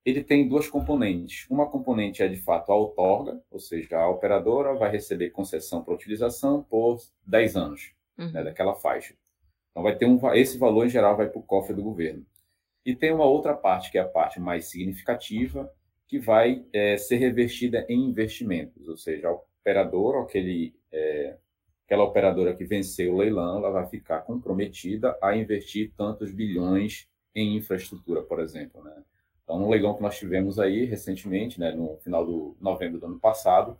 ele 0.06 0.23
tem 0.23 0.47
duas 0.47 0.69
componentes. 0.69 1.45
Uma 1.49 1.69
componente 1.69 2.23
é 2.23 2.28
de 2.30 2.38
fato 2.38 2.71
a 2.71 2.75
outorga, 2.75 3.41
ou 3.52 3.60
seja, 3.60 3.97
a 3.97 4.10
operadora 4.10 4.73
vai 4.75 4.89
receber 4.89 5.32
concessão 5.32 5.84
para 5.84 5.93
utilização 5.93 6.63
por 6.63 6.99
10 7.28 7.56
anos 7.58 7.91
uhum. 8.17 8.32
né, 8.32 8.43
daquela 8.43 8.75
faixa. 8.75 9.13
Então 9.71 9.84
vai 9.84 9.95
ter 9.95 10.06
um 10.06 10.19
esse 10.34 10.58
valor 10.58 10.86
em 10.86 10.89
geral 10.89 11.17
vai 11.17 11.28
para 11.28 11.39
o 11.39 11.43
cofre 11.43 11.73
do 11.73 11.84
governo. 11.84 12.25
E 12.86 12.95
tem 12.95 13.13
uma 13.13 13.25
outra 13.25 13.54
parte 13.54 13.91
que 13.91 13.97
é 13.97 14.02
a 14.02 14.08
parte 14.08 14.39
mais 14.39 14.65
significativa, 14.65 15.71
que 16.10 16.17
vai 16.17 16.65
é, 16.74 16.98
ser 16.98 17.17
revertida 17.17 17.86
em 17.88 18.10
investimentos, 18.10 18.88
ou 18.88 18.98
seja, 18.98 19.28
a 19.28 19.32
operadora, 19.32 20.24
aquele, 20.24 20.74
é, 20.91 21.38
aquela 21.86 22.04
operadora 22.04 22.56
que 22.56 22.65
venceu 22.65 23.13
o 23.13 23.17
leilão, 23.17 23.60
ela 23.60 23.69
vai 23.69 23.86
ficar 23.86 24.22
comprometida 24.22 25.15
a 25.22 25.38
investir 25.38 25.93
tantos 25.95 26.32
bilhões 26.32 27.08
em 27.36 27.56
infraestrutura, 27.56 28.24
por 28.24 28.39
exemplo, 28.39 28.84
né? 28.84 29.04
Então, 29.43 29.60
no 29.60 29.69
leilão 29.69 29.95
que 29.95 30.02
nós 30.02 30.17
tivemos 30.17 30.60
aí 30.60 30.84
recentemente, 30.86 31.60
né, 31.60 31.72
no 31.72 31.98
final 31.98 32.26
do 32.26 32.58
novembro 32.60 33.00
do 33.00 33.06
ano 33.06 33.19
passado, 33.19 33.78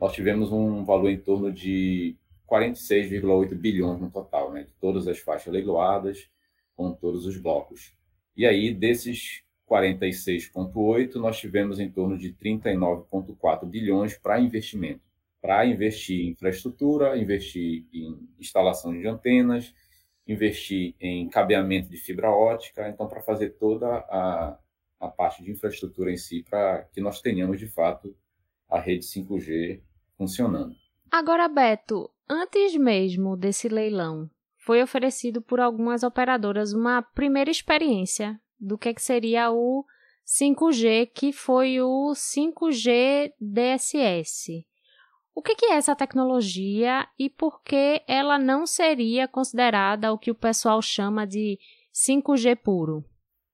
nós 0.00 0.12
tivemos 0.12 0.50
um 0.50 0.84
valor 0.84 1.10
em 1.10 1.18
torno 1.18 1.52
de 1.52 2.16
46,8 2.44 3.54
bilhões 3.54 4.00
no 4.00 4.10
total, 4.10 4.52
né, 4.52 4.64
de 4.64 4.72
todas 4.74 5.06
as 5.06 5.20
faixas 5.20 5.52
leiloadas, 5.52 6.28
com 6.74 6.92
todos 6.92 7.24
os 7.24 7.36
blocos. 7.36 7.92
E 8.36 8.46
aí, 8.46 8.74
desses 8.74 9.44
46,8, 9.68 11.16
nós 11.16 11.38
tivemos 11.38 11.78
em 11.78 11.90
torno 11.90 12.16
de 12.16 12.32
39,4 12.32 13.66
bilhões 13.66 14.16
para 14.16 14.40
investimento, 14.40 15.02
para 15.40 15.66
investir 15.66 16.20
em 16.20 16.30
infraestrutura, 16.30 17.16
investir 17.18 17.86
em 17.92 18.28
instalação 18.38 18.92
de 18.92 19.06
antenas, 19.06 19.74
investir 20.26 20.94
em 21.00 21.28
cabeamento 21.28 21.88
de 21.88 21.96
fibra 21.96 22.30
ótica, 22.30 22.88
então 22.88 23.08
para 23.08 23.20
fazer 23.20 23.50
toda 23.50 23.86
a 23.86 24.58
a 25.00 25.08
parte 25.08 25.42
de 25.42 25.50
infraestrutura 25.50 26.10
em 26.10 26.16
si 26.16 26.42
para 26.48 26.82
que 26.92 27.00
nós 27.00 27.20
tenhamos 27.20 27.58
de 27.58 27.68
fato 27.68 28.16
a 28.68 28.78
rede 28.78 29.04
5G 29.04 29.80
funcionando. 30.16 30.74
Agora, 31.10 31.48
Beto, 31.48 32.10
antes 32.28 32.76
mesmo 32.76 33.36
desse 33.36 33.68
leilão, 33.68 34.28
foi 34.56 34.82
oferecido 34.82 35.40
por 35.40 35.60
algumas 35.60 36.02
operadoras 36.02 36.72
uma 36.72 37.00
primeira 37.00 37.50
experiência 37.50 38.38
do 38.58 38.78
que, 38.78 38.94
que 38.94 39.02
seria 39.02 39.50
o 39.50 39.84
5G, 40.26 41.10
que 41.14 41.32
foi 41.32 41.80
o 41.80 42.12
5G 42.12 43.32
DSS. 43.40 44.66
O 45.34 45.40
que, 45.40 45.54
que 45.54 45.66
é 45.66 45.76
essa 45.76 45.94
tecnologia 45.94 47.06
e 47.18 47.30
por 47.30 47.62
que 47.62 48.02
ela 48.08 48.38
não 48.38 48.66
seria 48.66 49.28
considerada 49.28 50.12
o 50.12 50.18
que 50.18 50.30
o 50.30 50.34
pessoal 50.34 50.82
chama 50.82 51.26
de 51.26 51.58
5G 51.94 52.56
puro? 52.56 53.04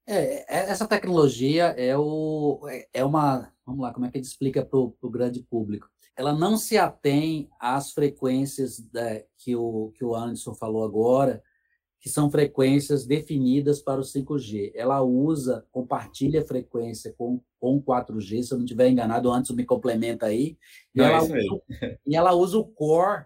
É, 0.07 0.41
é, 0.43 0.69
essa 0.69 0.87
tecnologia 0.87 1.65
é, 1.77 1.97
o, 1.97 2.59
é, 2.67 2.87
é 2.93 3.05
uma. 3.05 3.51
Vamos 3.65 3.81
lá, 3.81 3.93
como 3.93 4.05
é 4.05 4.11
que 4.11 4.17
a 4.17 4.21
gente 4.21 4.29
explica 4.29 4.65
para 4.65 4.79
o 4.79 5.09
grande 5.09 5.41
público? 5.41 5.87
Ela 6.15 6.33
não 6.33 6.57
se 6.57 6.77
atém 6.77 7.49
às 7.59 7.91
frequências 7.91 8.79
da, 8.79 9.21
que, 9.37 9.55
o, 9.55 9.91
que 9.95 10.03
o 10.03 10.15
Anderson 10.15 10.53
falou 10.53 10.83
agora, 10.83 11.43
que 12.05 12.11
são 12.11 12.29
frequências 12.29 13.03
definidas 13.03 13.81
para 13.81 13.99
o 13.99 14.03
5G. 14.03 14.73
Ela 14.75 15.01
usa, 15.01 15.65
compartilha 15.71 16.43
a 16.43 16.45
frequência 16.45 17.11
com, 17.17 17.41
com 17.59 17.81
4G, 17.81 18.43
se 18.43 18.53
eu 18.53 18.59
não 18.59 18.63
estiver 18.63 18.87
enganado, 18.89 19.31
Anderson 19.31 19.55
me 19.55 19.65
complementa 19.65 20.27
aí. 20.27 20.55
E, 20.93 20.99
não, 20.99 21.05
ela, 21.05 21.23
usa, 21.23 21.35
e 22.05 22.15
ela 22.15 22.33
usa 22.33 22.59
o 22.59 22.63
core 22.63 23.25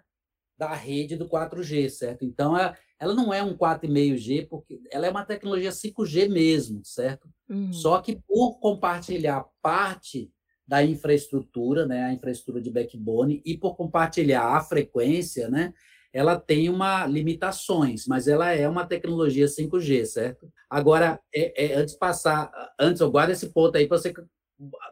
da 0.57 0.73
rede 0.73 1.17
do 1.17 1.27
4G, 1.27 1.89
certo? 1.89 2.23
Então, 2.23 2.57
é, 2.57 2.73
ela 2.97 3.13
não 3.13 3.33
é 3.33 3.43
um 3.43 3.53
4,5G, 3.53 4.47
porque 4.47 4.79
ela 4.89 5.07
é 5.07 5.11
uma 5.11 5.25
tecnologia 5.25 5.71
5G 5.71 6.29
mesmo, 6.29 6.79
certo? 6.85 7.27
Uhum. 7.49 7.73
Só 7.73 7.99
que 7.99 8.15
por 8.25 8.61
compartilhar 8.61 9.45
parte 9.61 10.31
da 10.65 10.81
infraestrutura, 10.81 11.85
né, 11.85 12.05
a 12.05 12.13
infraestrutura 12.13 12.61
de 12.61 12.71
backbone, 12.71 13.41
e 13.45 13.57
por 13.57 13.75
compartilhar 13.75 14.55
a 14.55 14.61
frequência, 14.61 15.49
né, 15.49 15.73
ela 16.11 16.39
tem 16.39 16.69
uma 16.69 17.05
limitações, 17.05 18.05
mas 18.07 18.27
ela 18.27 18.51
é 18.51 18.67
uma 18.67 18.85
tecnologia 18.85 19.45
5G, 19.45 20.05
certo? 20.05 20.51
Agora, 20.69 21.19
é, 21.33 21.65
é, 21.65 21.75
antes 21.75 21.93
de 21.93 21.99
passar, 21.99 22.51
antes 22.79 23.01
eu 23.01 23.11
guardo 23.11 23.31
esse 23.31 23.49
ponto 23.49 23.77
aí 23.77 23.87
para 23.87 23.97
você 23.97 24.13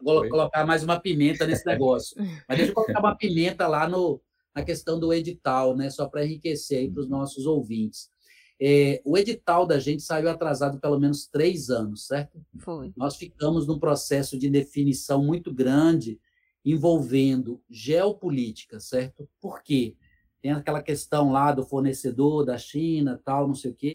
colocar 0.02 0.64
mais 0.64 0.82
uma 0.82 1.00
pimenta 1.00 1.46
nesse 1.46 1.66
negócio. 1.66 2.16
Mas 2.48 2.56
deixa 2.56 2.70
eu 2.70 2.74
colocar 2.74 3.00
uma 3.00 3.16
pimenta 3.16 3.66
lá 3.66 3.88
no, 3.88 4.20
na 4.54 4.64
questão 4.64 4.98
do 4.98 5.12
edital, 5.12 5.76
né? 5.76 5.90
Só 5.90 6.08
para 6.08 6.24
enriquecer 6.24 6.78
aí 6.78 6.90
para 6.90 7.00
os 7.00 7.08
nossos 7.08 7.46
ouvintes. 7.46 8.08
É, 8.60 9.00
o 9.04 9.16
edital 9.16 9.66
da 9.66 9.78
gente 9.78 10.02
saiu 10.02 10.28
atrasado 10.28 10.80
pelo 10.80 10.98
menos 10.98 11.28
três 11.28 11.70
anos, 11.70 12.06
certo? 12.06 12.40
Foi. 12.58 12.92
Nós 12.96 13.16
ficamos 13.16 13.66
num 13.66 13.78
processo 13.78 14.36
de 14.36 14.50
definição 14.50 15.22
muito 15.22 15.54
grande 15.54 16.18
envolvendo 16.64 17.62
geopolítica, 17.70 18.80
certo? 18.80 19.28
Por 19.40 19.62
quê? 19.62 19.96
Tem 20.40 20.52
aquela 20.52 20.82
questão 20.82 21.32
lá 21.32 21.50
do 21.50 21.66
fornecedor 21.66 22.44
da 22.44 22.56
China, 22.56 23.20
tal, 23.24 23.48
não 23.48 23.54
sei 23.54 23.72
o 23.72 23.74
quê. 23.74 23.92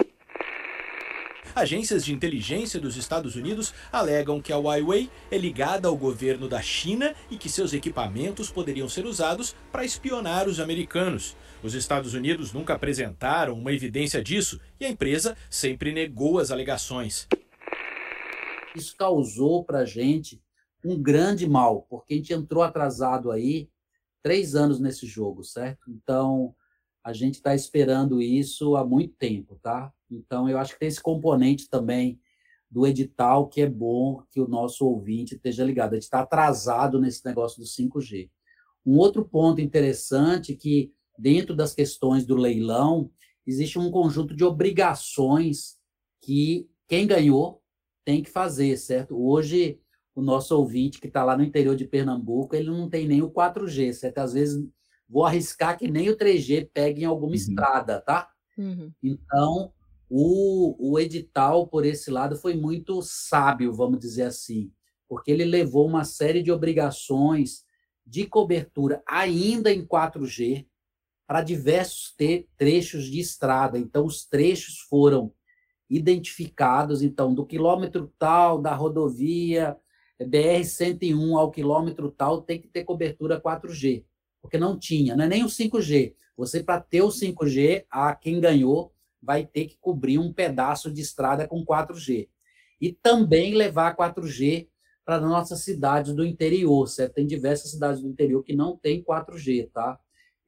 Agências 1.55 2.03
de 2.03 2.11
inteligência 2.11 2.79
dos 2.79 2.97
Estados 2.97 3.35
Unidos 3.35 3.73
alegam 3.91 4.41
que 4.41 4.51
a 4.51 4.57
Huawei 4.57 5.09
é 5.29 5.37
ligada 5.37 5.87
ao 5.87 5.95
governo 5.95 6.49
da 6.49 6.61
China 6.61 7.13
e 7.29 7.37
que 7.37 7.47
seus 7.47 7.73
equipamentos 7.73 8.49
poderiam 8.49 8.89
ser 8.89 9.05
usados 9.05 9.55
para 9.71 9.85
espionar 9.85 10.47
os 10.47 10.59
americanos. 10.59 11.37
Os 11.61 11.75
Estados 11.75 12.13
Unidos 12.13 12.51
nunca 12.51 12.73
apresentaram 12.73 13.57
uma 13.57 13.71
evidência 13.71 14.21
disso 14.21 14.59
e 14.79 14.85
a 14.85 14.89
empresa 14.89 15.37
sempre 15.49 15.93
negou 15.93 16.39
as 16.39 16.49
alegações. 16.49 17.27
Isso 18.75 18.97
causou 18.97 19.63
para 19.63 19.79
a 19.79 19.85
gente 19.85 20.41
um 20.83 21.01
grande 21.01 21.47
mal, 21.47 21.83
porque 21.83 22.15
a 22.15 22.17
gente 22.17 22.33
entrou 22.33 22.63
atrasado 22.63 23.31
aí 23.31 23.69
três 24.23 24.55
anos 24.55 24.79
nesse 24.79 25.05
jogo, 25.05 25.43
certo? 25.43 25.91
Então, 25.91 26.55
a 27.03 27.11
gente 27.11 27.35
está 27.35 27.53
esperando 27.53 28.21
isso 28.21 28.75
há 28.77 28.85
muito 28.85 29.13
tempo, 29.15 29.59
tá? 29.61 29.93
Então, 30.09 30.49
eu 30.49 30.57
acho 30.57 30.73
que 30.73 30.79
tem 30.79 30.87
esse 30.87 31.01
componente 31.01 31.69
também 31.69 32.19
do 32.71 32.87
edital 32.87 33.47
que 33.47 33.61
é 33.61 33.69
bom 33.69 34.23
que 34.31 34.39
o 34.39 34.47
nosso 34.47 34.87
ouvinte 34.87 35.35
esteja 35.35 35.63
ligado. 35.63 35.91
A 35.91 35.95
gente 35.95 36.03
está 36.03 36.21
atrasado 36.21 36.99
nesse 36.99 37.23
negócio 37.25 37.59
do 37.59 37.67
5G. 37.67 38.31
Um 38.85 38.97
outro 38.97 39.23
ponto 39.23 39.61
interessante 39.61 40.53
é 40.53 40.55
que, 40.55 40.91
dentro 41.19 41.55
das 41.55 41.75
questões 41.75 42.25
do 42.25 42.35
leilão, 42.35 43.11
existe 43.45 43.77
um 43.77 43.91
conjunto 43.91 44.35
de 44.35 44.43
obrigações 44.43 45.77
que 46.21 46.67
quem 46.87 47.05
ganhou 47.05 47.61
tem 48.05 48.23
que 48.23 48.29
fazer, 48.29 48.77
certo? 48.77 49.21
Hoje, 49.21 49.79
o 50.15 50.21
nosso 50.21 50.55
ouvinte 50.57 50.99
que 50.99 51.07
está 51.07 51.23
lá 51.23 51.35
no 51.35 51.43
interior 51.43 51.75
de 51.75 51.85
Pernambuco, 51.85 52.55
ele 52.55 52.69
não 52.69 52.89
tem 52.89 53.07
nem 53.07 53.21
o 53.21 53.31
4G, 53.31 53.93
certo? 53.93 54.19
Às 54.19 54.33
vezes, 54.33 54.63
vou 55.09 55.25
arriscar 55.25 55.77
que 55.77 55.89
nem 55.89 56.09
o 56.09 56.17
3G 56.17 56.69
pegue 56.73 57.01
em 57.01 57.05
alguma 57.05 57.29
uhum. 57.29 57.35
estrada, 57.35 58.01
tá? 58.01 58.29
Uhum. 58.57 58.91
Então, 59.01 59.73
o, 60.09 60.91
o 60.91 60.99
edital, 60.99 61.67
por 61.67 61.85
esse 61.85 62.11
lado, 62.11 62.35
foi 62.35 62.55
muito 62.55 63.01
sábio, 63.01 63.73
vamos 63.73 63.99
dizer 63.99 64.23
assim, 64.23 64.71
porque 65.09 65.31
ele 65.31 65.45
levou 65.45 65.87
uma 65.87 66.03
série 66.03 66.43
de 66.43 66.51
obrigações 66.51 67.63
de 68.05 68.25
cobertura 68.25 69.01
ainda 69.07 69.71
em 69.71 69.85
4G 69.85 70.67
para 71.25 71.41
diversos 71.41 72.13
trechos 72.57 73.05
de 73.05 73.19
estrada. 73.19 73.79
Então, 73.79 74.05
os 74.05 74.25
trechos 74.25 74.79
foram 74.79 75.33
identificados, 75.89 77.01
então, 77.01 77.33
do 77.33 77.45
quilômetro 77.45 78.13
tal 78.19 78.61
da 78.61 78.73
rodovia 78.75 79.77
BR-101 80.21 81.37
ao 81.37 81.51
quilômetro 81.51 82.11
tal 82.11 82.41
tem 82.41 82.61
que 82.61 82.67
ter 82.67 82.83
cobertura 82.83 83.41
4G, 83.41 84.03
porque 84.41 84.57
não 84.57 84.77
tinha, 84.77 85.15
não 85.15 85.25
é 85.25 85.27
nem 85.27 85.43
o 85.43 85.47
5G. 85.47 86.13
Você, 86.35 86.63
para 86.63 86.81
ter 86.81 87.01
o 87.01 87.09
5G, 87.09 87.85
a 87.89 88.15
quem 88.15 88.39
ganhou 88.39 88.93
vai 89.21 89.45
ter 89.45 89.65
que 89.65 89.77
cobrir 89.77 90.17
um 90.17 90.33
pedaço 90.33 90.91
de 90.91 91.01
estrada 91.01 91.47
com 91.47 91.65
4G. 91.65 92.27
E 92.81 92.91
também 92.91 93.55
levar 93.55 93.95
4G 93.95 94.67
para 95.05 95.19
nossas 95.19 95.61
cidades 95.61 96.13
do 96.13 96.25
interior, 96.25 96.87
certo? 96.87 97.13
Tem 97.13 97.25
diversas 97.25 97.71
cidades 97.71 98.01
do 98.01 98.07
interior 98.07 98.43
que 98.43 98.55
não 98.55 98.75
tem 98.75 99.03
4G, 99.03 99.69
tá? 99.71 99.99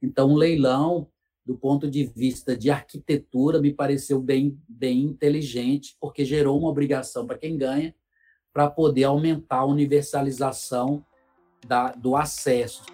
Então, 0.02 0.32
o 0.32 0.36
leilão, 0.36 1.08
do 1.44 1.56
ponto 1.56 1.90
de 1.90 2.04
vista 2.04 2.56
de 2.56 2.70
arquitetura, 2.70 3.60
me 3.60 3.72
pareceu 3.72 4.20
bem, 4.20 4.60
bem 4.68 5.02
inteligente, 5.02 5.96
porque 6.00 6.24
gerou 6.24 6.58
uma 6.58 6.68
obrigação 6.68 7.26
para 7.26 7.38
quem 7.38 7.56
ganha, 7.56 7.94
para 8.56 8.70
poder 8.70 9.04
aumentar 9.04 9.58
a 9.58 9.64
universalização 9.66 11.04
da, 11.66 11.92
do 11.92 12.16
acesso. 12.16 12.86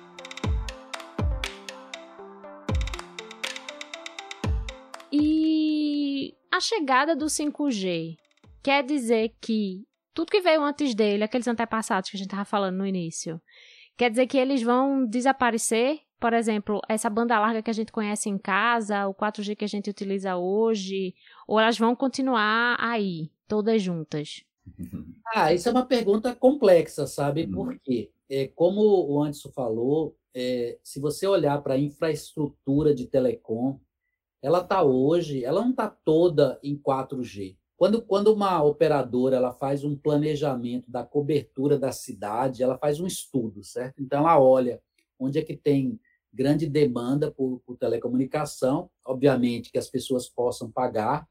E 5.12 6.34
a 6.50 6.58
chegada 6.58 7.14
do 7.14 7.26
5G 7.26 8.16
quer 8.60 8.82
dizer 8.82 9.36
que 9.40 9.86
tudo 10.12 10.32
que 10.32 10.40
veio 10.40 10.64
antes 10.64 10.96
dele, 10.96 11.22
aqueles 11.22 11.46
antepassados 11.46 12.10
que 12.10 12.16
a 12.16 12.18
gente 12.18 12.26
estava 12.26 12.44
falando 12.44 12.78
no 12.78 12.86
início, 12.86 13.40
quer 13.96 14.10
dizer 14.10 14.26
que 14.26 14.38
eles 14.38 14.64
vão 14.64 15.06
desaparecer? 15.06 16.00
Por 16.18 16.32
exemplo, 16.32 16.80
essa 16.88 17.08
banda 17.08 17.38
larga 17.38 17.62
que 17.62 17.70
a 17.70 17.74
gente 17.74 17.92
conhece 17.92 18.28
em 18.28 18.36
casa, 18.36 19.06
o 19.06 19.14
4G 19.14 19.54
que 19.54 19.64
a 19.64 19.68
gente 19.68 19.88
utiliza 19.88 20.34
hoje, 20.34 21.14
ou 21.46 21.60
elas 21.60 21.78
vão 21.78 21.94
continuar 21.94 22.76
aí, 22.80 23.30
todas 23.46 23.80
juntas? 23.80 24.42
Ah, 25.34 25.52
isso 25.52 25.68
é 25.68 25.72
uma 25.72 25.86
pergunta 25.86 26.34
complexa, 26.34 27.06
sabe? 27.06 27.44
Uhum. 27.44 27.52
Por 27.52 27.78
quê? 27.80 28.10
É, 28.28 28.48
como 28.48 28.80
o 28.82 29.22
Anderson 29.22 29.50
falou, 29.50 30.16
é, 30.34 30.78
se 30.82 31.00
você 31.00 31.26
olhar 31.26 31.62
para 31.62 31.74
a 31.74 31.78
infraestrutura 31.78 32.94
de 32.94 33.06
telecom, 33.06 33.78
ela 34.40 34.60
está 34.60 34.82
hoje, 34.82 35.44
ela 35.44 35.60
não 35.60 35.70
está 35.70 35.88
toda 35.88 36.58
em 36.62 36.76
4G. 36.76 37.56
Quando, 37.76 38.02
quando 38.02 38.32
uma 38.32 38.62
operadora 38.62 39.36
ela 39.36 39.52
faz 39.52 39.84
um 39.84 39.96
planejamento 39.96 40.90
da 40.90 41.04
cobertura 41.04 41.78
da 41.78 41.92
cidade, 41.92 42.62
ela 42.62 42.78
faz 42.78 43.00
um 43.00 43.06
estudo, 43.06 43.62
certo? 43.64 44.02
Então, 44.02 44.20
ela 44.20 44.40
olha 44.40 44.80
onde 45.18 45.38
é 45.38 45.42
que 45.42 45.56
tem 45.56 46.00
grande 46.32 46.66
demanda 46.66 47.30
por, 47.30 47.60
por 47.66 47.76
telecomunicação, 47.76 48.90
obviamente 49.04 49.70
que 49.70 49.78
as 49.78 49.88
pessoas 49.88 50.28
possam 50.28 50.70
pagar, 50.70 51.28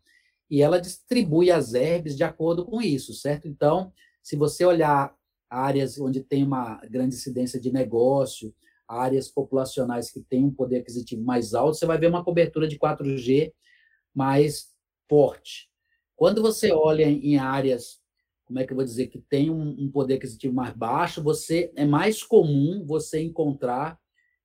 e 0.52 0.62
ela 0.62 0.82
distribui 0.82 1.50
as 1.50 1.74
herbes 1.74 2.18
de 2.18 2.26
acordo 2.26 2.66
com 2.66 2.82
isso, 2.82 3.14
certo? 3.14 3.48
Então, 3.48 3.94
se 4.22 4.36
você 4.36 4.66
olhar 4.66 5.16
áreas 5.50 5.98
onde 5.98 6.22
tem 6.22 6.44
uma 6.44 6.76
grande 6.90 7.16
incidência 7.16 7.58
de 7.58 7.72
negócio, 7.72 8.54
áreas 8.86 9.30
populacionais 9.30 10.12
que 10.12 10.20
têm 10.20 10.44
um 10.44 10.52
poder 10.52 10.80
aquisitivo 10.80 11.24
mais 11.24 11.54
alto, 11.54 11.78
você 11.78 11.86
vai 11.86 11.98
ver 11.98 12.08
uma 12.08 12.24
cobertura 12.24 12.68
de 12.68 12.78
4G 12.78 13.54
mais 14.14 14.74
forte. 15.08 15.70
Quando 16.18 16.42
você 16.42 16.74
olha 16.74 17.06
em 17.06 17.38
áreas, 17.38 18.02
como 18.44 18.60
é 18.60 18.66
que 18.66 18.74
eu 18.74 18.76
vou 18.76 18.86
dizer, 18.86 19.08
que 19.08 19.20
tem 19.20 19.50
um, 19.50 19.90
poder 19.90 20.16
aquisitivo 20.16 20.54
mais 20.54 20.76
baixo, 20.76 21.24
você 21.24 21.72
é 21.78 21.86
mais 21.86 22.24
comum 22.24 22.86
você 22.86 23.22
encontrar 23.22 23.98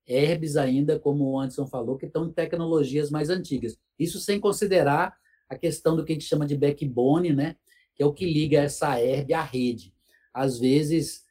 herbes 0.07 0.57
ainda, 0.57 1.01
como 1.01 1.25
o 1.25 1.41
Anderson 1.41 1.67
falou, 1.67 1.99
que 1.99 2.07
estão 2.07 2.27
em 2.27 2.33
tecnologias 2.33 3.11
mais 3.11 3.29
antigas. 3.29 3.77
Isso 3.99 4.21
sem 4.21 4.39
considerar 4.39 5.17
a 5.49 5.57
questão 5.57 5.97
do 5.97 6.05
que 6.05 6.13
a 6.13 6.15
gente 6.15 6.27
chama 6.27 6.47
de 6.47 6.57
backbone, 6.57 7.33
né? 7.33 7.57
que 7.95 8.03
é 8.03 8.07
o 8.07 8.13
que 8.13 8.27
liga 8.27 8.61
essa 8.61 9.01
herbe 9.01 9.33
à 9.33 9.43
rede. 9.43 9.95
Às 10.33 10.59
vezes, 10.59 11.25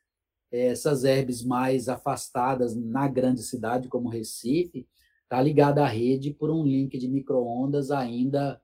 essas 0.51 1.03
herbes 1.03 1.43
mais 1.43 1.87
afastadas 1.87 2.75
na 2.75 3.07
grande 3.07 3.43
cidade, 3.43 3.87
como 3.87 4.09
Recife, 4.09 4.87
está 5.23 5.41
ligada 5.41 5.83
à 5.83 5.87
rede 5.87 6.33
por 6.33 6.49
um 6.49 6.63
link 6.63 6.97
de 6.97 7.07
microondas 7.07 7.91
ainda 7.91 8.59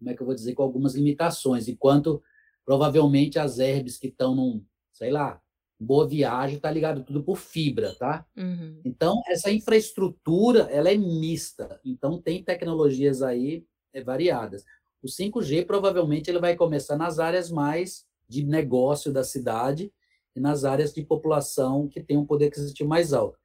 como 0.00 0.10
é 0.10 0.14
que 0.14 0.22
eu 0.22 0.26
vou 0.26 0.34
dizer, 0.34 0.54
com 0.54 0.62
algumas 0.62 0.94
limitações, 0.94 1.68
enquanto 1.68 2.22
provavelmente 2.64 3.38
as 3.38 3.58
herbes 3.58 3.98
que 3.98 4.08
estão 4.08 4.34
num, 4.34 4.64
sei 4.90 5.10
lá, 5.10 5.40
boa 5.78 6.08
viagem, 6.08 6.56
está 6.56 6.70
ligado 6.70 7.04
tudo 7.04 7.22
por 7.22 7.36
fibra, 7.36 7.94
tá? 7.94 8.26
Uhum. 8.36 8.80
Então, 8.84 9.20
essa 9.28 9.52
infraestrutura, 9.52 10.62
ela 10.70 10.90
é 10.90 10.96
mista, 10.96 11.78
então 11.84 12.20
tem 12.20 12.42
tecnologias 12.42 13.22
aí 13.22 13.58
é, 13.58 13.69
variadas. 14.04 14.64
O 15.02 15.06
5G, 15.06 15.64
provavelmente, 15.66 16.30
ele 16.30 16.38
vai 16.38 16.54
começar 16.54 16.96
nas 16.96 17.18
áreas 17.18 17.50
mais 17.50 18.04
de 18.28 18.44
negócio 18.44 19.12
da 19.12 19.24
cidade 19.24 19.92
e 20.36 20.40
nas 20.40 20.64
áreas 20.64 20.92
de 20.92 21.02
população 21.02 21.88
que 21.88 22.00
tem 22.00 22.16
um 22.16 22.26
poder 22.26 22.46
aquisitivo 22.46 22.88
mais 22.88 23.12
alto. 23.12 23.38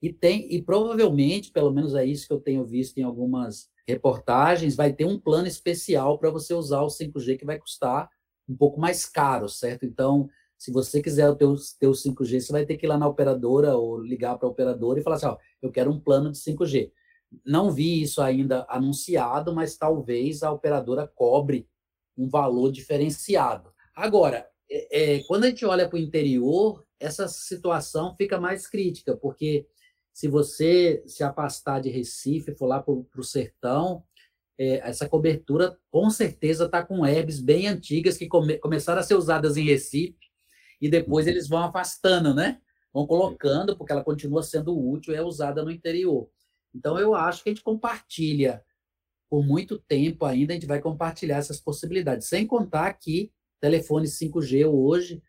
E 0.00 0.12
tem, 0.12 0.52
e 0.52 0.60
provavelmente, 0.60 1.52
pelo 1.52 1.70
menos 1.70 1.94
é 1.94 2.04
isso 2.04 2.26
que 2.26 2.32
eu 2.32 2.40
tenho 2.40 2.64
visto 2.64 2.98
em 2.98 3.04
algumas 3.04 3.70
reportagens, 3.86 4.74
vai 4.74 4.92
ter 4.92 5.04
um 5.04 5.18
plano 5.18 5.46
especial 5.46 6.18
para 6.18 6.30
você 6.30 6.54
usar 6.54 6.82
o 6.82 6.88
5G 6.88 7.38
que 7.38 7.44
vai 7.44 7.58
custar 7.58 8.08
um 8.48 8.56
pouco 8.56 8.80
mais 8.80 9.06
caro, 9.06 9.48
certo? 9.48 9.84
Então, 9.84 10.28
se 10.58 10.72
você 10.72 11.02
quiser 11.02 11.28
o 11.28 11.36
teu, 11.36 11.54
teu 11.78 11.92
5G, 11.92 12.40
você 12.40 12.52
vai 12.52 12.66
ter 12.66 12.76
que 12.76 12.86
ir 12.86 12.88
lá 12.88 12.98
na 12.98 13.06
operadora 13.06 13.76
ou 13.76 14.00
ligar 14.00 14.36
para 14.38 14.48
a 14.48 14.50
operadora 14.50 14.98
e 14.98 15.02
falar 15.02 15.16
assim, 15.16 15.26
ó, 15.26 15.36
eu 15.60 15.70
quero 15.70 15.90
um 15.90 16.00
plano 16.00 16.30
de 16.30 16.38
5G. 16.38 16.90
Não 17.44 17.70
vi 17.70 18.02
isso 18.02 18.20
ainda 18.20 18.66
anunciado, 18.68 19.54
mas 19.54 19.76
talvez 19.76 20.42
a 20.42 20.50
operadora 20.50 21.06
cobre 21.06 21.68
um 22.16 22.28
valor 22.28 22.70
diferenciado. 22.70 23.72
Agora, 23.94 24.46
é, 24.70 25.16
é, 25.16 25.22
quando 25.24 25.44
a 25.44 25.48
gente 25.48 25.64
olha 25.64 25.88
para 25.88 25.96
o 25.96 26.00
interior, 26.00 26.84
essa 26.98 27.26
situação 27.28 28.14
fica 28.16 28.40
mais 28.40 28.66
crítica, 28.66 29.16
porque 29.16 29.66
se 30.12 30.28
você 30.28 31.02
se 31.06 31.24
afastar 31.24 31.80
de 31.80 31.90
Recife, 31.90 32.54
for 32.54 32.66
lá 32.66 32.82
para 32.82 32.92
o 32.92 33.24
sertão, 33.24 34.04
é, 34.58 34.88
essa 34.88 35.08
cobertura 35.08 35.76
com 35.90 36.08
certeza 36.10 36.66
está 36.66 36.84
com 36.84 37.06
herbes 37.06 37.40
bem 37.40 37.66
antigas 37.66 38.16
que 38.16 38.28
come, 38.28 38.58
começaram 38.58 39.00
a 39.00 39.02
ser 39.02 39.14
usadas 39.14 39.56
em 39.56 39.64
Recife 39.64 40.16
e 40.80 40.88
depois 40.88 41.26
eles 41.26 41.48
vão 41.48 41.62
afastando, 41.62 42.34
né? 42.34 42.60
Vão 42.92 43.06
colocando, 43.06 43.76
porque 43.76 43.92
ela 43.92 44.04
continua 44.04 44.42
sendo 44.42 44.78
útil 44.78 45.14
e 45.14 45.16
é 45.16 45.22
usada 45.22 45.64
no 45.64 45.70
interior. 45.70 46.28
Então, 46.74 46.98
eu 46.98 47.14
acho 47.14 47.42
que 47.42 47.50
a 47.50 47.52
gente 47.52 47.64
compartilha 47.64 48.64
por 49.28 49.44
muito 49.44 49.78
tempo 49.78 50.26
ainda, 50.26 50.52
a 50.52 50.56
gente 50.56 50.66
vai 50.66 50.80
compartilhar 50.80 51.38
essas 51.38 51.58
possibilidades. 51.58 52.28
Sem 52.28 52.46
contar 52.46 52.92
que 52.92 53.32
telefones 53.60 54.18
5G 54.18 54.66
hoje 54.66 55.22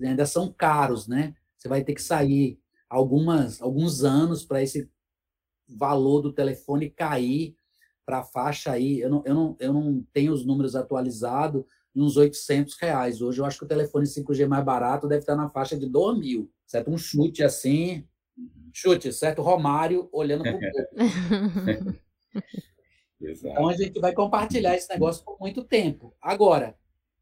ainda 0.00 0.24
são 0.24 0.52
caros, 0.52 1.08
né? 1.08 1.34
Você 1.58 1.68
vai 1.68 1.82
ter 1.82 1.94
que 1.94 2.02
sair 2.02 2.60
algumas, 2.88 3.60
alguns 3.60 4.04
anos 4.04 4.44
para 4.44 4.62
esse 4.62 4.88
valor 5.68 6.20
do 6.20 6.32
telefone 6.32 6.90
cair 6.90 7.56
para 8.06 8.20
a 8.20 8.24
faixa 8.24 8.72
aí. 8.72 9.00
Eu 9.00 9.10
não, 9.10 9.22
eu, 9.26 9.34
não, 9.34 9.56
eu 9.58 9.72
não 9.72 10.06
tenho 10.12 10.32
os 10.32 10.44
números 10.44 10.74
atualizados, 10.76 11.64
uns 11.94 12.16
800 12.16 12.76
reais. 12.76 13.20
Hoje 13.20 13.40
eu 13.40 13.44
acho 13.44 13.58
que 13.58 13.64
o 13.64 13.68
telefone 13.68 14.06
5G 14.06 14.46
mais 14.46 14.64
barato 14.64 15.08
deve 15.08 15.20
estar 15.22 15.36
na 15.36 15.50
faixa 15.50 15.76
de 15.76 15.88
2 15.88 16.18
mil, 16.18 16.50
certo? 16.66 16.90
Um 16.90 16.98
chute 16.98 17.42
assim, 17.42 18.06
chute, 18.72 19.12
certo? 19.12 19.42
Romário 19.42 20.08
olhando 20.12 20.42
para 20.42 20.56
o 20.56 20.60
Então 23.20 23.68
a 23.68 23.74
gente 23.74 24.00
vai 24.00 24.14
compartilhar 24.14 24.74
esse 24.74 24.88
negócio 24.88 25.22
por 25.24 25.38
muito 25.38 25.62
tempo. 25.62 26.14
Agora, 26.22 26.74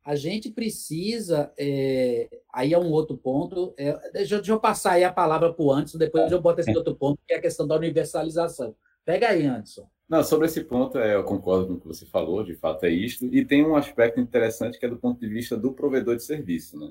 a 0.05 0.15
gente 0.15 0.51
precisa, 0.51 1.53
é, 1.59 2.29
aí 2.53 2.73
é 2.73 2.79
um 2.79 2.91
outro 2.91 3.17
ponto, 3.17 3.75
é, 3.77 3.93
deixa, 4.13 4.37
deixa, 4.37 4.53
eu 4.53 4.61
passar 4.61 4.93
aí 4.93 5.05
a 5.05 5.13
palavra 5.13 5.53
para 5.53 5.63
o 5.63 5.73
Anderson, 5.73 5.99
depois 5.99 6.31
eu 6.31 6.41
boto 6.41 6.61
esse 6.61 6.75
outro 6.77 6.95
ponto, 6.95 7.21
que 7.27 7.35
é 7.35 7.37
a 7.37 7.43
questão 7.43 7.67
da 7.67 7.77
universalização. 7.77 8.75
Pega 9.05 9.29
aí, 9.29 9.45
Anderson. 9.45 9.89
Não, 10.09 10.25
sobre 10.25 10.47
esse 10.47 10.65
ponto, 10.65 10.99
é, 10.99 11.15
eu 11.15 11.25
concordo 11.25 11.67
com 11.67 11.75
o 11.75 11.81
que 11.81 11.87
você 11.87 12.07
falou, 12.07 12.43
de 12.43 12.55
fato 12.55 12.85
é 12.87 12.91
isto, 12.91 13.27
e 13.27 13.45
tem 13.45 13.67
um 13.67 13.77
aspecto 13.77 14.19
interessante 14.19 14.79
que 14.79 14.87
é 14.87 14.89
do 14.89 14.97
ponto 14.97 15.21
de 15.21 15.29
vista 15.29 15.57
do 15.57 15.73
provedor 15.73 16.17
de 16.17 16.23
serviço, 16.23 16.79
né? 16.79 16.91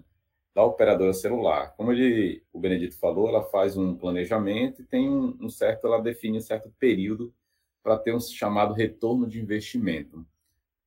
Da 0.58 0.64
operadora 0.64 1.14
celular. 1.14 1.76
Como 1.78 1.92
ele, 1.92 2.44
o 2.52 2.60
Benedito 2.60 2.98
falou, 2.98 3.30
ela 3.30 3.44
faz 3.44 3.78
um 3.78 3.96
planejamento 3.96 4.82
e 4.82 4.86
tem 4.86 5.08
um, 5.08 5.38
um 5.40 5.50
certo, 5.50 5.86
ela 5.86 6.02
define 6.02 6.40
um 6.40 6.42
certo 6.42 6.74
período 6.80 7.32
para 7.84 7.96
ter 7.96 8.12
um 8.16 8.20
chamado 8.20 8.74
retorno 8.74 9.28
de 9.28 9.40
investimento. 9.40 10.26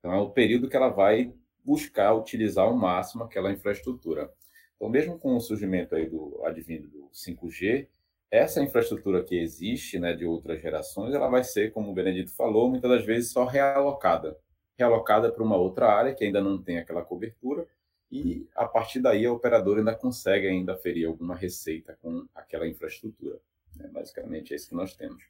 Então, 0.01 0.13
é 0.13 0.19
o 0.19 0.29
período 0.29 0.69
que 0.69 0.77
ela 0.77 0.89
vai 0.89 1.33
buscar 1.65 2.13
utilizar 2.15 2.65
ao 2.65 2.77
máximo 2.77 3.23
aquela 3.23 3.53
infraestrutura. 3.53 4.33
Então, 4.75 4.89
mesmo 4.89 5.17
com 5.17 5.37
o 5.37 5.41
surgimento 5.41 5.95
aí 5.95 6.11
do 6.11 6.41
advindo 6.45 6.89
do 6.89 7.09
5G, 7.13 7.87
essa 8.29 8.61
infraestrutura 8.61 9.23
que 9.23 9.39
existe, 9.39 10.01
né, 10.01 10.15
de 10.15 10.25
outras 10.25 10.61
gerações, 10.61 11.15
ela 11.15 11.29
vai 11.29 11.45
ser, 11.45 11.73
como 11.73 11.93
o 11.93 11.95
Benedito 11.95 12.35
falou, 12.35 12.69
muitas 12.69 12.91
das 12.91 13.07
vezes 13.07 13.31
só 13.31 13.45
realocada, 13.45 14.37
realocada 14.77 15.31
para 15.31 15.45
uma 15.45 15.57
outra 15.57 15.93
área 15.93 16.13
que 16.13 16.25
ainda 16.25 16.41
não 16.41 16.61
tem 16.61 16.77
aquela 16.81 17.05
cobertura 17.05 17.69
e 18.11 18.49
a 18.57 18.67
partir 18.67 19.01
daí 19.01 19.25
a 19.25 19.33
operadora 19.33 19.81
ainda 19.81 19.95
consegue 19.95 20.49
ainda 20.49 20.77
ferir 20.77 21.07
alguma 21.07 21.35
receita 21.35 21.97
com 22.03 22.27
aquela 22.35 22.67
infraestrutura. 22.67 23.41
Né? 23.77 23.89
Basicamente 23.89 24.53
é 24.53 24.57
isso 24.57 24.69
que 24.69 24.75
nós 24.75 24.95
temos. 24.95 25.23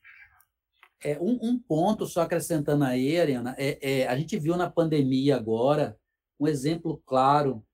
É, 1.02 1.18
um, 1.18 1.38
um, 1.42 1.58
ponto, 1.58 2.06
só 2.06 2.22
acrescentando 2.22 2.84
aí, 2.84 3.18
Ariana, 3.18 3.54
é, 3.58 4.00
é, 4.02 4.06
a 4.06 4.16
gente 4.16 4.38
viu 4.38 4.56
na 4.56 4.70
pandemia 4.70 5.36
agora 5.36 5.98
um 6.38 6.46
exemplo 6.46 7.02
claro 7.06 7.64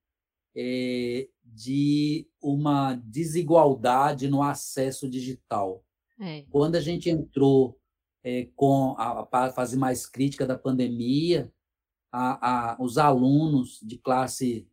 é, 0.56 1.28
de 1.44 2.28
uma 2.40 2.94
desigualdade 2.94 4.28
no 4.28 4.42
acesso 4.42 5.08
digital. 5.08 5.84
É. 6.20 6.44
Quando 6.50 6.76
a 6.76 6.80
gente 6.80 7.10
entrou 7.10 7.78
é, 8.24 8.48
com 8.56 8.94
a, 8.96 9.26
a, 9.30 9.52
fase 9.52 9.76
mais 9.76 10.06
crítica 10.06 10.46
da 10.46 10.58
pandemia, 10.58 11.52
a, 12.10 12.72
a, 12.72 12.82
os 12.82 12.96
alunos 12.96 13.80
de 13.82 13.98
classe 13.98 14.66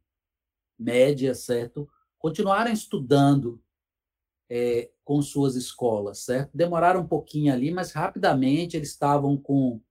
média, 0.78 1.34
certo, 1.34 1.88
continuaram 2.18 2.72
estudando 2.72 3.62
é, 4.50 4.90
com 5.04 5.22
suas 5.22 5.56
escolas, 5.56 6.20
certo? 6.20 6.52
Demoraram 6.54 7.02
um 7.02 7.08
pouquinho 7.08 7.52
ali, 7.52 7.72
mas 7.72 7.92
rapidamente 7.92 8.78
eles 8.78 8.90
estavam 8.90 9.38
com 9.38 9.82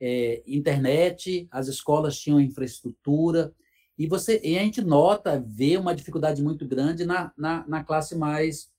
é, 0.00 0.42
internet, 0.46 1.48
as 1.50 1.68
escolas 1.68 2.18
tinham 2.18 2.40
infraestrutura, 2.40 3.54
e 3.98 4.06
você 4.06 4.40
e 4.44 4.58
a 4.58 4.62
gente 4.62 4.82
nota, 4.82 5.40
vê 5.40 5.76
uma 5.76 5.94
dificuldade 5.94 6.42
muito 6.42 6.66
grande 6.66 7.06
na, 7.06 7.32
na, 7.36 7.66
na 7.66 7.82
classe 7.82 8.14
mais 8.14 8.70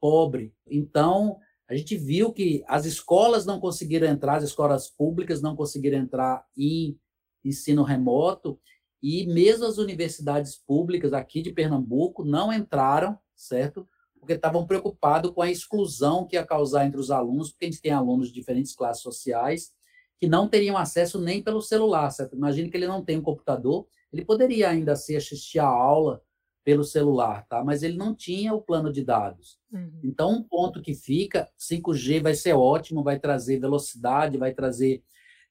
pobre. 0.00 0.52
Então, 0.68 1.38
a 1.68 1.74
gente 1.74 1.96
viu 1.96 2.32
que 2.32 2.64
as 2.66 2.84
escolas 2.84 3.46
não 3.46 3.60
conseguiram 3.60 4.08
entrar, 4.08 4.36
as 4.36 4.44
escolas 4.44 4.90
públicas 4.90 5.40
não 5.40 5.54
conseguiram 5.54 5.98
entrar 5.98 6.44
em 6.56 6.98
ensino 7.44 7.82
remoto, 7.82 8.58
e 9.04 9.26
mesmo 9.26 9.66
as 9.66 9.78
universidades 9.78 10.56
públicas 10.56 11.12
aqui 11.12 11.42
de 11.42 11.52
Pernambuco 11.52 12.24
não 12.24 12.52
entraram, 12.52 13.18
certo? 13.34 13.86
porque 14.24 14.32
estavam 14.32 14.66
preocupados 14.66 15.30
com 15.30 15.42
a 15.42 15.50
exclusão 15.50 16.26
que 16.26 16.36
ia 16.36 16.46
causar 16.46 16.86
entre 16.86 16.98
os 16.98 17.10
alunos, 17.10 17.50
porque 17.50 17.66
a 17.66 17.70
gente 17.70 17.82
tem 17.82 17.92
alunos 17.92 18.28
de 18.28 18.34
diferentes 18.34 18.74
classes 18.74 19.02
sociais 19.02 19.70
que 20.18 20.26
não 20.26 20.48
teriam 20.48 20.78
acesso 20.78 21.20
nem 21.20 21.42
pelo 21.42 21.60
celular, 21.60 22.10
certo? 22.10 22.34
Imagine 22.34 22.70
que 22.70 22.76
ele 22.76 22.86
não 22.86 23.04
tem 23.04 23.18
um 23.18 23.22
computador, 23.22 23.86
ele 24.10 24.24
poderia 24.24 24.70
ainda 24.70 24.92
assim 24.92 25.14
assistir 25.14 25.58
a 25.58 25.66
aula 25.66 26.22
pelo 26.64 26.82
celular, 26.82 27.46
tá? 27.46 27.62
Mas 27.62 27.82
ele 27.82 27.98
não 27.98 28.14
tinha 28.14 28.54
o 28.54 28.62
plano 28.62 28.90
de 28.90 29.04
dados. 29.04 29.58
Uhum. 29.70 30.00
Então, 30.02 30.30
um 30.30 30.42
ponto 30.42 30.80
que 30.80 30.94
fica, 30.94 31.46
5G 31.58 32.22
vai 32.22 32.34
ser 32.34 32.54
ótimo, 32.54 33.04
vai 33.04 33.18
trazer 33.18 33.60
velocidade, 33.60 34.38
vai 34.38 34.54
trazer 34.54 35.02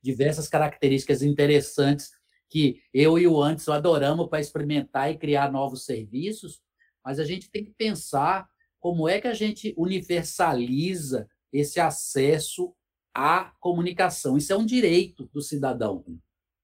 diversas 0.02 0.48
características 0.48 1.22
interessantes 1.22 2.12
que 2.54 2.84
eu 2.94 3.18
e 3.18 3.26
o 3.26 3.42
Anderson 3.42 3.74
adoramos 3.74 4.30
para 4.30 4.40
experimentar 4.40 5.10
e 5.10 5.18
criar 5.18 5.52
novos 5.52 5.86
serviços, 5.86 6.62
mas 7.04 7.18
a 7.20 7.26
gente 7.26 7.50
tem 7.50 7.66
que 7.66 7.72
pensar 7.72 8.48
como 8.80 9.10
é 9.10 9.20
que 9.20 9.28
a 9.28 9.34
gente 9.34 9.74
universaliza 9.76 11.28
esse 11.52 11.80
acesso 11.80 12.72
à 13.12 13.52
comunicação. 13.60 14.38
Isso 14.38 14.54
é 14.54 14.56
um 14.56 14.68
direito 14.68 15.28
do 15.34 15.42
cidadão. 15.42 16.06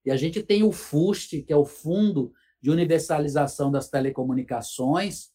E 0.05 0.11
a 0.11 0.15
gente 0.15 0.43
tem 0.43 0.61
o 0.61 0.71
FUST, 0.71 1.41
que 1.41 1.51
é 1.51 1.57
o 1.57 1.65
Fundo 1.65 2.31
de 2.61 2.69
Universalização 2.69 3.71
das 3.71 3.89
Telecomunicações, 3.89 5.31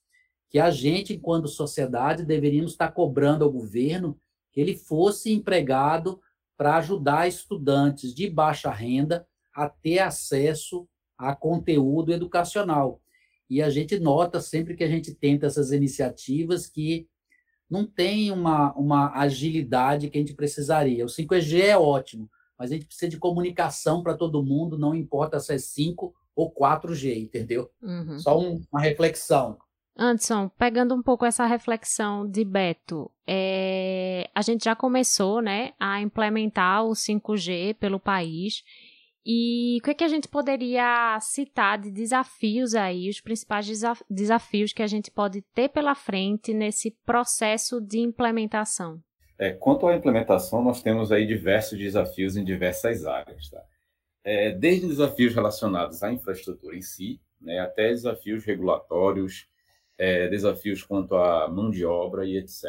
que 0.48 0.60
a 0.60 0.70
gente, 0.70 1.14
enquanto 1.14 1.48
sociedade, 1.48 2.24
deveríamos 2.24 2.70
estar 2.70 2.92
cobrando 2.92 3.44
ao 3.44 3.50
governo 3.50 4.16
que 4.52 4.60
ele 4.60 4.76
fosse 4.76 5.32
empregado 5.32 6.20
para 6.56 6.76
ajudar 6.76 7.26
estudantes 7.26 8.14
de 8.14 8.30
baixa 8.30 8.70
renda 8.70 9.26
a 9.54 9.68
ter 9.68 10.00
acesso 10.00 10.88
a 11.16 11.34
conteúdo 11.34 12.12
educacional. 12.12 13.00
E 13.48 13.62
a 13.62 13.70
gente 13.70 13.98
nota 13.98 14.40
sempre 14.40 14.74
que 14.74 14.84
a 14.84 14.88
gente 14.88 15.14
tenta 15.14 15.46
essas 15.46 15.70
iniciativas 15.70 16.66
que 16.66 17.08
não 17.70 17.86
tem 17.86 18.30
uma, 18.30 18.72
uma 18.74 19.12
agilidade 19.18 20.08
que 20.08 20.18
a 20.18 20.20
gente 20.20 20.34
precisaria. 20.34 21.04
O 21.04 21.08
5G 21.08 21.60
é 21.60 21.76
ótimo, 21.76 22.30
mas 22.58 22.70
a 22.70 22.74
gente 22.74 22.86
precisa 22.86 23.08
de 23.08 23.18
comunicação 23.18 24.02
para 24.02 24.16
todo 24.16 24.42
mundo, 24.42 24.78
não 24.78 24.94
importa 24.94 25.40
se 25.40 25.54
é 25.54 25.58
5 25.58 26.14
ou 26.34 26.52
4G, 26.52 27.16
entendeu? 27.16 27.70
Uhum. 27.82 28.18
Só 28.18 28.38
um, 28.38 28.60
uma 28.72 28.80
reflexão. 28.80 29.58
Anderson, 29.96 30.48
pegando 30.58 30.94
um 30.94 31.02
pouco 31.02 31.24
essa 31.24 31.46
reflexão 31.46 32.28
de 32.28 32.44
Beto, 32.44 33.10
é, 33.26 34.28
a 34.34 34.42
gente 34.42 34.64
já 34.64 34.74
começou 34.74 35.40
né, 35.40 35.72
a 35.78 36.00
implementar 36.00 36.84
o 36.84 36.92
5G 36.92 37.74
pelo 37.74 38.00
país 38.00 38.64
e 39.26 39.78
o 39.80 39.82
que, 39.82 39.90
é 39.90 39.94
que 39.94 40.04
a 40.04 40.08
gente 40.08 40.28
poderia 40.28 41.18
citar 41.20 41.78
de 41.78 41.90
desafios 41.90 42.74
aí, 42.74 43.08
os 43.08 43.20
principais 43.20 43.66
desafios 44.10 44.72
que 44.72 44.82
a 44.82 44.86
gente 44.86 45.10
pode 45.10 45.40
ter 45.54 45.70
pela 45.70 45.94
frente 45.94 46.52
nesse 46.52 46.90
processo 47.06 47.80
de 47.80 47.98
implementação? 47.98 49.02
É, 49.38 49.52
quanto 49.52 49.86
à 49.86 49.96
implementação, 49.96 50.62
nós 50.62 50.82
temos 50.82 51.10
aí 51.10 51.26
diversos 51.26 51.78
desafios 51.78 52.36
em 52.36 52.44
diversas 52.44 53.06
áreas. 53.06 53.48
Tá? 53.48 53.62
É, 54.22 54.52
desde 54.52 54.86
desafios 54.86 55.34
relacionados 55.34 56.02
à 56.02 56.12
infraestrutura 56.12 56.76
em 56.76 56.82
si, 56.82 57.18
né, 57.40 57.58
até 57.60 57.88
desafios 57.88 58.44
regulatórios, 58.44 59.48
é, 59.96 60.28
desafios 60.28 60.82
quanto 60.82 61.16
à 61.16 61.48
mão 61.48 61.70
de 61.70 61.84
obra 61.84 62.26
e 62.26 62.36
etc. 62.36 62.64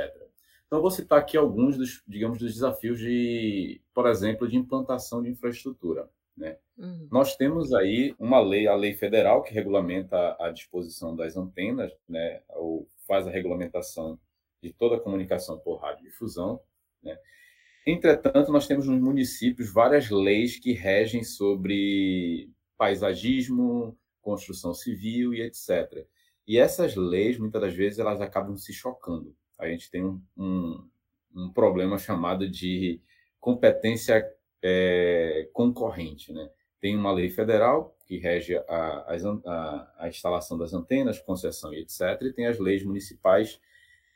Então, 0.68 0.82
vou 0.82 0.92
citar 0.92 1.20
aqui 1.20 1.38
alguns 1.38 1.78
dos, 1.78 2.02
digamos, 2.08 2.40
dos 2.40 2.54
desafios 2.54 2.98
de, 2.98 3.82
por 3.94 4.08
exemplo, 4.08 4.48
de 4.48 4.56
implantação 4.56 5.22
de 5.22 5.30
infraestrutura. 5.30 6.10
Né? 6.36 6.58
Uhum. 6.78 7.08
Nós 7.12 7.36
temos 7.36 7.74
aí 7.74 8.14
uma 8.20 8.40
lei, 8.40 8.68
a 8.68 8.76
lei 8.76 8.94
federal, 8.94 9.42
que 9.42 9.54
regulamenta 9.54 10.36
a 10.40 10.52
disposição 10.52 11.16
das 11.16 11.38
antenas, 11.38 11.92
né, 12.08 12.42
ou 12.50 12.90
faz 13.08 13.26
a 13.28 13.32
regulamentação 13.32 14.20
de 14.62 14.74
toda 14.74 14.98
a 14.98 15.00
comunicação 15.00 15.58
por 15.60 15.78
radiodifusão. 15.78 16.60
Né? 17.02 17.18
Entretanto, 17.88 18.52
nós 18.52 18.68
temos 18.68 18.88
nos 18.88 19.00
municípios 19.00 19.72
várias 19.72 20.10
leis 20.10 20.60
que 20.60 20.74
regem 20.74 21.24
sobre 21.24 22.50
paisagismo, 22.78 23.98
construção 24.22 24.74
civil 24.74 25.34
e 25.34 25.42
etc. 25.42 26.06
E 26.48 26.58
essas 26.58 26.96
leis, 26.96 27.38
muitas 27.38 27.62
das 27.62 27.74
vezes, 27.74 28.00
elas 28.00 28.22
acabam 28.22 28.58
se 28.58 28.74
chocando. 28.74 29.36
A 29.58 29.68
gente 29.68 29.90
tem 29.90 30.04
um, 30.04 30.22
um, 30.36 30.90
um 31.36 31.54
problema 31.54 31.98
chamado 31.98 32.50
de 32.50 33.00
competência 33.40 34.26
é, 34.68 35.48
concorrente. 35.54 36.34
Né? 36.34 36.50
Tem 36.82 36.98
uma 36.98 37.12
lei 37.12 37.30
federal 37.30 37.96
que 38.08 38.18
rege 38.18 38.58
a, 38.58 38.64
a, 38.68 39.94
a, 40.00 40.10
instalação 40.10 40.58
das 40.58 40.74
antenas, 40.74 41.20
concessão 41.20 41.72
e 41.72 41.82
etc., 41.82 42.20
e 42.22 42.34
tem 42.34 42.48
as 42.48 42.60
leis 42.60 42.84
municipais 42.84 43.60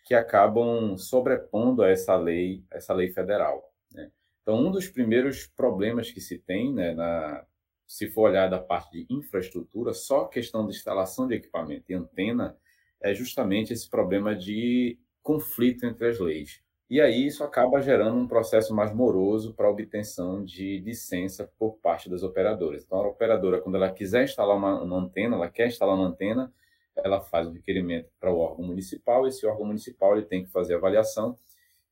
que 0.05 0.15
acabam 0.15 0.97
sobrepondo 0.97 1.83
a 1.83 1.89
essa 1.89 2.15
lei, 2.15 2.63
essa 2.71 2.93
lei 2.93 3.09
federal. 3.09 3.71
Né? 3.91 4.11
Então, 4.41 4.59
um 4.59 4.71
dos 4.71 4.87
primeiros 4.87 5.45
problemas 5.45 6.09
que 6.09 6.19
se 6.19 6.39
tem, 6.39 6.73
né, 6.73 6.95
na, 6.95 7.45
se 7.85 8.09
for 8.09 8.29
olhar 8.29 8.49
da 8.49 8.59
parte 8.59 8.91
de 8.91 9.13
infraestrutura, 9.13 9.93
só 9.93 10.21
a 10.21 10.29
questão 10.29 10.65
de 10.65 10.75
instalação 10.75 11.27
de 11.27 11.35
equipamento 11.35 11.91
e 11.91 11.93
antena 11.93 12.57
é 13.01 13.13
justamente 13.13 13.71
esse 13.71 13.87
problema 13.87 14.35
de 14.35 14.97
conflito 15.21 15.85
entre 15.85 16.07
as 16.07 16.19
leis. 16.19 16.61
E 16.89 16.99
aí 16.99 17.27
isso 17.27 17.43
acaba 17.43 17.81
gerando 17.81 18.17
um 18.17 18.27
processo 18.27 18.73
mais 18.73 18.91
moroso 18.91 19.53
para 19.53 19.69
obtenção 19.69 20.43
de 20.43 20.79
licença 20.79 21.51
por 21.59 21.77
parte 21.77 22.09
das 22.09 22.23
operadoras. 22.23 22.83
Então, 22.83 22.97
a 22.97 23.07
operadora, 23.07 23.61
quando 23.61 23.75
ela 23.75 23.91
quiser 23.91 24.23
instalar 24.23 24.57
uma, 24.57 24.81
uma 24.81 24.97
antena, 24.97 25.35
ela 25.35 25.49
quer 25.49 25.67
instalar 25.67 25.95
uma 25.95 26.07
antena, 26.07 26.51
ela 26.95 27.21
faz 27.21 27.45
o 27.45 27.51
um 27.51 27.53
requerimento 27.53 28.09
para 28.19 28.33
o 28.33 28.39
órgão 28.39 28.65
municipal, 28.65 29.27
esse 29.27 29.45
órgão 29.45 29.67
municipal 29.67 30.17
ele 30.17 30.25
tem 30.25 30.43
que 30.43 30.51
fazer 30.51 30.75
avaliação 30.75 31.37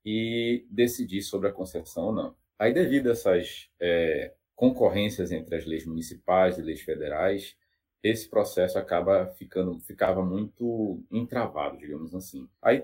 e 0.04 0.66
decidir 0.70 1.22
sobre 1.22 1.48
a 1.50 1.52
concessão 1.52 2.06
ou 2.06 2.14
não. 2.14 2.36
Aí, 2.58 2.74
devido 2.74 3.10
a 3.10 3.12
essas 3.12 3.70
é, 3.80 4.34
concorrências 4.56 5.32
entre 5.32 5.56
as 5.56 5.66
leis 5.66 5.86
municipais 5.86 6.58
e 6.58 6.62
leis 6.64 6.82
federais, 6.82 7.56
esse 8.02 8.28
processo 8.28 8.80
acaba 8.80 9.28
ficando 9.28 9.80
ficava 9.82 10.26
muito 10.26 11.04
entravado, 11.12 11.78
digamos 11.78 12.16
assim. 12.16 12.48
Aí 12.62 12.84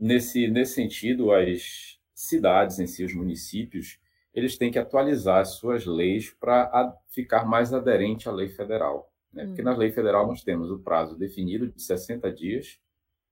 Nesse, 0.00 0.48
nesse 0.48 0.74
sentido, 0.74 1.30
as 1.32 2.00
cidades 2.14 2.78
em 2.78 2.86
si, 2.86 3.04
os 3.04 3.14
municípios, 3.14 4.00
eles 4.32 4.56
têm 4.56 4.70
que 4.70 4.78
atualizar 4.78 5.40
as 5.40 5.50
suas 5.50 5.84
leis 5.84 6.30
para 6.30 6.96
ficar 7.08 7.44
mais 7.44 7.74
aderente 7.74 8.28
à 8.28 8.32
lei 8.32 8.48
federal. 8.48 9.12
Né? 9.32 9.46
Porque 9.46 9.62
na 9.62 9.76
lei 9.76 9.90
federal 9.90 10.26
nós 10.26 10.42
temos 10.42 10.70
o 10.70 10.78
prazo 10.78 11.16
definido 11.16 11.68
de 11.68 11.82
60 11.82 12.32
dias 12.32 12.80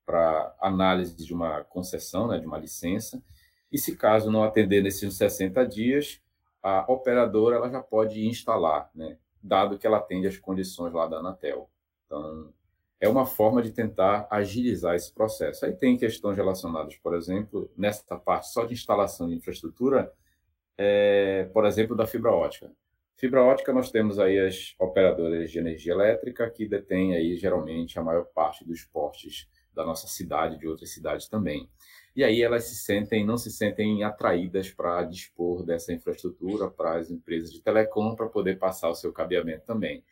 para 0.05 0.55
análise 0.61 1.15
de 1.15 1.35
uma 1.35 1.65
concessão, 1.65 2.29
né, 2.29 2.39
de 2.39 2.47
uma 2.47 2.59
licença, 2.59 3.23
e 3.71 3.77
se 3.77 3.95
caso 3.95 4.31
não 4.31 4.43
atender 4.43 4.83
nesses 4.83 5.15
60 5.15 5.67
dias, 5.67 6.23
a 6.63 6.91
operadora 6.91 7.57
ela 7.57 7.71
já 7.71 7.83
pode 7.83 8.27
instalar, 8.27 8.91
né, 8.95 9.19
dado 9.43 9.79
que 9.79 9.87
ela 9.87 9.99
atende 9.99 10.27
as 10.27 10.39
condições 10.39 10.95
lá 10.95 11.07
da 11.07 11.19
Anatel. 11.19 11.69
Então, 12.07 12.53
é 13.01 13.09
uma 13.09 13.25
forma 13.25 13.63
de 13.63 13.71
tentar 13.71 14.27
agilizar 14.31 14.95
esse 14.95 15.13
processo. 15.13 15.65
Aí 15.65 15.73
tem 15.73 15.97
questões 15.97 16.37
relacionadas, 16.37 16.97
por 16.97 17.15
exemplo, 17.15 17.71
nessa 17.77 18.17
parte 18.17 18.49
só 18.49 18.65
de 18.65 18.75
instalação 18.75 19.29
de 19.29 19.35
infraestrutura, 19.35 20.13
é, 20.77 21.49
por 21.53 21.65
exemplo, 21.65 21.97
da 21.97 22.07
fibra 22.07 22.33
ótica. 22.33 22.71
Fibra 23.17 23.43
ótica, 23.43 23.73
nós 23.73 23.91
temos 23.91 24.19
aí 24.19 24.39
as 24.39 24.75
operadoras 24.79 25.51
de 25.51 25.59
energia 25.59 25.93
elétrica, 25.93 26.49
que 26.51 26.69
detêm 26.69 27.17
aí, 27.17 27.37
geralmente, 27.37 27.99
a 27.99 28.03
maior 28.03 28.25
parte 28.27 28.65
dos 28.65 28.85
portes 28.85 29.49
da 29.75 29.85
nossa 29.85 30.07
cidade, 30.07 30.59
de 30.59 30.67
outras 30.67 30.91
cidades 30.91 31.29
também. 31.29 31.69
E 32.15 32.25
aí 32.25 32.43
elas 32.43 32.65
se 32.65 32.77
sentem, 32.77 33.25
não 33.25 33.37
se 33.37 33.51
sentem 33.51 34.03
atraídas 34.03 34.71
para 34.71 35.05
dispor 35.05 35.65
dessa 35.65 35.93
infraestrutura 35.93 36.69
para 36.69 36.99
as 36.99 37.11
empresas 37.11 37.53
de 37.53 37.63
telecom 37.63 38.17
para 38.17 38.29
poder 38.29 38.59
passar 38.59 38.89
o 38.89 38.95
seu 38.95 39.13
cabeamento 39.13 39.65
também. 39.65 40.05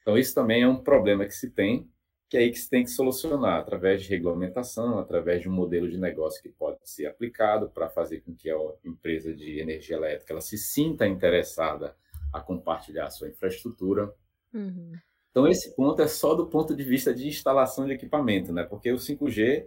Então 0.00 0.16
isso 0.16 0.34
também 0.34 0.62
é 0.62 0.68
um 0.68 0.82
problema 0.82 1.26
que 1.26 1.34
se 1.34 1.50
tem, 1.50 1.86
que 2.30 2.36
é 2.36 2.40
aí 2.42 2.50
que 2.52 2.60
se 2.60 2.70
tem 2.70 2.84
que 2.84 2.90
solucionar 2.90 3.58
através 3.58 4.04
de 4.04 4.08
regulamentação, 4.08 5.00
através 5.00 5.42
de 5.42 5.48
um 5.48 5.52
modelo 5.52 5.90
de 5.90 5.98
negócio 5.98 6.40
que 6.40 6.48
pode 6.48 6.78
ser 6.84 7.06
aplicado 7.06 7.68
para 7.68 7.90
fazer 7.90 8.20
com 8.20 8.32
que 8.36 8.48
a 8.48 8.56
empresa 8.84 9.34
de 9.34 9.58
energia 9.58 9.96
elétrica 9.96 10.32
ela 10.32 10.40
se 10.40 10.56
sinta 10.56 11.08
interessada 11.08 11.96
a 12.32 12.40
compartilhar 12.40 13.06
a 13.06 13.10
sua 13.10 13.28
infraestrutura. 13.28 14.14
Uhum. 14.54 14.92
Então, 15.32 15.48
esse 15.48 15.74
ponto 15.74 16.00
é 16.00 16.06
só 16.06 16.36
do 16.36 16.46
ponto 16.46 16.74
de 16.74 16.84
vista 16.84 17.12
de 17.12 17.26
instalação 17.26 17.84
de 17.84 17.94
equipamento, 17.94 18.52
né? 18.52 18.62
Porque 18.62 18.92
o 18.92 18.96
5G 18.96 19.66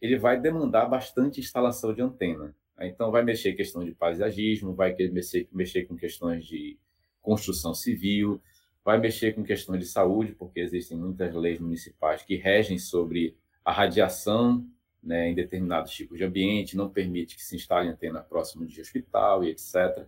ele 0.00 0.16
vai 0.16 0.40
demandar 0.40 0.86
bastante 0.86 1.40
instalação 1.40 1.92
de 1.92 2.02
antena. 2.02 2.54
Então, 2.82 3.10
vai 3.10 3.24
mexer 3.24 3.54
questão 3.54 3.84
de 3.84 3.90
paisagismo, 3.90 4.74
vai 4.74 4.94
mexer, 5.10 5.48
mexer 5.50 5.86
com 5.86 5.96
questões 5.96 6.46
de 6.46 6.78
construção 7.20 7.74
civil, 7.74 8.40
vai 8.86 9.00
mexer 9.00 9.34
com 9.34 9.42
questões 9.42 9.80
de 9.80 9.86
saúde, 9.86 10.30
porque 10.30 10.60
existem 10.60 10.96
muitas 10.96 11.34
leis 11.34 11.58
municipais 11.58 12.22
que 12.22 12.36
regem 12.36 12.78
sobre 12.78 13.36
a 13.64 13.72
radiação 13.72 14.64
né, 15.02 15.28
em 15.28 15.34
determinados 15.34 15.90
tipos 15.90 16.16
de 16.16 16.22
ambiente, 16.22 16.76
não 16.76 16.88
permite 16.88 17.34
que 17.34 17.42
se 17.42 17.56
instale 17.56 17.88
antena 17.88 18.20
próximo 18.20 18.64
de 18.64 18.80
hospital 18.80 19.42
e 19.42 19.50
etc. 19.50 20.06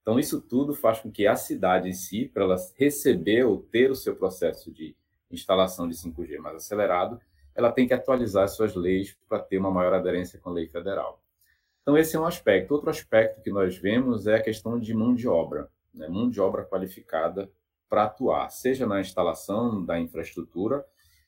Então, 0.00 0.16
isso 0.16 0.40
tudo 0.40 0.76
faz 0.76 1.00
com 1.00 1.10
que 1.10 1.26
a 1.26 1.34
cidade 1.34 1.88
em 1.88 1.92
si, 1.92 2.30
para 2.32 2.44
ela 2.44 2.56
receber 2.76 3.44
ou 3.44 3.58
ter 3.58 3.90
o 3.90 3.96
seu 3.96 4.14
processo 4.14 4.70
de 4.70 4.94
instalação 5.28 5.88
de 5.88 5.96
5G 5.96 6.38
mais 6.38 6.54
acelerado, 6.54 7.20
ela 7.52 7.72
tem 7.72 7.88
que 7.88 7.94
atualizar 7.94 8.48
suas 8.48 8.76
leis 8.76 9.16
para 9.28 9.40
ter 9.40 9.58
uma 9.58 9.72
maior 9.72 9.92
aderência 9.92 10.38
com 10.38 10.50
a 10.50 10.52
lei 10.52 10.68
federal. 10.68 11.20
Então, 11.82 11.98
esse 11.98 12.14
é 12.14 12.20
um 12.20 12.26
aspecto. 12.26 12.70
Outro 12.70 12.90
aspecto 12.90 13.42
que 13.42 13.50
nós 13.50 13.76
vemos 13.76 14.28
é 14.28 14.36
a 14.36 14.42
questão 14.42 14.78
de 14.78 14.94
mão 14.94 15.16
de 15.16 15.26
obra, 15.26 15.68
né? 15.92 16.06
mão 16.06 16.30
de 16.30 16.40
obra 16.40 16.64
qualificada 16.64 17.50
para 17.90 18.04
atuar, 18.04 18.48
seja 18.50 18.86
na 18.86 19.00
instalação 19.00 19.84
da 19.84 19.98
infraestrutura, 19.98 20.86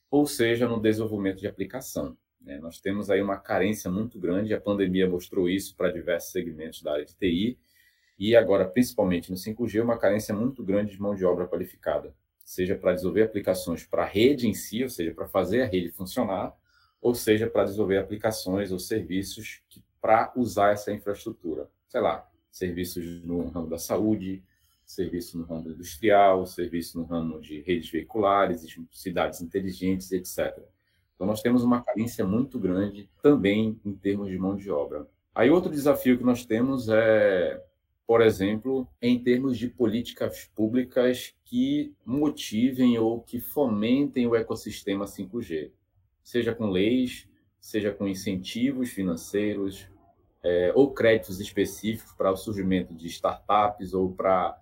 ou 0.09 0.25
seja 0.27 0.69
no 0.69 0.81
desenvolvimento 0.81 1.41
de 1.41 1.49
aplicação. 1.49 2.17
Né? 2.41 2.59
Nós 2.59 2.81
temos 2.81 3.11
aí 3.11 3.21
uma 3.21 3.37
carência 3.37 3.91
muito 3.91 4.19
grande, 4.19 4.55
a 4.55 4.61
pandemia 4.61 5.09
mostrou 5.09 5.49
isso 5.49 5.77
para 5.77 5.91
diversos 5.91 6.31
segmentos 6.31 6.81
da 6.81 6.93
área 6.93 7.05
de 7.05 7.17
TI, 7.17 7.59
e 8.17 8.37
agora, 8.37 8.65
principalmente 8.65 9.31
no 9.31 9.37
5G, 9.37 9.83
uma 9.83 9.99
carência 9.99 10.33
muito 10.33 10.63
grande 10.63 10.93
de 10.93 11.03
mão 11.03 11.17
de 11.17 11.25
obra 11.25 11.49
qualificada, 11.49 12.15
seja 12.45 12.77
para 12.77 12.93
desenvolver 12.93 13.23
aplicações 13.23 13.85
para 13.85 14.05
a 14.05 14.07
rede 14.07 14.47
em 14.47 14.55
si, 14.55 14.85
ou 14.85 14.89
seja, 14.89 15.13
para 15.13 15.27
fazer 15.27 15.63
a 15.63 15.67
rede 15.67 15.91
funcionar, 15.91 16.55
ou 17.01 17.17
seja, 17.17 17.49
para 17.49 17.65
desenvolver 17.65 17.99
aplicações 17.99 18.71
ou 18.71 18.79
serviços 18.79 19.61
para 20.01 20.33
usar 20.37 20.73
essa 20.73 20.93
infraestrutura. 20.93 21.69
Sei 21.89 22.01
lá, 22.01 22.31
serviços 22.51 23.25
no 23.25 23.49
ramo 23.49 23.69
da 23.69 23.79
saúde, 23.79 24.45
serviço 24.95 25.39
no 25.39 25.45
ramo 25.45 25.71
industrial, 25.71 26.47
serviço 26.47 26.99
no 26.99 27.05
ramo 27.05 27.41
de 27.41 27.61
redes 27.61 27.91
veiculares, 27.91 28.67
cidades 28.91 29.41
inteligentes, 29.41 30.11
etc. 30.13 30.59
Então, 31.15 31.27
nós 31.27 31.43
temos 31.43 31.63
uma 31.63 31.83
carência 31.83 32.27
muito 32.27 32.59
grande 32.59 33.09
também 33.23 33.79
em 33.85 33.93
termos 33.93 34.29
de 34.29 34.39
mão 34.39 34.57
de 34.57 34.71
obra. 34.71 35.07
Aí, 35.35 35.51
outro 35.51 35.71
desafio 35.71 36.19
que 36.19 36.25
nós 36.25 36.45
temos 36.45 36.89
é 36.89 37.63
por 38.13 38.21
exemplo, 38.21 38.87
em 39.01 39.19
termos 39.19 39.57
de 39.57 39.69
políticas 39.69 40.45
públicas 40.55 41.35
que 41.47 41.95
motivem 42.05 42.99
ou 42.99 43.23
que 43.23 43.41
fomentem 43.41 44.27
o 44.27 44.37
ecossistema 44.37 45.07
5G, 45.07 45.71
seja 46.23 46.55
com 46.55 46.67
leis, 46.67 47.27
seja 47.59 47.91
com 47.91 48.07
incentivos 48.07 48.91
financeiros 48.91 49.89
é, 50.43 50.73
ou 50.75 50.93
créditos 50.93 51.41
específicos 51.41 52.13
para 52.13 52.31
o 52.31 52.37
surgimento 52.37 52.93
de 52.93 53.07
startups 53.07 53.95
ou 53.95 54.13
para 54.13 54.61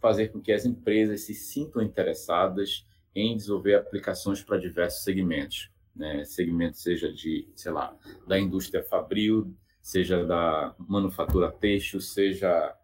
fazer 0.00 0.28
com 0.28 0.40
que 0.40 0.52
as 0.52 0.64
empresas 0.64 1.22
se 1.22 1.34
sintam 1.34 1.82
interessadas 1.82 2.86
em 3.14 3.36
desenvolver 3.36 3.74
aplicações 3.74 4.42
para 4.42 4.58
diversos 4.58 5.02
segmentos, 5.02 5.70
né? 5.94 6.24
segmento 6.24 6.76
seja 6.76 7.12
de, 7.12 7.48
sei 7.54 7.72
lá, 7.72 7.96
da 8.26 8.38
indústria 8.38 8.84
fabril, 8.84 9.54
seja 9.80 10.24
da 10.24 10.74
manufatura 10.78 11.50
têxtil, 11.50 12.00
seja 12.00 12.76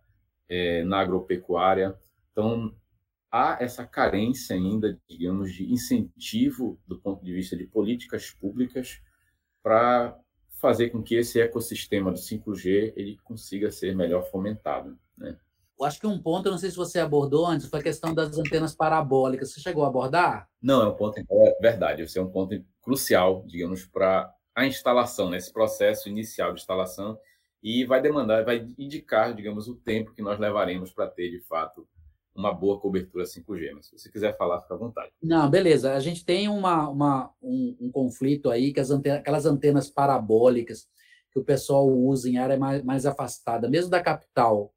é, 0.49 0.83
na 0.85 1.01
agropecuária. 1.01 1.99
Então, 2.31 2.75
há 3.31 3.59
essa 3.61 3.87
carência 3.87 4.57
ainda, 4.57 4.99
digamos, 5.09 5.53
de 5.53 5.71
incentivo 5.71 6.81
do 6.87 6.99
ponto 6.99 7.25
de 7.25 7.33
vista 7.33 7.57
de 7.57 7.67
políticas 7.67 8.31
públicas 8.31 9.03
para 9.63 10.19
fazer 10.61 10.91
com 10.91 11.03
que 11.03 11.17
esse 11.17 11.41
ecossistema 11.41 12.11
do 12.11 12.19
5G 12.19 12.93
ele 12.97 13.19
consiga 13.25 13.71
ser 13.71 13.97
melhor 13.97 14.31
fomentado, 14.31 14.99
né? 15.19 15.37
Acho 15.85 16.01
que 16.01 16.07
um 16.07 16.21
ponto, 16.21 16.47
eu 16.47 16.53
não 16.53 16.59
sei 16.59 16.71
se 16.71 16.77
você 16.77 16.99
abordou 16.99 17.47
antes, 17.47 17.69
foi 17.69 17.81
a 17.81 17.83
questão 17.83 18.15
das 18.15 18.39
antenas 18.39 18.75
parabólicas. 18.75 19.53
Você 19.53 19.61
chegou 19.61 19.85
a 19.85 19.89
abordar? 19.89 20.49
Não, 20.61 20.83
é 20.83 20.89
um 20.89 20.95
ponto, 20.95 21.19
é 21.19 21.59
verdade, 21.61 22.03
esse 22.03 22.19
é 22.19 22.23
um 22.23 22.31
ponto 22.31 22.55
crucial, 22.81 23.45
digamos, 23.47 23.87
para 23.87 24.33
a 24.55 24.67
instalação, 24.67 25.31
nesse 25.31 25.49
né, 25.49 25.53
processo 25.53 26.09
inicial 26.09 26.53
de 26.53 26.61
instalação, 26.61 27.19
e 27.63 27.85
vai 27.85 28.03
demandar, 28.03 28.45
vai 28.45 28.67
indicar, 28.77 29.35
digamos, 29.35 29.69
o 29.69 29.75
tempo 29.75 30.13
que 30.13 30.23
nós 30.23 30.39
levaremos 30.39 30.93
para 30.93 31.07
ter, 31.07 31.31
de 31.31 31.41
fato, 31.41 31.87
uma 32.35 32.53
boa 32.53 32.81
cobertura 32.81 33.25
5G. 33.25 33.73
Mas 33.75 33.87
se 33.87 33.99
você 33.99 34.11
quiser 34.11 34.37
falar, 34.37 34.61
fica 34.63 34.75
à 34.75 34.79
vontade. 34.79 35.11
Não, 35.23 35.49
beleza. 35.49 35.95
A 35.95 36.01
gente 36.01 36.25
tem 36.25 36.49
uma, 36.49 36.89
uma 36.89 37.31
um, 37.41 37.77
um, 37.81 37.91
conflito 37.93 38.51
aí, 38.51 38.73
que 38.73 38.81
as 38.81 38.91
antenas, 38.91 39.21
aquelas 39.21 39.47
antenas 39.47 39.89
parabólicas 39.89 40.89
que 41.31 41.39
o 41.39 41.45
pessoal 41.45 41.89
usa 41.89 42.29
em 42.29 42.37
área 42.37 42.59
mais, 42.59 42.83
mais 42.83 43.07
afastada, 43.07 43.69
mesmo 43.69 43.91
da 43.91 44.03
capital, 44.03 44.73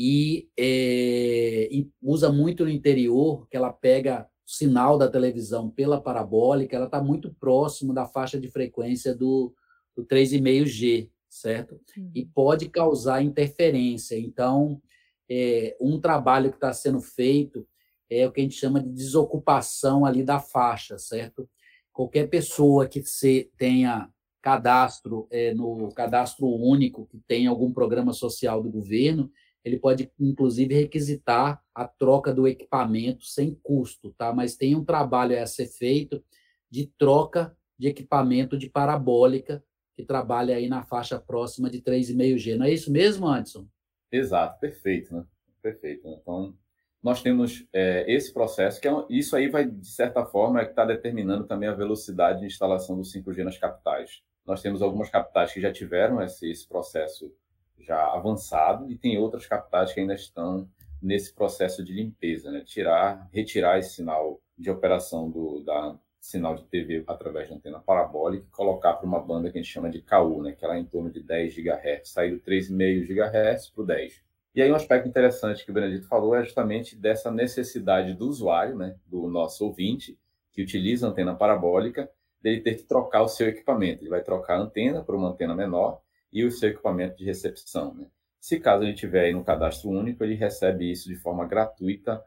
e, 0.00 0.48
é, 0.56 1.68
e 1.72 1.90
usa 2.00 2.30
muito 2.30 2.62
no 2.64 2.70
interior, 2.70 3.48
que 3.48 3.56
ela 3.56 3.72
pega 3.72 4.28
sinal 4.46 4.96
da 4.96 5.10
televisão 5.10 5.68
pela 5.68 6.00
parabólica, 6.00 6.76
ela 6.76 6.86
está 6.86 7.02
muito 7.02 7.34
próximo 7.34 7.92
da 7.92 8.06
faixa 8.06 8.38
de 8.38 8.48
frequência 8.48 9.12
do, 9.12 9.52
do 9.96 10.06
3,5G, 10.06 11.10
certo? 11.28 11.80
Uhum. 11.96 12.12
E 12.14 12.24
pode 12.24 12.68
causar 12.68 13.24
interferência. 13.24 14.16
Então, 14.16 14.80
é, 15.28 15.76
um 15.80 16.00
trabalho 16.00 16.50
que 16.50 16.58
está 16.58 16.72
sendo 16.72 17.00
feito 17.00 17.66
é 18.08 18.24
o 18.24 18.30
que 18.30 18.40
a 18.40 18.44
gente 18.44 18.54
chama 18.54 18.80
de 18.80 18.90
desocupação 18.90 20.06
ali 20.06 20.22
da 20.22 20.38
faixa, 20.38 20.96
certo? 20.96 21.50
Qualquer 21.92 22.28
pessoa 22.28 22.86
que 22.86 23.02
se 23.02 23.50
tenha 23.58 24.08
cadastro 24.40 25.26
é, 25.28 25.52
no 25.52 25.92
cadastro 25.92 26.46
único, 26.46 27.04
que 27.06 27.18
tem 27.26 27.48
algum 27.48 27.72
programa 27.72 28.12
social 28.12 28.62
do 28.62 28.70
governo, 28.70 29.28
ele 29.68 29.78
pode, 29.78 30.10
inclusive, 30.18 30.74
requisitar 30.74 31.62
a 31.74 31.86
troca 31.86 32.32
do 32.32 32.46
equipamento 32.46 33.24
sem 33.24 33.54
custo, 33.62 34.14
tá? 34.16 34.32
Mas 34.32 34.56
tem 34.56 34.74
um 34.74 34.84
trabalho 34.84 35.40
a 35.40 35.46
ser 35.46 35.66
feito 35.66 36.22
de 36.70 36.86
troca 36.98 37.56
de 37.78 37.88
equipamento 37.88 38.58
de 38.58 38.68
parabólica, 38.68 39.62
que 39.94 40.02
trabalha 40.02 40.56
aí 40.56 40.68
na 40.68 40.82
faixa 40.82 41.18
próxima 41.18 41.70
de 41.70 41.80
3,5G. 41.80 42.56
Não 42.56 42.66
é 42.66 42.70
isso 42.72 42.90
mesmo, 42.90 43.26
Anderson? 43.26 43.66
Exato, 44.10 44.58
perfeito, 44.60 45.14
né? 45.14 45.24
Perfeito. 45.62 46.08
Então, 46.08 46.54
nós 47.02 47.22
temos 47.22 47.66
é, 47.72 48.04
esse 48.12 48.32
processo, 48.32 48.80
que 48.80 48.88
é, 48.88 48.92
isso 49.10 49.36
aí 49.36 49.48
vai, 49.48 49.68
de 49.68 49.86
certa 49.86 50.24
forma, 50.24 50.60
é 50.60 50.64
que 50.64 50.70
está 50.70 50.84
determinando 50.84 51.46
também 51.46 51.68
a 51.68 51.74
velocidade 51.74 52.40
de 52.40 52.46
instalação 52.46 52.96
do 52.96 53.02
5G 53.02 53.44
nas 53.44 53.58
capitais. 53.58 54.22
Nós 54.44 54.62
temos 54.62 54.82
algumas 54.82 55.10
capitais 55.10 55.52
que 55.52 55.60
já 55.60 55.72
tiveram 55.72 56.22
esse, 56.22 56.50
esse 56.50 56.66
processo 56.66 57.32
já 57.80 58.12
avançado 58.12 58.90
e 58.90 58.96
tem 58.96 59.18
outras 59.18 59.46
capitais 59.46 59.92
que 59.92 60.00
ainda 60.00 60.14
estão 60.14 60.68
nesse 61.00 61.32
processo 61.32 61.84
de 61.84 61.92
limpeza, 61.92 62.50
né? 62.50 62.62
Tirar, 62.64 63.28
retirar 63.32 63.78
esse 63.78 63.94
sinal 63.94 64.40
de 64.56 64.70
operação 64.70 65.30
do 65.30 65.60
da 65.60 65.96
sinal 66.20 66.54
de 66.54 66.64
TV 66.64 67.04
através 67.06 67.48
de 67.48 67.54
antena 67.54 67.78
parabólica 67.78 68.44
e 68.46 68.50
colocar 68.50 68.94
para 68.94 69.06
uma 69.06 69.20
banda 69.20 69.50
que 69.50 69.58
a 69.58 69.62
gente 69.62 69.72
chama 69.72 69.88
de 69.88 70.02
KU, 70.02 70.42
né? 70.42 70.52
Que 70.52 70.64
é 70.64 70.68
lá 70.68 70.78
em 70.78 70.84
torno 70.84 71.10
de 71.10 71.22
10 71.22 71.54
GHz, 71.54 72.08
sair 72.10 72.32
do 72.32 72.40
3,5 72.40 73.06
GHz 73.06 73.70
para 73.70 73.82
o 73.82 73.86
10. 73.86 74.22
E 74.54 74.62
aí 74.62 74.70
um 74.70 74.74
aspecto 74.74 75.08
interessante 75.08 75.64
que 75.64 75.70
o 75.70 75.74
Benedito 75.74 76.08
falou 76.08 76.34
é 76.34 76.42
justamente 76.42 76.96
dessa 76.96 77.30
necessidade 77.30 78.14
do 78.14 78.28
usuário, 78.28 78.76
né? 78.76 78.96
Do 79.06 79.28
nosso 79.28 79.64
ouvinte 79.64 80.18
que 80.52 80.62
utiliza 80.62 81.06
a 81.06 81.10
antena 81.10 81.34
parabólica, 81.34 82.10
dele 82.40 82.60
ter 82.60 82.74
que 82.74 82.82
trocar 82.82 83.22
o 83.22 83.28
seu 83.28 83.48
equipamento. 83.48 84.02
Ele 84.02 84.10
vai 84.10 84.22
trocar 84.22 84.56
a 84.56 84.62
antena 84.62 85.02
por 85.02 85.14
uma 85.14 85.28
antena 85.28 85.54
menor 85.54 86.00
e 86.32 86.44
o 86.44 86.50
seu 86.50 86.70
equipamento 86.70 87.16
de 87.16 87.24
recepção. 87.24 87.94
Né? 87.94 88.06
Se 88.40 88.58
caso 88.60 88.84
ele 88.84 88.94
tiver 88.94 89.32
no 89.32 89.44
cadastro 89.44 89.90
único, 89.90 90.22
ele 90.22 90.34
recebe 90.34 90.90
isso 90.90 91.08
de 91.08 91.16
forma 91.16 91.46
gratuita. 91.46 92.22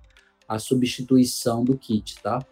a 0.48 0.58
substituição 0.58 1.64
do 1.64 1.78
kit, 1.78 2.20
tá? 2.24 2.44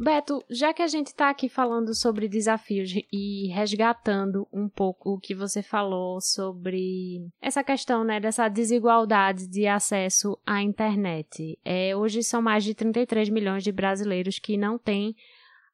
Beto, 0.00 0.44
já 0.50 0.72
que 0.72 0.82
a 0.82 0.86
gente 0.86 1.08
está 1.08 1.30
aqui 1.30 1.48
falando 1.48 1.94
sobre 1.94 2.28
desafios 2.28 2.92
e 3.12 3.48
resgatando 3.48 4.46
um 4.52 4.68
pouco 4.68 5.14
o 5.14 5.18
que 5.18 5.34
você 5.34 5.62
falou 5.62 6.20
sobre 6.20 7.20
essa 7.40 7.62
questão, 7.62 8.04
né, 8.04 8.20
dessa 8.20 8.48
desigualdade 8.48 9.46
de 9.46 9.66
acesso 9.66 10.38
à 10.46 10.62
internet. 10.62 11.58
É, 11.64 11.96
hoje 11.96 12.22
são 12.22 12.42
mais 12.42 12.64
de 12.64 12.74
33 12.74 13.28
milhões 13.28 13.62
de 13.62 13.72
brasileiros 13.72 14.38
que 14.38 14.56
não 14.56 14.78
têm 14.78 15.14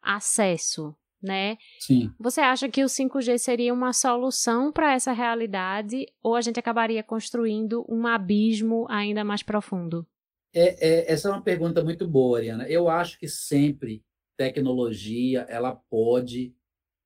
acesso, 0.02 0.94
né? 1.22 1.56
Sim. 1.78 2.10
Você 2.18 2.40
acha 2.40 2.68
que 2.68 2.82
o 2.82 2.88
5G 2.88 3.38
seria 3.38 3.72
uma 3.72 3.92
solução 3.92 4.72
para 4.72 4.94
essa 4.94 5.12
realidade 5.12 6.06
ou 6.22 6.34
a 6.34 6.40
gente 6.40 6.58
acabaria 6.58 7.02
construindo 7.02 7.84
um 7.88 8.06
abismo 8.06 8.86
ainda 8.88 9.24
mais 9.24 9.42
profundo? 9.42 10.06
É, 10.52 10.88
é, 10.88 11.12
essa 11.12 11.28
é 11.28 11.32
uma 11.32 11.42
pergunta 11.42 11.82
muito 11.82 12.08
boa, 12.08 12.38
Ariana. 12.38 12.68
Eu 12.68 12.88
acho 12.88 13.18
que 13.18 13.28
sempre 13.28 14.02
tecnologia 14.40 15.44
ela 15.50 15.76
pode 15.76 16.54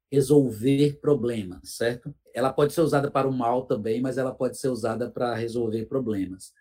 resolver 0.08 1.00
problemas, 1.00 1.70
certo? 1.70 2.14
Ela 2.32 2.52
pode 2.52 2.72
ser 2.72 2.80
usada 2.80 3.10
para 3.10 3.26
o 3.26 3.32
mal 3.32 3.66
também, 3.66 4.00
mas 4.00 4.18
ela 4.18 4.32
pode 4.32 4.56
ser 4.56 4.68
usada 4.68 5.10
para 5.10 5.34
resolver 5.34 5.86
problemas. 5.86 6.52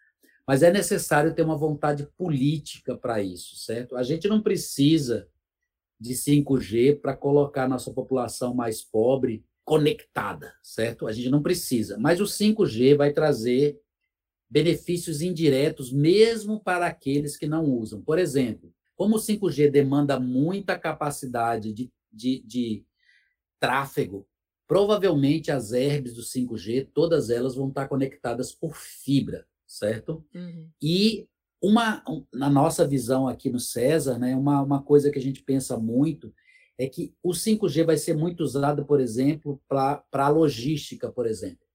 Mas 0.47 0.63
é 0.63 0.71
necessário 0.71 1.35
ter 1.35 1.43
uma 1.43 1.55
vontade 1.55 2.07
política 2.17 2.97
para 2.97 3.21
isso, 3.21 3.55
certo? 3.55 3.95
A 3.95 4.01
gente 4.01 4.27
não 4.27 4.41
precisa 4.41 5.29
de 5.99 6.15
5G 6.15 6.99
para 6.99 7.15
colocar 7.15 7.69
nossa 7.69 7.93
população 7.93 8.55
mais 8.55 8.81
pobre 8.81 9.45
conectada, 9.63 10.55
certo? 10.63 11.05
A 11.05 11.11
gente 11.11 11.29
não 11.29 11.43
precisa. 11.43 11.99
Mas 11.99 12.19
o 12.19 12.25
5G 12.25 12.97
vai 12.97 13.13
trazer 13.13 13.79
benefícios 14.49 15.21
indiretos 15.21 15.93
mesmo 15.93 16.59
para 16.59 16.87
aqueles 16.87 17.37
que 17.37 17.45
não 17.45 17.63
usam. 17.63 18.01
Por 18.01 18.17
exemplo, 18.17 18.73
como 18.95 19.15
o 19.15 19.19
5G 19.19 19.69
demanda 19.69 20.19
muita 20.19 20.77
capacidade 20.77 21.73
de, 21.73 21.91
de, 22.11 22.43
de 22.45 22.85
tráfego, 23.59 24.27
provavelmente 24.67 25.51
as 25.51 25.71
herbes 25.71 26.13
do 26.13 26.21
5G, 26.21 26.89
todas 26.93 27.29
elas 27.29 27.55
vão 27.55 27.69
estar 27.69 27.87
conectadas 27.87 28.51
por 28.51 28.75
fibra, 28.75 29.45
certo? 29.65 30.25
Uhum. 30.33 30.69
E 30.81 31.27
uma, 31.61 32.03
na 32.33 32.49
nossa 32.49 32.85
visão 32.85 33.27
aqui 33.27 33.49
no 33.49 33.59
César, 33.59 34.19
né, 34.19 34.35
uma, 34.35 34.61
uma 34.61 34.83
coisa 34.83 35.09
que 35.09 35.17
a 35.17 35.21
gente 35.21 35.41
pensa 35.41 35.77
muito 35.77 36.33
é 36.77 36.87
que 36.87 37.13
o 37.21 37.31
5G 37.31 37.85
vai 37.85 37.97
ser 37.97 38.15
muito 38.15 38.41
usado, 38.41 38.85
por 38.85 38.99
exemplo, 38.99 39.61
para 39.67 40.03
a 40.11 40.29
logística, 40.29 41.11
por 41.11 41.25
exemplo. 41.25 41.65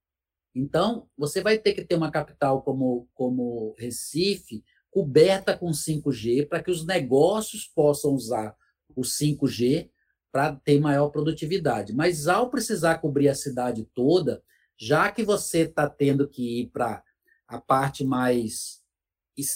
Então, 0.55 1.09
você 1.16 1.41
vai 1.41 1.59
ter 1.59 1.73
que 1.73 1.85
ter 1.85 1.95
uma 1.95 2.11
capital 2.11 2.62
como, 2.62 3.09
como 3.14 3.75
Recife, 3.79 4.64
coberta 4.99 5.57
com 5.57 5.70
5G 5.70 6.49
para 6.49 6.61
que 6.61 6.72
os 6.72 6.84
negócios 6.84 7.64
possam 7.64 8.14
usar 8.14 8.57
o 8.96 9.03
5G 9.03 9.88
para 10.32 10.57
ter 10.57 10.80
maior 10.80 11.11
produtividade. 11.11 11.94
Mas 11.94 12.26
ao 12.26 12.51
precisar 12.51 12.99
cobrir 12.99 13.28
a 13.28 13.34
cidade 13.34 13.88
toda, 13.94 14.42
já 14.76 15.12
que 15.12 15.22
você 15.22 15.61
está 15.61 15.88
tendo 15.88 16.28
que 16.28 16.62
ir 16.62 16.70
para 16.70 17.01
a 17.46 17.61
parte 17.61 18.03
mais 18.03 18.80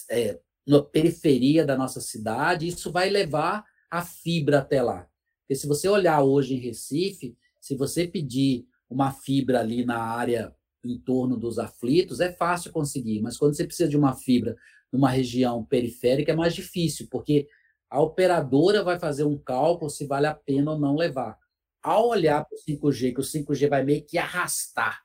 é, 0.08 0.38
na 0.64 0.80
periferia 0.80 1.66
da 1.66 1.76
nossa 1.76 2.00
cidade, 2.00 2.68
isso 2.68 2.92
vai 2.92 3.10
levar 3.10 3.64
a 3.90 4.04
fibra 4.04 4.60
até 4.60 4.80
lá. 4.80 5.08
Porque 5.40 5.56
se 5.56 5.66
você 5.66 5.88
olhar 5.88 6.22
hoje 6.22 6.54
em 6.54 6.60
Recife, 6.60 7.36
se 7.60 7.74
você 7.74 8.06
pedir 8.06 8.64
uma 8.88 9.10
fibra 9.10 9.58
ali 9.58 9.84
na 9.84 9.98
área 9.98 10.54
em 10.84 11.00
torno 11.00 11.36
dos 11.36 11.58
aflitos, 11.58 12.20
é 12.20 12.30
fácil 12.30 12.70
conseguir, 12.70 13.20
mas 13.20 13.36
quando 13.36 13.56
você 13.56 13.64
precisa 13.64 13.88
de 13.88 13.96
uma 13.96 14.14
fibra 14.14 14.56
numa 14.92 15.10
região 15.10 15.64
periférica 15.64 16.32
é 16.32 16.36
mais 16.36 16.54
difícil, 16.54 17.08
porque 17.10 17.48
a 17.88 18.00
operadora 18.00 18.82
vai 18.84 18.98
fazer 18.98 19.24
um 19.24 19.38
cálculo 19.38 19.90
se 19.90 20.06
vale 20.06 20.26
a 20.26 20.34
pena 20.34 20.72
ou 20.72 20.78
não 20.78 20.94
levar. 20.94 21.38
Ao 21.82 22.08
olhar 22.08 22.44
para 22.44 22.54
o 22.54 22.60
5G, 22.60 23.14
que 23.14 23.20
o 23.20 23.24
5G 23.24 23.68
vai 23.68 23.82
meio 23.82 24.04
que 24.04 24.18
arrastar 24.18 25.02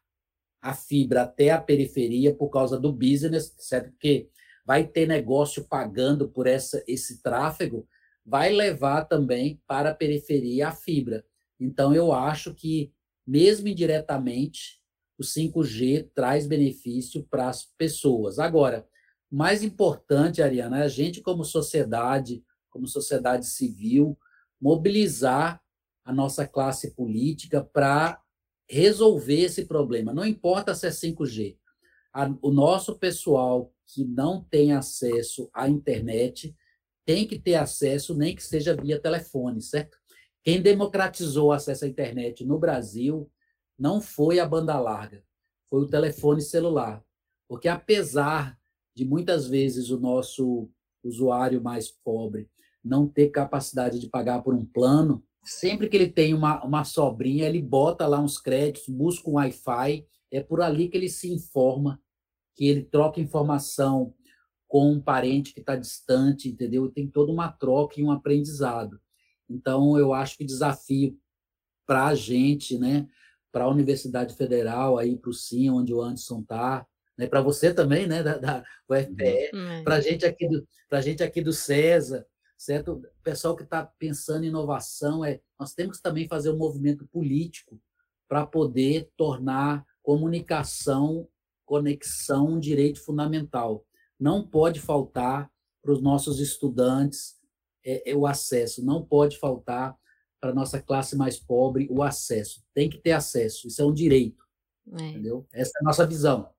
a 0.61 0.73
fibra 0.73 1.23
até 1.23 1.49
a 1.51 1.61
periferia 1.61 2.35
por 2.35 2.49
causa 2.49 2.79
do 2.79 2.91
business, 2.91 3.55
certo? 3.57 3.91
Porque 3.91 4.29
vai 4.65 4.85
ter 4.85 5.07
negócio 5.07 5.63
pagando 5.63 6.29
por 6.29 6.45
essa, 6.45 6.83
esse 6.87 7.21
tráfego, 7.21 7.87
vai 8.25 8.51
levar 8.51 9.05
também 9.05 9.61
para 9.65 9.91
a 9.91 9.95
periferia 9.95 10.67
a 10.67 10.71
fibra. 10.71 11.25
Então, 11.59 11.95
eu 11.95 12.11
acho 12.11 12.53
que, 12.53 12.91
mesmo 13.25 13.67
indiretamente, 13.67 14.81
o 15.17 15.23
5G 15.23 16.09
traz 16.13 16.45
benefício 16.45 17.25
para 17.29 17.47
as 17.47 17.63
pessoas. 17.77 18.39
Agora, 18.39 18.85
mais 19.29 19.63
importante, 19.63 20.41
Ariana, 20.41 20.79
é 20.79 20.83
a 20.83 20.87
gente, 20.87 21.21
como 21.21 21.43
sociedade, 21.43 22.43
como 22.69 22.87
sociedade 22.87 23.45
civil, 23.45 24.17
mobilizar 24.59 25.61
a 26.03 26.13
nossa 26.13 26.47
classe 26.47 26.91
política 26.95 27.63
para 27.63 28.21
resolver 28.69 29.41
esse 29.41 29.65
problema. 29.65 30.13
Não 30.13 30.25
importa 30.25 30.73
se 30.73 30.87
é 30.87 30.89
5G. 30.89 31.57
o 32.41 32.51
nosso 32.51 32.97
pessoal 32.97 33.71
que 33.85 34.03
não 34.03 34.43
tem 34.43 34.73
acesso 34.73 35.49
à 35.53 35.67
internet 35.67 36.55
tem 37.05 37.25
que 37.27 37.39
ter 37.39 37.55
acesso, 37.55 38.15
nem 38.15 38.35
que 38.35 38.43
seja 38.43 38.75
via 38.75 38.99
telefone, 38.99 39.61
certo? 39.61 39.97
Quem 40.43 40.61
democratizou 40.61 41.49
o 41.49 41.51
acesso 41.51 41.85
à 41.85 41.87
internet 41.87 42.45
no 42.45 42.57
Brasil 42.59 43.29
não 43.77 44.01
foi 44.01 44.39
a 44.39 44.45
banda 44.45 44.77
larga, 44.79 45.23
foi 45.69 45.81
o 45.81 45.87
telefone 45.87 46.41
celular. 46.41 47.03
Porque 47.47 47.67
apesar 47.67 48.56
de 48.97 49.05
muitas 49.05 49.47
vezes 49.47 49.91
o 49.91 49.99
nosso 49.99 50.71
usuário 51.03 51.61
mais 51.61 51.91
pobre 51.91 52.49
não 52.83 53.07
ter 53.07 53.29
capacidade 53.29 53.99
de 53.99 54.09
pagar 54.09 54.41
por 54.41 54.55
um 54.55 54.65
plano, 54.65 55.23
sempre 55.43 55.87
que 55.87 55.95
ele 55.95 56.09
tem 56.09 56.33
uma, 56.33 56.63
uma 56.65 56.83
sobrinha, 56.83 57.45
ele 57.45 57.61
bota 57.61 58.07
lá 58.07 58.19
uns 58.19 58.39
créditos, 58.39 58.89
busca 58.89 59.29
um 59.29 59.33
Wi-Fi, 59.33 60.03
é 60.31 60.41
por 60.41 60.63
ali 60.63 60.89
que 60.89 60.97
ele 60.97 61.09
se 61.09 61.31
informa, 61.31 62.01
que 62.55 62.65
ele 62.65 62.81
troca 62.81 63.21
informação 63.21 64.15
com 64.67 64.91
um 64.91 64.99
parente 64.99 65.53
que 65.53 65.59
está 65.59 65.75
distante, 65.75 66.49
entendeu? 66.49 66.89
Tem 66.89 67.07
toda 67.07 67.31
uma 67.31 67.51
troca 67.51 68.01
e 68.01 68.03
um 68.03 68.09
aprendizado. 68.09 68.99
Então, 69.47 69.95
eu 69.95 70.11
acho 70.11 70.35
que 70.35 70.43
desafio 70.43 71.15
para 71.85 72.07
a 72.07 72.15
gente, 72.15 72.79
né, 72.79 73.07
para 73.51 73.65
a 73.65 73.69
Universidade 73.69 74.35
Federal, 74.35 74.97
aí 74.97 75.15
para 75.15 75.29
o 75.29 75.33
CIM, 75.33 75.69
onde 75.69 75.93
o 75.93 76.01
Anderson 76.01 76.39
está, 76.39 76.83
né, 77.17 77.27
para 77.27 77.41
você 77.41 77.73
também, 77.73 78.05
né, 78.05 78.21
da, 78.21 78.37
da 78.37 78.63
UFPE, 78.89 79.51
uhum. 79.53 79.83
para 79.83 79.99
gente 80.01 80.25
aqui 80.25 80.47
do 80.47 80.67
para 80.89 81.01
gente 81.01 81.21
aqui 81.21 81.41
do 81.41 81.51
César, 81.51 82.25
certo? 82.57 82.93
O 82.93 83.23
pessoal 83.23 83.55
que 83.55 83.63
está 83.63 83.85
pensando 83.85 84.45
em 84.45 84.47
inovação, 84.47 85.23
é, 85.23 85.41
nós 85.59 85.73
temos 85.73 85.97
que 85.97 86.03
também 86.03 86.27
fazer 86.27 86.49
um 86.49 86.57
movimento 86.57 87.05
político 87.07 87.79
para 88.27 88.45
poder 88.45 89.09
tornar 89.17 89.85
comunicação, 90.01 91.27
conexão 91.65 92.53
um 92.53 92.59
direito 92.59 93.03
fundamental. 93.03 93.85
Não 94.17 94.47
pode 94.47 94.79
faltar 94.79 95.51
para 95.81 95.91
os 95.91 96.01
nossos 96.01 96.39
estudantes 96.39 97.35
é, 97.85 98.11
é, 98.11 98.15
o 98.15 98.25
acesso, 98.25 98.83
não 98.83 99.03
pode 99.03 99.37
faltar 99.37 99.95
para 100.39 100.51
a 100.51 100.55
nossa 100.55 100.81
classe 100.81 101.15
mais 101.15 101.37
pobre 101.37 101.87
o 101.89 102.01
acesso. 102.03 102.63
Tem 102.73 102.89
que 102.89 102.97
ter 102.97 103.11
acesso, 103.11 103.67
isso 103.67 103.81
é 103.81 103.85
um 103.85 103.93
direito. 103.93 104.43
É. 104.99 105.09
Entendeu? 105.09 105.45
Essa 105.51 105.71
é 105.77 105.81
a 105.81 105.83
nossa 105.83 106.05
visão. 106.05 106.49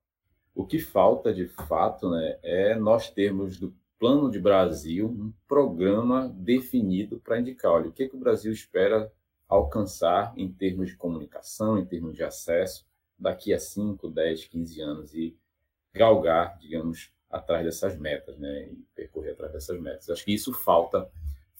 O 0.53 0.65
que 0.65 0.79
falta, 0.79 1.33
de 1.33 1.47
fato, 1.47 2.09
né, 2.09 2.37
é 2.43 2.75
nós 2.75 3.09
termos 3.09 3.57
do 3.59 3.73
Plano 3.99 4.31
de 4.31 4.39
Brasil 4.39 5.07
um 5.07 5.33
programa 5.47 6.29
definido 6.29 7.19
para 7.19 7.39
indicar, 7.39 7.71
olha, 7.71 7.89
o 7.89 7.91
que, 7.91 8.07
que 8.07 8.15
o 8.15 8.19
Brasil 8.19 8.51
espera 8.51 9.11
alcançar 9.47 10.33
em 10.37 10.51
termos 10.51 10.89
de 10.89 10.95
comunicação, 10.95 11.77
em 11.77 11.85
termos 11.85 12.15
de 12.15 12.23
acesso, 12.23 12.85
daqui 13.17 13.53
a 13.53 13.59
5, 13.59 14.07
10, 14.07 14.45
15 14.45 14.81
anos 14.81 15.13
e 15.13 15.35
galgar, 15.93 16.57
digamos, 16.59 17.11
atrás 17.29 17.65
dessas 17.65 17.97
metas, 17.97 18.37
né, 18.37 18.69
e 18.69 18.85
percorrer 18.95 19.31
atrás 19.31 19.51
dessas 19.51 19.79
metas. 19.79 20.09
Acho 20.09 20.23
que 20.23 20.33
isso 20.33 20.53
falta 20.53 21.09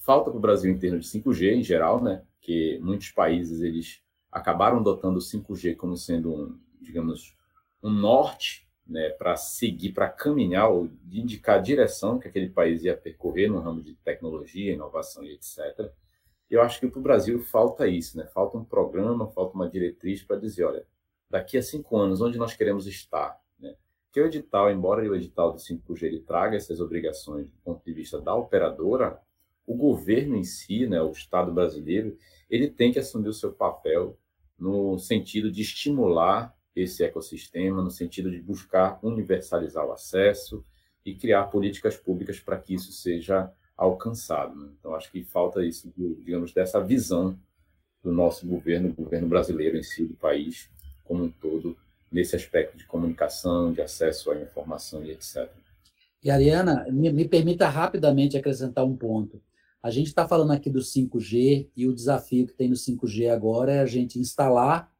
falta 0.00 0.30
para 0.30 0.38
o 0.38 0.40
Brasil 0.40 0.72
em 0.72 0.78
termos 0.78 1.04
de 1.04 1.20
5G 1.20 1.52
em 1.52 1.62
geral, 1.62 2.02
né, 2.02 2.22
que 2.40 2.78
muitos 2.78 3.10
países 3.10 3.60
eles 3.60 4.02
acabaram 4.32 4.78
adotando 4.78 5.18
o 5.18 5.22
5G 5.22 5.76
como 5.76 5.96
sendo 5.96 6.32
um, 6.32 6.58
digamos, 6.80 7.36
um 7.82 7.90
norte 7.90 8.66
né, 8.90 9.10
para 9.10 9.36
seguir, 9.36 9.92
para 9.92 10.08
caminhar 10.08 10.68
ou 10.68 10.90
indicar 11.12 11.58
a 11.58 11.62
direção 11.62 12.18
que 12.18 12.26
aquele 12.26 12.50
país 12.50 12.82
ia 12.82 12.96
percorrer 12.96 13.48
no 13.48 13.60
ramo 13.60 13.80
de 13.80 13.94
tecnologia, 13.94 14.72
inovação 14.72 15.22
e 15.24 15.32
etc. 15.32 15.92
Eu 16.50 16.60
acho 16.60 16.80
que 16.80 16.88
para 16.88 16.98
o 16.98 17.02
Brasil 17.02 17.40
falta 17.40 17.86
isso, 17.86 18.18
né? 18.18 18.26
Falta 18.26 18.58
um 18.58 18.64
programa, 18.64 19.28
falta 19.28 19.54
uma 19.54 19.70
diretriz 19.70 20.24
para 20.24 20.36
dizer, 20.36 20.64
olha, 20.64 20.84
daqui 21.30 21.56
a 21.56 21.62
cinco 21.62 21.96
anos, 21.96 22.20
onde 22.20 22.36
nós 22.36 22.54
queremos 22.54 22.88
estar? 22.88 23.40
Né? 23.60 23.76
Que 24.10 24.20
o 24.20 24.26
edital, 24.26 24.68
embora 24.72 25.08
o 25.08 25.14
edital 25.14 25.52
do 25.52 25.58
5G 25.58 26.02
ele 26.02 26.20
traga 26.20 26.56
essas 26.56 26.80
obrigações 26.80 27.48
do 27.48 27.56
ponto 27.58 27.84
de 27.84 27.92
vista 27.92 28.20
da 28.20 28.34
operadora, 28.34 29.20
o 29.64 29.74
governo 29.76 30.34
em 30.34 30.42
si, 30.42 30.84
né, 30.88 31.00
o 31.00 31.12
Estado 31.12 31.52
brasileiro, 31.52 32.18
ele 32.50 32.68
tem 32.68 32.90
que 32.92 32.98
assumir 32.98 33.28
o 33.28 33.32
seu 33.32 33.52
papel 33.52 34.18
no 34.58 34.98
sentido 34.98 35.48
de 35.52 35.62
estimular 35.62 36.52
esse 36.74 37.02
ecossistema, 37.04 37.82
no 37.82 37.90
sentido 37.90 38.30
de 38.30 38.40
buscar 38.40 38.98
universalizar 39.02 39.86
o 39.86 39.92
acesso 39.92 40.64
e 41.04 41.14
criar 41.14 41.44
políticas 41.44 41.96
públicas 41.96 42.38
para 42.38 42.58
que 42.58 42.74
isso 42.74 42.92
seja 42.92 43.50
alcançado. 43.76 44.54
Né? 44.54 44.68
Então, 44.78 44.94
acho 44.94 45.10
que 45.10 45.22
falta 45.24 45.64
isso, 45.64 45.92
digamos, 45.96 46.52
dessa 46.52 46.80
visão 46.80 47.36
do 48.02 48.12
nosso 48.12 48.46
governo, 48.46 48.88
do 48.88 48.94
governo 48.94 49.28
brasileiro 49.28 49.76
em 49.76 49.82
si, 49.82 50.04
do 50.04 50.14
país 50.14 50.68
como 51.04 51.24
um 51.24 51.30
todo, 51.30 51.76
nesse 52.10 52.36
aspecto 52.36 52.76
de 52.76 52.86
comunicação, 52.86 53.72
de 53.72 53.80
acesso 53.80 54.30
à 54.30 54.40
informação 54.40 55.04
e 55.04 55.10
etc. 55.10 55.48
E, 56.22 56.30
Ariana, 56.30 56.86
me, 56.90 57.10
me 57.10 57.26
permita 57.26 57.68
rapidamente 57.68 58.36
acrescentar 58.36 58.84
um 58.84 58.96
ponto. 58.96 59.42
A 59.82 59.90
gente 59.90 60.08
está 60.08 60.28
falando 60.28 60.52
aqui 60.52 60.68
do 60.68 60.80
5G 60.80 61.68
e 61.74 61.88
o 61.88 61.94
desafio 61.94 62.46
que 62.46 62.52
tem 62.52 62.68
no 62.68 62.76
5G 62.76 63.30
agora 63.30 63.72
é 63.72 63.80
a 63.80 63.86
gente 63.86 64.18
instalar 64.18 64.92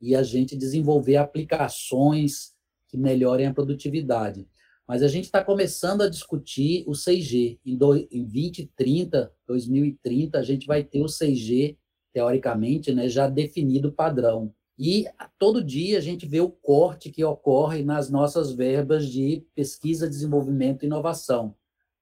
e 0.00 0.14
a 0.14 0.22
gente 0.22 0.56
desenvolver 0.56 1.16
aplicações 1.16 2.52
que 2.88 2.96
melhorem 2.96 3.46
a 3.46 3.54
produtividade. 3.54 4.48
Mas 4.86 5.02
a 5.02 5.08
gente 5.08 5.24
está 5.24 5.44
começando 5.44 6.02
a 6.02 6.08
discutir 6.08 6.82
o 6.86 6.92
6G. 6.92 7.58
Em, 7.64 7.76
do, 7.76 7.94
em 7.94 8.24
2030, 8.24 9.32
2030, 9.46 10.38
a 10.38 10.42
gente 10.42 10.66
vai 10.66 10.82
ter 10.82 11.02
o 11.02 11.06
6G, 11.06 11.76
teoricamente, 12.12 12.94
né, 12.94 13.08
já 13.08 13.28
definido 13.28 13.92
padrão. 13.92 14.54
E 14.78 15.06
todo 15.38 15.62
dia 15.62 15.98
a 15.98 16.00
gente 16.00 16.24
vê 16.26 16.40
o 16.40 16.50
corte 16.50 17.10
que 17.10 17.22
ocorre 17.22 17.82
nas 17.82 18.08
nossas 18.08 18.52
verbas 18.52 19.06
de 19.10 19.44
pesquisa, 19.54 20.08
desenvolvimento 20.08 20.84
e 20.84 20.86
inovação. 20.86 21.54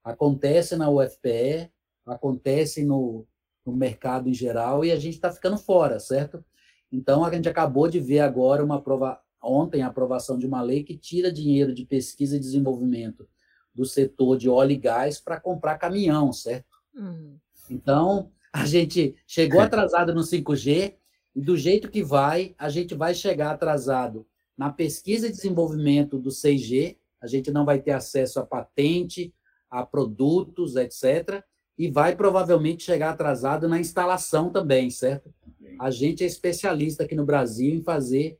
Acontece 0.04 0.76
na 0.76 0.88
UFPE, 0.88 1.72
acontece 2.06 2.84
no, 2.84 3.26
no 3.64 3.74
mercado 3.74 4.28
em 4.28 4.34
geral 4.34 4.84
e 4.84 4.92
a 4.92 4.96
gente 4.96 5.14
está 5.14 5.32
ficando 5.32 5.58
fora, 5.58 5.98
certo? 5.98 6.44
Então, 6.90 7.24
a 7.24 7.32
gente 7.32 7.48
acabou 7.48 7.88
de 7.88 8.00
ver 8.00 8.20
agora 8.20 8.64
uma 8.64 8.80
prova, 8.80 9.20
ontem 9.42 9.82
a 9.82 9.88
aprovação 9.88 10.38
de 10.38 10.46
uma 10.46 10.62
lei 10.62 10.82
que 10.82 10.96
tira 10.96 11.32
dinheiro 11.32 11.74
de 11.74 11.84
pesquisa 11.84 12.36
e 12.36 12.40
desenvolvimento 12.40 13.28
do 13.74 13.84
setor 13.84 14.38
de 14.38 14.48
óleo 14.48 14.72
e 14.72 14.76
gás 14.76 15.20
para 15.20 15.40
comprar 15.40 15.78
caminhão, 15.78 16.32
certo? 16.32 16.76
Uhum. 16.94 17.36
Então, 17.70 18.30
a 18.52 18.64
gente 18.64 19.14
chegou 19.26 19.60
atrasado 19.60 20.14
no 20.14 20.22
5G 20.22 20.94
e 21.34 21.40
do 21.42 21.56
jeito 21.56 21.90
que 21.90 22.02
vai, 22.02 22.54
a 22.56 22.70
gente 22.70 22.94
vai 22.94 23.14
chegar 23.14 23.50
atrasado 23.50 24.26
na 24.56 24.72
pesquisa 24.72 25.26
e 25.26 25.30
desenvolvimento 25.30 26.18
do 26.18 26.30
6G, 26.30 26.96
a 27.20 27.26
gente 27.26 27.50
não 27.50 27.64
vai 27.64 27.80
ter 27.80 27.90
acesso 27.90 28.40
a 28.40 28.46
patente, 28.46 29.34
a 29.70 29.84
produtos, 29.84 30.76
etc. 30.76 31.44
E 31.76 31.90
vai 31.90 32.16
provavelmente 32.16 32.84
chegar 32.84 33.10
atrasado 33.10 33.68
na 33.68 33.78
instalação 33.78 34.50
também, 34.50 34.88
certo? 34.88 35.34
A 35.80 35.90
gente 35.90 36.22
é 36.22 36.26
especialista 36.26 37.04
aqui 37.04 37.14
no 37.14 37.24
Brasil 37.24 37.74
em 37.74 37.82
fazer 37.82 38.38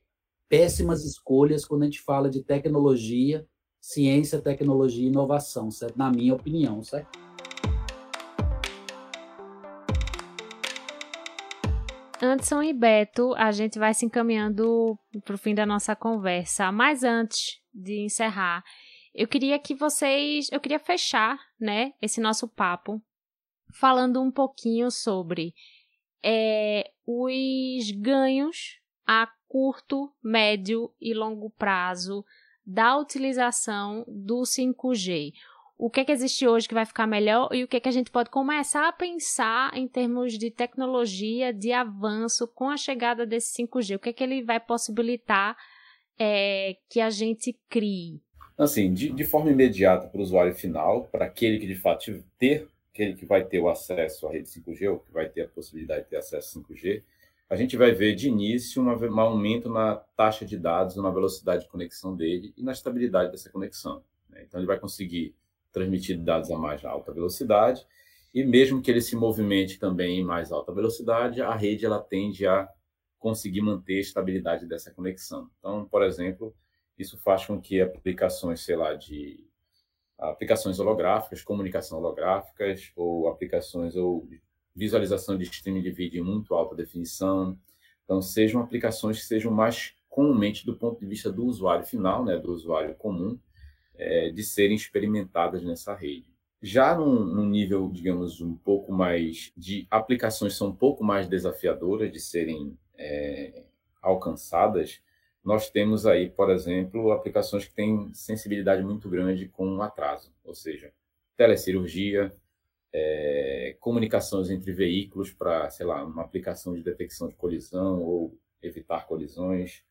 péssimas 0.48 1.04
escolhas 1.04 1.64
quando 1.64 1.82
a 1.82 1.84
gente 1.86 2.00
fala 2.00 2.30
de 2.30 2.42
tecnologia, 2.42 3.46
ciência, 3.80 4.40
tecnologia 4.40 5.04
e 5.04 5.08
inovação, 5.08 5.70
certo? 5.70 5.96
Na 5.96 6.10
minha 6.10 6.34
opinião, 6.34 6.82
certo? 6.82 7.18
Anderson 12.22 12.62
e 12.62 12.72
Beto, 12.72 13.34
a 13.34 13.52
gente 13.52 13.78
vai 13.78 13.92
se 13.92 14.06
encaminhando 14.06 14.98
para 15.24 15.34
o 15.34 15.38
fim 15.38 15.54
da 15.54 15.66
nossa 15.66 15.94
conversa. 15.94 16.72
Mas 16.72 17.04
antes 17.04 17.60
de 17.72 18.04
encerrar, 18.04 18.64
eu 19.14 19.28
queria 19.28 19.58
que 19.58 19.74
vocês, 19.74 20.48
eu 20.50 20.60
queria 20.60 20.78
fechar, 20.78 21.38
né, 21.60 21.92
esse 22.00 22.20
nosso 22.20 22.48
papo 22.48 23.02
falando 23.72 24.22
um 24.22 24.30
pouquinho 24.30 24.90
sobre 24.90 25.52
é, 26.28 26.90
os 27.06 27.88
ganhos 27.92 28.80
a 29.06 29.28
curto, 29.46 30.10
médio 30.20 30.90
e 31.00 31.14
longo 31.14 31.50
prazo 31.50 32.24
da 32.66 32.98
utilização 32.98 34.04
do 34.08 34.42
5G. 34.42 35.32
O 35.78 35.88
que 35.88 36.00
é 36.00 36.04
que 36.04 36.10
existe 36.10 36.48
hoje 36.48 36.66
que 36.66 36.74
vai 36.74 36.84
ficar 36.84 37.06
melhor 37.06 37.48
e 37.52 37.62
o 37.62 37.68
que 37.68 37.76
é 37.76 37.80
que 37.80 37.88
a 37.88 37.92
gente 37.92 38.10
pode 38.10 38.28
começar 38.30 38.88
a 38.88 38.92
pensar 38.92 39.70
em 39.76 39.86
termos 39.86 40.36
de 40.36 40.50
tecnologia, 40.50 41.52
de 41.52 41.70
avanço 41.70 42.48
com 42.48 42.68
a 42.68 42.76
chegada 42.76 43.24
desse 43.24 43.62
5G? 43.62 43.94
O 43.94 43.98
que 44.00 44.08
é 44.08 44.12
que 44.12 44.24
ele 44.24 44.42
vai 44.42 44.58
possibilitar 44.58 45.56
é, 46.18 46.76
que 46.90 47.00
a 47.00 47.10
gente 47.10 47.56
crie? 47.68 48.20
Assim, 48.58 48.92
de, 48.92 49.10
de 49.10 49.24
forma 49.24 49.50
imediata 49.50 50.08
para 50.08 50.18
o 50.18 50.24
usuário 50.24 50.54
final, 50.54 51.04
para 51.04 51.26
aquele 51.26 51.60
que 51.60 51.66
de 51.66 51.76
fato 51.76 52.24
ter 52.36 52.66
aquele 52.96 53.14
que 53.14 53.26
vai 53.26 53.44
ter 53.44 53.60
o 53.60 53.68
acesso 53.68 54.26
à 54.26 54.32
rede 54.32 54.48
5G, 54.48 54.90
ou 54.90 54.98
que 54.98 55.12
vai 55.12 55.28
ter 55.28 55.42
a 55.42 55.48
possibilidade 55.48 56.04
de 56.04 56.10
ter 56.10 56.16
acesso 56.16 56.58
a 56.58 56.62
5G, 56.62 57.02
a 57.48 57.54
gente 57.54 57.76
vai 57.76 57.92
ver 57.92 58.14
de 58.14 58.28
início 58.28 58.82
um 58.82 59.20
aumento 59.20 59.68
na 59.68 59.96
taxa 60.16 60.44
de 60.44 60.56
dados, 60.56 60.96
na 60.96 61.10
velocidade 61.10 61.64
de 61.64 61.70
conexão 61.70 62.16
dele 62.16 62.52
e 62.56 62.62
na 62.62 62.72
estabilidade 62.72 63.30
dessa 63.30 63.50
conexão. 63.50 64.02
Né? 64.30 64.42
Então, 64.42 64.58
ele 64.58 64.66
vai 64.66 64.80
conseguir 64.80 65.34
transmitir 65.70 66.18
dados 66.18 66.50
a 66.50 66.58
mais 66.58 66.84
alta 66.84 67.12
velocidade 67.12 67.86
e 68.34 68.42
mesmo 68.42 68.82
que 68.82 68.90
ele 68.90 69.00
se 69.00 69.14
movimente 69.14 69.78
também 69.78 70.20
em 70.20 70.24
mais 70.24 70.50
alta 70.50 70.72
velocidade, 70.72 71.40
a 71.40 71.54
rede 71.54 71.86
ela 71.86 72.00
tende 72.00 72.46
a 72.46 72.68
conseguir 73.18 73.60
manter 73.60 73.98
a 73.98 74.00
estabilidade 74.00 74.66
dessa 74.66 74.90
conexão. 74.90 75.48
Então, 75.58 75.84
por 75.84 76.02
exemplo, 76.02 76.54
isso 76.98 77.16
faz 77.18 77.46
com 77.46 77.60
que 77.60 77.80
aplicações, 77.80 78.60
sei 78.60 78.76
lá, 78.76 78.94
de 78.94 79.46
aplicações 80.18 80.78
holográficas, 80.78 81.42
comunicação 81.42 81.98
holográficas, 81.98 82.92
ou 82.96 83.28
aplicações 83.28 83.96
ou 83.96 84.28
visualização 84.74 85.36
de 85.36 85.44
streaming 85.44 85.82
de 85.82 85.90
vídeo 85.90 86.20
em 86.20 86.24
muito 86.24 86.54
alta 86.54 86.74
definição. 86.74 87.58
Então, 88.04 88.20
sejam 88.20 88.60
aplicações 88.60 89.18
que 89.18 89.24
sejam 89.24 89.50
mais 89.50 89.94
comumente 90.08 90.64
do 90.64 90.76
ponto 90.76 91.00
de 91.00 91.06
vista 91.06 91.30
do 91.30 91.44
usuário 91.44 91.84
final, 91.84 92.24
né, 92.24 92.38
do 92.38 92.52
usuário 92.52 92.94
comum, 92.94 93.38
é, 93.94 94.30
de 94.30 94.42
serem 94.42 94.76
experimentadas 94.76 95.62
nessa 95.62 95.94
rede. 95.94 96.34
Já 96.62 96.96
num, 96.96 97.24
num, 97.24 97.46
nível, 97.46 97.90
digamos, 97.92 98.40
um 98.40 98.54
pouco 98.54 98.92
mais 98.92 99.52
de 99.56 99.86
aplicações 99.90 100.54
são 100.54 100.68
um 100.68 100.74
pouco 100.74 101.04
mais 101.04 101.28
desafiadoras 101.28 102.10
de 102.10 102.18
serem 102.18 102.78
é, 102.96 103.64
alcançadas, 104.00 105.00
nós 105.46 105.70
temos 105.70 106.06
aí, 106.06 106.28
por 106.28 106.50
exemplo, 106.50 107.12
aplicações 107.12 107.64
que 107.64 107.72
têm 107.72 108.12
sensibilidade 108.12 108.82
muito 108.82 109.08
grande 109.08 109.46
com 109.46 109.80
atraso, 109.80 110.34
ou 110.44 110.52
seja, 110.52 110.92
telecirurgia, 111.36 112.34
é, 112.92 113.76
comunicações 113.78 114.50
entre 114.50 114.72
veículos 114.72 115.32
para, 115.32 115.70
sei 115.70 115.86
lá, 115.86 116.04
uma 116.04 116.22
aplicação 116.22 116.74
de 116.74 116.82
detecção 116.82 117.28
de 117.28 117.36
colisão 117.36 118.02
ou 118.02 118.36
evitar 118.60 119.06
colisões, 119.06 119.84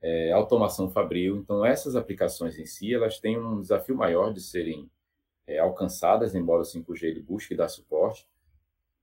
é, 0.00 0.30
automação 0.30 0.88
fabril. 0.88 1.36
Então, 1.38 1.66
essas 1.66 1.96
aplicações 1.96 2.56
em 2.56 2.64
si, 2.64 2.94
elas 2.94 3.18
têm 3.18 3.36
um 3.36 3.60
desafio 3.60 3.96
maior 3.96 4.32
de 4.32 4.40
serem 4.40 4.88
é, 5.48 5.58
alcançadas, 5.58 6.32
embora 6.32 6.62
o 6.62 6.64
5G 6.64 7.02
ele 7.08 7.20
busque 7.20 7.56
dar 7.56 7.68
suporte, 7.68 8.24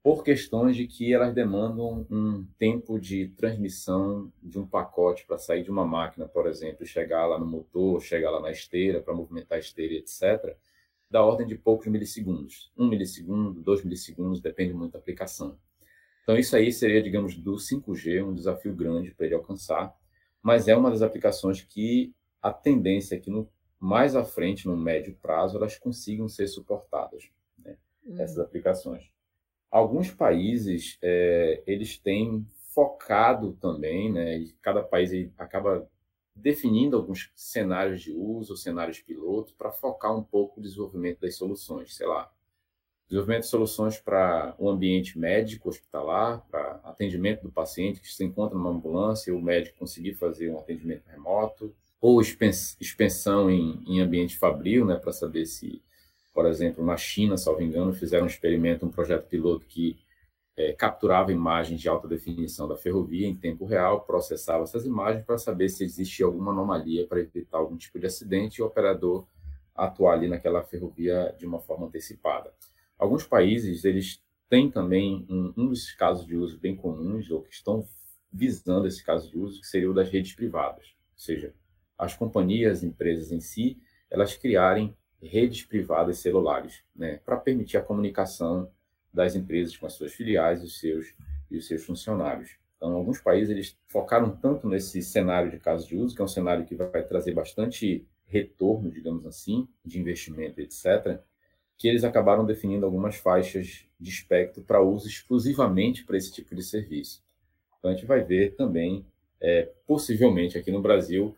por 0.10 0.24
questões 0.24 0.76
de 0.76 0.88
que 0.88 1.14
elas 1.14 1.36
demandam 1.36 2.04
um 2.10 2.44
tempo 2.58 3.00
de 3.00 3.28
transmissão 3.28 4.34
de 4.42 4.58
um 4.58 4.66
pacote 4.66 5.24
para 5.24 5.38
sair 5.38 5.62
de 5.62 5.70
uma 5.70 5.86
máquina, 5.86 6.28
por 6.28 6.48
exemplo, 6.48 6.84
chegar 6.84 7.28
lá 7.28 7.38
no 7.38 7.46
motor, 7.46 8.02
chegar 8.02 8.32
lá 8.32 8.42
na 8.42 8.50
esteira, 8.50 9.02
para 9.02 9.14
movimentar 9.14 9.58
a 9.58 9.60
esteira, 9.60 9.94
etc., 9.94 10.58
da 11.12 11.24
ordem 11.24 11.46
de 11.46 11.54
poucos 11.54 11.86
milissegundos. 11.86 12.72
Um 12.76 12.88
milissegundo, 12.88 13.62
dois 13.62 13.84
milissegundos, 13.84 14.42
depende 14.42 14.74
muito 14.74 14.94
da 14.94 14.98
aplicação. 14.98 15.60
Então, 16.24 16.36
isso 16.36 16.56
aí 16.56 16.72
seria, 16.72 17.04
digamos, 17.04 17.36
do 17.36 17.58
5G, 17.58 18.26
um 18.26 18.34
desafio 18.34 18.74
grande 18.74 19.14
para 19.14 19.28
ele 19.28 19.36
alcançar, 19.36 19.96
mas 20.42 20.68
é 20.68 20.76
uma 20.76 20.90
das 20.90 21.04
aplicações 21.04 21.62
que 21.62 22.16
a 22.42 22.52
tendência 22.52 23.14
é 23.14 23.20
que 23.20 23.30
no, 23.30 23.48
mais 23.80 24.16
à 24.16 24.26
frente, 24.26 24.66
no 24.66 24.76
médio 24.76 25.16
prazo, 25.22 25.56
elas 25.56 25.78
consigam 25.78 26.28
ser 26.28 26.48
suportadas, 26.48 27.30
né? 27.60 27.78
hum. 28.04 28.20
essas 28.20 28.40
aplicações. 28.40 29.08
Alguns 29.72 30.12
países, 30.12 30.98
é, 31.02 31.62
eles 31.68 31.98
têm 31.98 32.46
focado 32.74 33.54
também, 33.54 34.12
né, 34.12 34.44
cada 34.62 34.82
país 34.82 35.12
acaba 35.38 35.88
definindo 36.36 36.96
alguns 36.96 37.32
cenários 37.36 38.02
de 38.02 38.12
uso, 38.12 38.56
cenários 38.56 39.00
piloto, 39.00 39.54
para 39.56 39.72
focar 39.72 40.16
um 40.16 40.24
pouco 40.24 40.60
o 40.60 40.64
desenvolvimento 40.64 41.20
das 41.20 41.36
soluções, 41.36 41.96
sei 41.96 42.08
lá, 42.08 42.32
desenvolvimento 43.08 43.44
de 43.44 43.50
soluções 43.50 44.00
para 44.00 44.56
o 44.58 44.68
um 44.68 44.70
ambiente 44.70 45.18
médico 45.18 45.70
hospitalar, 45.70 46.46
para 46.50 46.80
atendimento 46.84 47.42
do 47.42 47.52
paciente 47.52 48.00
que 48.00 48.08
se 48.08 48.24
encontra 48.24 48.58
numa 48.58 48.70
ambulância 48.70 49.32
e 49.32 49.34
o 49.34 49.42
médico 49.42 49.80
conseguir 49.80 50.14
fazer 50.14 50.52
um 50.52 50.60
atendimento 50.60 51.08
remoto, 51.08 51.76
ou 52.00 52.22
expansão 52.22 53.50
em, 53.50 53.84
em 53.86 54.00
ambiente 54.00 54.38
fabril, 54.38 54.86
né, 54.86 54.96
para 54.96 55.12
saber 55.12 55.46
se 55.46 55.82
por 56.34 56.46
exemplo, 56.46 56.86
na 56.86 56.98
China, 56.98 57.38
salvo 57.38 57.62
engano, 57.62 57.94
fizeram 57.94 58.26
um 58.26 58.28
experimento, 58.30 58.86
um 58.86 58.92
projeto 58.92 59.28
piloto 59.28 59.66
que 59.66 59.98
é, 60.56 60.74
capturava 60.74 61.32
imagens 61.32 61.80
de 61.80 61.88
alta 61.88 62.08
definição 62.08 62.68
da 62.68 62.76
ferrovia 62.76 63.28
em 63.28 63.36
tempo 63.36 63.66
real, 63.66 64.02
processava 64.02 64.64
essas 64.64 64.86
imagens 64.86 65.26
para 65.26 65.38
saber 65.38 65.70
se 65.70 65.84
existia 65.84 66.26
alguma 66.26 66.52
anomalia 66.52 67.08
para 67.08 67.20
evitar 67.20 67.58
algum 67.58 67.78
tipo 67.78 67.98
de 67.98 68.06
acidente 68.06 68.60
e 68.60 68.62
o 68.62 68.66
operador 68.66 69.26
atuar 69.74 70.14
ali 70.14 70.28
naquela 70.28 70.62
ferrovia 70.62 71.34
de 71.38 71.46
uma 71.46 71.60
forma 71.60 71.88
antecipada. 71.88 72.54
Alguns 72.98 73.26
países, 73.26 73.86
eles 73.86 74.22
têm 74.50 74.70
também 74.70 75.26
um, 75.30 75.54
um 75.56 75.68
dos 75.70 75.92
casos 75.94 76.26
de 76.26 76.36
uso 76.36 76.60
bem 76.60 76.76
comuns, 76.76 77.32
ou 77.32 77.42
que 77.42 77.54
estão 77.54 77.88
visando 78.32 78.88
esse 78.88 79.04
caso 79.04 79.30
de 79.30 79.38
uso, 79.38 79.62
que 79.62 79.68
seria 79.68 79.90
o 79.90 79.94
das 79.94 80.10
redes 80.10 80.36
privadas. 80.36 80.88
Ou 81.14 81.20
seja, 81.20 81.54
as 81.98 82.14
companhias, 82.14 82.84
empresas 82.84 83.32
em 83.32 83.40
si, 83.40 83.78
elas 84.10 84.36
criarem 84.36 84.96
redes 85.22 85.64
privadas 85.64 86.20
celulares, 86.20 86.84
né, 86.96 87.20
para 87.26 87.38
permitir 87.38 87.78
a 87.78 87.82
comunicação 87.82 88.70
das 89.14 89.36
empresas 89.36 89.76
com 89.76 89.86
as 89.86 89.94
suas 89.94 90.14
filiais 90.14 90.62
e 90.62 90.66
os 90.66 90.80
seus, 90.80 91.14
e 91.50 91.58
os 91.58 91.68
seus 91.68 91.84
funcionários. 91.84 92.52
Então, 92.78 92.94
alguns 92.94 93.20
países 93.20 93.50
eles 93.50 93.78
focaram 93.88 94.30
tanto 94.30 94.68
nesse 94.68 95.02
cenário 95.02 95.52
de 95.52 95.60
caso 95.60 95.86
de 95.88 95.98
uso, 95.98 96.16
que 96.16 96.22
é 96.22 96.26
um 96.26 96.30
cenário 96.30 96.66
que 96.66 96.76
vai 96.76 97.04
trazer 97.04 97.34
bastante 97.34 98.08
retorno, 98.26 98.90
digamos 98.90 99.26
assim, 99.26 99.68
de 99.84 100.00
investimento, 100.00 100.62
etc., 100.62 101.20
que 101.78 101.88
eles 101.88 102.04
acabaram 102.04 102.46
definindo 102.46 102.86
algumas 102.86 103.16
faixas 103.16 103.86
de 104.00 104.10
espectro 104.10 104.62
para 104.64 104.82
uso 104.82 105.08
exclusivamente 105.08 106.06
para 106.06 106.18
esse 106.18 106.32
tipo 106.32 106.56
de 106.56 106.64
serviço. 106.64 107.22
Então, 107.78 107.92
a 107.92 107.94
gente 107.94 108.06
vai 108.06 108.24
ver 108.24 108.56
também, 108.56 109.06
é, 109.42 109.70
possivelmente 109.86 110.58
aqui 110.58 110.72
no 110.72 110.82
Brasil, 110.82 111.36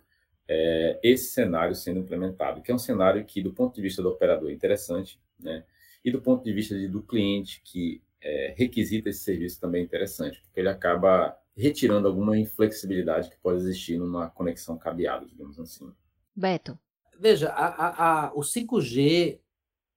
é, 0.54 1.00
esse 1.02 1.32
cenário 1.32 1.74
sendo 1.74 2.02
implementado, 2.02 2.62
que 2.62 2.70
é 2.70 2.76
um 2.76 2.80
cenário 2.80 3.24
que, 3.24 3.42
do 3.42 3.54
ponto 3.54 3.74
de 3.74 3.82
vista 3.82 4.02
do 4.02 4.10
operador, 4.10 4.50
é 4.50 4.54
interessante, 4.54 5.18
né? 5.40 5.64
e 6.04 6.12
do 6.12 6.22
ponto 6.22 6.44
de 6.44 6.52
vista 6.52 6.78
de, 6.78 6.90
do 6.90 7.02
cliente 7.02 7.62
que 7.64 8.02
é, 8.22 8.54
requisita 8.58 9.08
esse 9.08 9.24
serviço 9.24 9.62
também 9.62 9.82
é 9.82 9.86
interessante, 9.86 10.42
porque 10.42 10.60
ele 10.60 10.68
acaba 10.68 11.38
retirando 11.56 12.06
alguma 12.06 12.38
inflexibilidade 12.38 13.30
que 13.30 13.38
pode 13.38 13.60
existir 13.60 13.98
numa 13.98 14.30
conexão 14.30 14.78
cabeada, 14.78 15.26
digamos 15.26 15.58
assim. 15.58 15.90
Beto. 16.36 16.78
Veja, 17.18 17.50
a, 17.50 17.68
a, 17.68 18.26
a, 18.26 18.34
o 18.34 18.42
5G, 18.42 19.40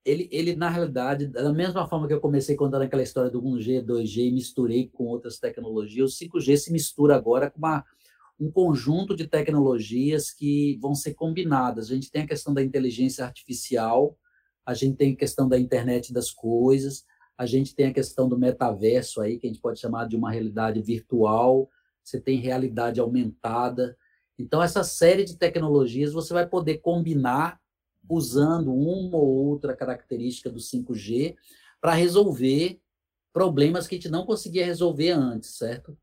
ele, 0.05 0.29
ele, 0.31 0.55
na 0.55 0.69
realidade, 0.69 1.27
da 1.27 1.51
mesma 1.51 1.85
forma 1.85 2.07
que 2.07 2.13
eu 2.13 2.21
comecei 2.21 2.55
contando 2.55 2.83
aquela 2.83 3.03
história 3.03 3.29
do 3.29 3.41
1G, 3.41 3.83
2G 3.83 4.27
e 4.27 4.31
misturei 4.31 4.87
com 4.87 5.03
outras 5.05 5.37
tecnologias, 5.37 6.13
o 6.13 6.25
5G 6.25 6.55
se 6.55 6.71
mistura 6.71 7.13
agora 7.15 7.49
com 7.51 7.57
uma 7.57 7.83
um 8.39 8.51
conjunto 8.51 9.15
de 9.15 9.27
tecnologias 9.27 10.31
que 10.31 10.77
vão 10.81 10.93
ser 10.93 11.13
combinadas. 11.13 11.89
A 11.89 11.93
gente 11.95 12.11
tem 12.11 12.23
a 12.23 12.27
questão 12.27 12.53
da 12.53 12.63
inteligência 12.63 13.23
artificial, 13.23 14.17
a 14.65 14.73
gente 14.73 14.97
tem 14.97 15.13
a 15.13 15.15
questão 15.15 15.47
da 15.47 15.57
internet 15.57 16.11
das 16.11 16.31
coisas, 16.31 17.05
a 17.37 17.45
gente 17.45 17.75
tem 17.75 17.87
a 17.87 17.93
questão 17.93 18.27
do 18.27 18.37
metaverso 18.37 19.21
aí, 19.21 19.37
que 19.37 19.47
a 19.47 19.49
gente 19.49 19.61
pode 19.61 19.79
chamar 19.79 20.07
de 20.07 20.15
uma 20.15 20.31
realidade 20.31 20.81
virtual, 20.81 21.69
você 22.03 22.19
tem 22.19 22.39
realidade 22.39 22.99
aumentada. 22.99 23.97
Então, 24.37 24.61
essa 24.61 24.83
série 24.83 25.23
de 25.23 25.37
tecnologias 25.37 26.13
você 26.13 26.33
vai 26.33 26.47
poder 26.47 26.79
combinar 26.79 27.59
usando 28.09 28.73
uma 28.73 29.17
ou 29.17 29.47
outra 29.47 29.75
característica 29.75 30.49
do 30.49 30.59
5G 30.59 31.35
para 31.81 31.93
resolver 31.93 32.79
problemas 33.33 33.87
que 33.87 33.95
a 33.95 33.97
gente 33.97 34.09
não 34.09 34.25
conseguia 34.25 34.65
resolver 34.65 35.11
antes, 35.11 35.57
certo? 35.57 35.97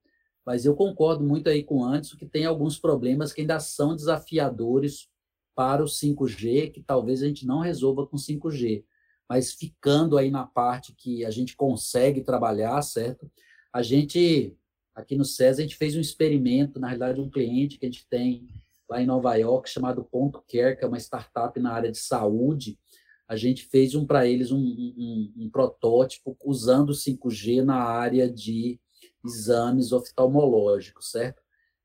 Mas 0.45 0.65
eu 0.65 0.75
concordo 0.75 1.25
muito 1.25 1.49
aí 1.49 1.63
com 1.63 1.79
o 1.79 1.85
Anderson 1.85 2.17
que 2.17 2.27
tem 2.27 2.45
alguns 2.45 2.79
problemas 2.79 3.33
que 3.33 3.41
ainda 3.41 3.61
são 3.61 3.95
desafiadores 3.95 5.09
para 5.55 5.83
o 5.83 5.87
5G, 5.87 6.73
que 6.73 6.83
talvez 6.83 7.23
a 7.23 7.27
gente 7.27 7.47
não 7.47 7.61
resolva 7.61 8.07
com 8.07 8.17
5G. 8.17 8.85
Mas 9.29 9.53
ficando 9.53 10.19
aí 10.19 10.31
na 10.31 10.45
parte 10.47 10.95
que 10.95 11.25
a 11.25 11.31
gente 11.31 11.57
consegue 11.57 12.23
trabalhar, 12.23 12.81
certo? 12.83 13.31
A 13.73 13.83
gente, 13.83 14.57
aqui 14.95 15.17
no 15.17 15.25
SES, 15.25 15.59
a 15.59 15.63
gente 15.63 15.77
fez 15.77 15.97
um 15.97 16.01
experimento, 16.01 16.81
na 16.81 16.89
realidade, 16.89 17.21
um 17.21 17.31
cliente 17.31 17.79
que 17.79 17.87
a 17.87 17.91
gente 17.91 18.07
tem 18.09 18.49
lá 18.89 19.01
em 19.01 19.07
Nova 19.07 19.35
York, 19.37 19.71
chamado 19.71 20.05
Ponto 20.05 20.43
Care, 20.51 20.77
que 20.77 20.85
é 20.85 20.89
uma 20.89 20.99
startup 20.99 21.59
na 21.61 21.73
área 21.73 21.91
de 21.91 21.99
saúde. 21.99 22.79
A 23.27 23.37
gente 23.37 23.65
fez 23.65 23.95
um 23.95 24.05
para 24.05 24.27
eles 24.27 24.51
um, 24.51 24.59
um, 24.59 25.33
um 25.37 25.51
protótipo 25.51 26.37
usando 26.45 26.91
o 26.91 26.95
5G 26.95 27.63
na 27.63 27.77
área 27.77 28.31
de 28.31 28.79
exames 29.25 29.93
oftalmológicos, 29.93 31.11
certo? 31.11 31.43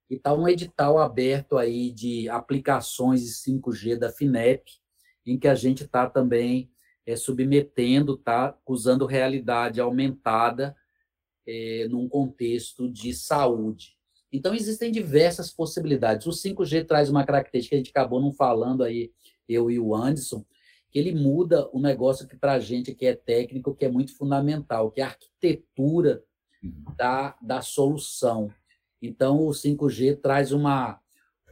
E 0.10 0.16
está 0.16 0.34
um 0.34 0.48
edital 0.48 0.98
aberto 0.98 1.58
aí 1.58 1.92
de 1.92 2.30
aplicações 2.30 3.22
de 3.22 3.32
5G 3.32 3.98
da 3.98 4.12
FINEP, 4.12 4.64
em 5.26 5.38
que 5.38 5.48
a 5.48 5.56
gente 5.56 5.84
está 5.84 6.10
também 6.10 6.72
é, 7.06 7.16
submetendo, 7.16 8.18
tá 8.18 8.58
usando 8.66 9.06
realidade 9.06 9.82
aumentada 9.82 10.76
é, 11.46 11.88
num 11.90 12.08
contexto 12.08 12.90
de 12.90 13.14
saúde. 13.14 13.98
Então, 14.32 14.54
existem 14.54 14.92
diversas 14.92 15.52
possibilidades. 15.52 16.28
O 16.28 16.32
5G 16.32 16.86
traz 16.86 17.10
uma 17.10 17.26
característica 17.26 17.72
que 17.72 17.76
a 17.76 17.80
gente 17.80 17.90
acabou 17.92 18.22
não 18.22 18.32
falando 18.32 18.84
aí, 18.84 19.12
eu 19.48 19.72
e 19.72 19.80
o 19.80 19.96
Anderson, 19.96 20.46
que 20.90 21.00
ele 21.00 21.14
muda 21.14 21.70
o 21.72 21.80
negócio 21.80 22.28
que 22.28 22.36
para 22.36 22.54
a 22.54 22.60
gente 22.60 22.94
que 22.94 23.06
é 23.06 23.16
técnico, 23.16 23.76
que 23.76 23.86
é 23.86 23.90
muito 23.90 24.16
fundamental, 24.16 24.92
que 24.92 25.00
é 25.00 25.04
a 25.04 25.08
arquitetura 25.08 26.22
da, 26.98 27.36
da 27.42 27.62
solução. 27.62 28.52
Então, 29.02 29.46
o 29.46 29.52
5G 29.52 30.20
traz 30.20 30.52
uma, 30.52 31.00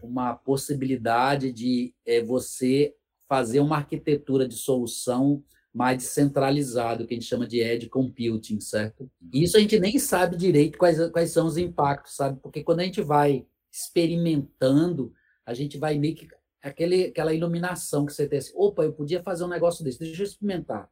uma 0.01 0.35
possibilidade 0.35 1.51
de 1.51 1.93
é, 2.05 2.21
você 2.21 2.95
fazer 3.27 3.59
uma 3.59 3.77
arquitetura 3.77 4.47
de 4.47 4.55
solução 4.55 5.43
mais 5.73 5.97
descentralizado, 5.97 7.05
que 7.05 7.13
a 7.13 7.17
gente 7.17 7.27
chama 7.27 7.45
de 7.45 7.59
edge 7.59 7.89
computing, 7.89 8.61
certo? 8.61 9.11
E 9.33 9.43
isso 9.43 9.57
a 9.57 9.59
gente 9.59 9.77
nem 9.77 9.99
sabe 9.99 10.37
direito 10.37 10.77
quais, 10.77 10.97
quais 11.09 11.31
são 11.31 11.45
os 11.45 11.57
impactos, 11.57 12.15
sabe? 12.15 12.39
Porque 12.41 12.63
quando 12.63 12.79
a 12.79 12.83
gente 12.83 13.01
vai 13.01 13.45
experimentando, 13.69 15.13
a 15.45 15.53
gente 15.53 15.77
vai 15.77 15.99
meio 15.99 16.15
que 16.15 16.29
aquele, 16.61 17.07
aquela 17.07 17.33
iluminação 17.33 18.05
que 18.05 18.13
você 18.13 18.25
tem 18.25 18.39
assim, 18.39 18.53
opa, 18.55 18.83
eu 18.83 18.93
podia 18.93 19.21
fazer 19.21 19.43
um 19.43 19.49
negócio 19.49 19.83
desse, 19.83 19.99
deixa 19.99 20.21
eu 20.21 20.25
experimentar. 20.25 20.89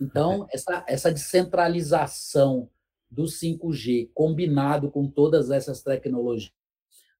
Então, 0.00 0.46
essa, 0.52 0.84
essa 0.88 1.12
descentralização 1.12 2.68
do 3.10 3.24
5G 3.24 4.10
combinado 4.12 4.90
com 4.90 5.08
todas 5.08 5.50
essas 5.50 5.82
tecnologias 5.82 6.52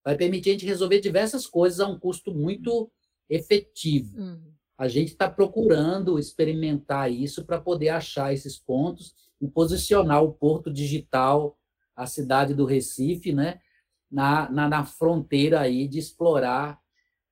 vai 0.07 0.17
permitir 0.17 0.51
a 0.51 0.53
gente 0.53 0.67
resolver 0.67 1.01
diversas 1.01 1.49
coisas 1.49 1.81
a 1.81 1.89
um 1.89 1.99
custo 1.99 2.33
muito 2.33 2.89
efetivo. 3.29 4.17
Uhum. 4.17 4.53
A 4.79 4.87
gente 4.87 5.09
está 5.09 5.29
procurando 5.29 6.17
experimentar 6.17 7.11
isso 7.11 7.45
para 7.45 7.61
poder 7.61 7.89
achar 7.89 8.33
esses 8.33 8.57
pontos 8.57 9.17
e 9.41 9.49
posicionar 9.49 10.23
o 10.23 10.33
Porto 10.33 10.73
Digital, 10.73 11.59
a 11.97 12.07
cidade 12.07 12.55
do 12.55 12.65
Recife, 12.65 13.33
né, 13.33 13.59
na, 14.09 14.49
na, 14.49 14.69
na 14.69 14.85
fronteira 14.85 15.59
aí 15.59 15.89
de 15.89 15.99
explorar 15.99 16.81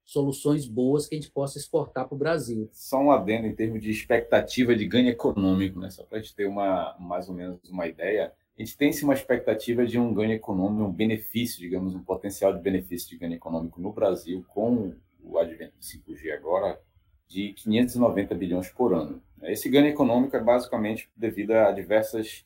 soluções 0.04 0.66
boas 0.66 1.06
que 1.06 1.14
a 1.14 1.18
gente 1.18 1.30
possa 1.30 1.58
exportar 1.58 2.08
para 2.08 2.16
o 2.16 2.18
Brasil. 2.18 2.68
Só 2.72 2.98
um 2.98 3.12
adendo 3.12 3.46
em 3.46 3.54
termos 3.54 3.80
de 3.80 3.90
expectativa 3.90 4.74
de 4.74 4.84
ganho 4.84 5.10
econômico, 5.10 5.78
né? 5.78 5.90
só 5.90 6.02
para 6.02 6.18
a 6.18 6.20
gente 6.20 6.34
ter 6.34 6.46
uma, 6.46 6.96
mais 6.98 7.28
ou 7.28 7.36
menos 7.36 7.70
uma 7.70 7.86
ideia 7.86 8.32
a 8.56 8.62
gente 8.62 8.76
tem 8.76 8.92
sim 8.92 9.04
uma 9.04 9.14
expectativa 9.14 9.84
de 9.84 9.98
um 9.98 10.14
ganho 10.14 10.32
econômico, 10.32 10.84
um 10.84 10.92
benefício, 10.92 11.58
digamos, 11.58 11.94
um 11.94 12.02
potencial 12.02 12.52
de 12.52 12.62
benefício 12.62 13.08
de 13.10 13.16
ganho 13.16 13.34
econômico 13.34 13.80
no 13.80 13.92
Brasil 13.92 14.44
com 14.48 14.94
o 15.22 15.38
advento 15.38 15.74
do 15.76 15.82
5G 15.82 16.32
agora 16.32 16.80
de 17.26 17.52
590 17.54 18.34
bilhões 18.34 18.68
por 18.68 18.94
ano. 18.94 19.20
Esse 19.42 19.68
ganho 19.68 19.88
econômico 19.88 20.36
é 20.36 20.40
basicamente 20.40 21.10
devido 21.16 21.52
a 21.52 21.72
diversas 21.72 22.44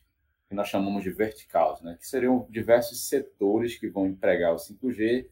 que 0.49 0.55
nós 0.55 0.69
chamamos 0.69 1.03
de 1.03 1.11
verticais, 1.11 1.83
né? 1.83 1.97
que 2.01 2.09
seriam 2.09 2.47
diversos 2.49 3.07
setores 3.07 3.77
que 3.77 3.89
vão 3.89 4.07
empregar 4.07 4.55
o 4.55 4.57
5G 4.57 5.27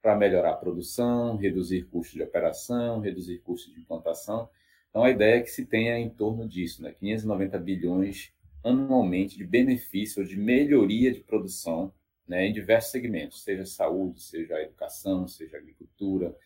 para 0.00 0.14
melhorar 0.14 0.50
a 0.50 0.56
produção, 0.56 1.36
reduzir 1.36 1.82
custos 1.86 2.14
de 2.14 2.22
operação, 2.22 3.00
reduzir 3.00 3.38
custos 3.38 3.74
de 3.74 3.80
implantação. 3.80 4.48
Então, 4.88 5.02
a 5.02 5.10
ideia 5.10 5.38
é 5.38 5.42
que 5.42 5.50
se 5.50 5.66
tenha 5.66 5.98
em 5.98 6.08
torno 6.08 6.48
disso, 6.48 6.82
né? 6.82 6.92
590 6.92 7.58
bilhões 7.58 8.32
anualmente 8.62 9.36
de 9.36 9.44
benefício, 9.44 10.24
de 10.26 10.36
melhoria 10.36 11.12
de 11.12 11.20
produção 11.20 11.92
né, 12.26 12.46
em 12.46 12.52
diversos 12.52 12.92
segmentos, 12.92 13.42
seja 13.42 13.64
saúde, 13.64 14.22
seja 14.22 14.60
educação, 14.62 15.26
seja 15.26 15.56
agricultura, 15.56 16.36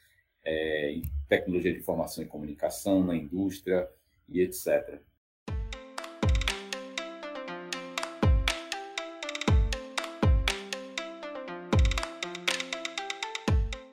é, 0.44 1.00
tecnologia 1.28 1.72
de 1.72 1.78
informação 1.78 2.24
e 2.24 2.26
comunicação, 2.26 3.04
na 3.04 3.16
indústria 3.16 3.88
e 4.28 4.40
etc. 4.40 5.00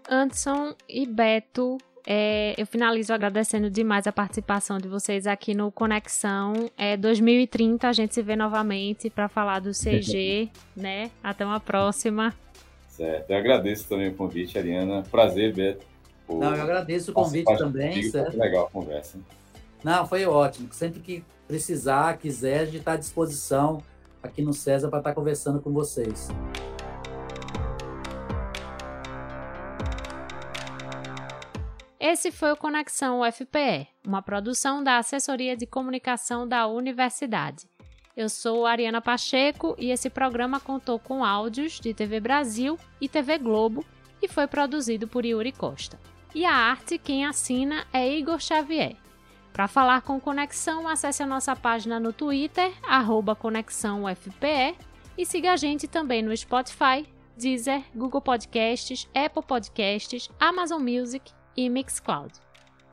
Anderson 0.10 0.76
e 0.88 1.08
Beto 1.08 1.78
é, 2.06 2.56
eu 2.58 2.66
finalizo 2.66 3.14
agradecendo 3.14 3.70
demais 3.70 4.08
a 4.08 4.12
participação 4.12 4.78
de 4.78 4.88
vocês 4.88 5.28
aqui 5.28 5.54
no 5.54 5.72
Conexão. 5.72 6.70
É 6.78 6.98
2030 6.98 7.88
a 7.88 7.94
gente 7.94 8.14
se 8.14 8.22
vê 8.22 8.36
novamente 8.36 9.10
para 9.10 9.28
falar 9.28 9.60
do 9.60 9.72
CG, 9.72 10.50
né? 10.76 11.12
Até 11.24 11.46
uma 11.46 11.60
próxima. 11.60 12.34
Certo. 12.90 13.30
Eu 13.30 13.38
agradeço 13.38 13.88
também 13.88 14.10
o 14.10 14.14
convite, 14.14 14.58
Ariana. 14.58 15.04
Prazer, 15.04 15.54
Beto. 15.54 15.86
Não, 16.28 16.56
eu 16.56 16.62
agradeço 16.64 17.12
o 17.12 17.14
convite 17.14 17.58
também. 17.58 17.90
Comigo, 17.92 18.12
certo? 18.12 18.38
legal 18.38 18.66
a 18.68 18.70
conversa. 18.70 19.20
Não, 19.84 20.06
foi 20.06 20.26
ótimo. 20.26 20.70
Sempre 20.72 21.00
que 21.00 21.24
precisar, 21.48 22.18
quiser, 22.18 22.60
a 22.60 22.66
gente 22.66 22.78
está 22.78 22.94
à 22.94 22.98
disposição 22.98 23.82
aqui 24.22 24.42
no 24.42 24.54
César 24.54 24.90
para 24.90 25.00
estar 25.00 25.10
tá 25.12 25.16
conversando 25.16 25.60
com 25.60 25.72
vocês. 25.72 26.30
Esse 32.12 32.30
foi 32.30 32.52
o 32.52 32.58
Conexão 32.58 33.22
UFPE, 33.22 33.88
uma 34.06 34.22
produção 34.22 34.84
da 34.84 34.98
Assessoria 34.98 35.56
de 35.56 35.66
Comunicação 35.66 36.46
da 36.46 36.68
Universidade. 36.68 37.70
Eu 38.18 38.28
sou 38.28 38.66
Ariana 38.66 39.00
Pacheco 39.00 39.78
e 39.80 39.92
esse 39.92 40.10
programa 40.10 40.60
contou 40.60 41.00
com 41.00 41.24
áudios 41.24 41.80
de 41.80 41.94
TV 41.94 42.20
Brasil 42.20 42.78
e 43.00 43.08
TV 43.08 43.38
Globo 43.38 43.86
e 44.22 44.28
foi 44.28 44.46
produzido 44.46 45.08
por 45.08 45.24
Yuri 45.26 45.54
Costa. 45.54 45.98
E 46.36 46.44
a 46.44 46.54
arte 46.54 46.98
quem 46.98 47.26
assina 47.26 47.88
é 47.94 48.06
Igor 48.14 48.42
Xavier. 48.42 48.98
Para 49.54 49.70
falar 49.70 50.02
com 50.02 50.20
Conexão, 50.20 50.90
acesse 50.90 51.24
a 51.24 51.26
nossa 51.26 51.56
página 51.56 51.98
no 51.98 52.12
Twitter, 52.12 52.74
ConexãoUFPE, 53.40 54.76
e 55.18 55.26
siga 55.26 55.54
a 55.54 55.56
gente 55.56 55.88
também 55.88 56.22
no 56.22 56.36
Spotify, 56.36 57.08
Deezer, 57.38 57.84
Google 57.96 58.20
Podcasts, 58.20 59.08
Apple 59.16 59.44
Podcasts, 59.44 60.30
Amazon 60.42 60.82
Music 60.82 61.32
e 61.56 61.70
Mixcloud. 61.70 62.34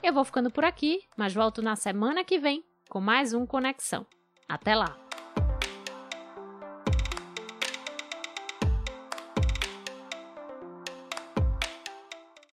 Eu 0.02 0.12
vou 0.12 0.24
ficando 0.24 0.50
por 0.50 0.64
aqui, 0.64 1.02
mas 1.16 1.34
volto 1.34 1.62
na 1.62 1.76
semana 1.76 2.24
que 2.24 2.38
vem 2.38 2.64
com 2.88 3.00
mais 3.00 3.34
um 3.34 3.46
Conexão. 3.46 4.06
Até 4.48 4.74
lá! 4.74 5.07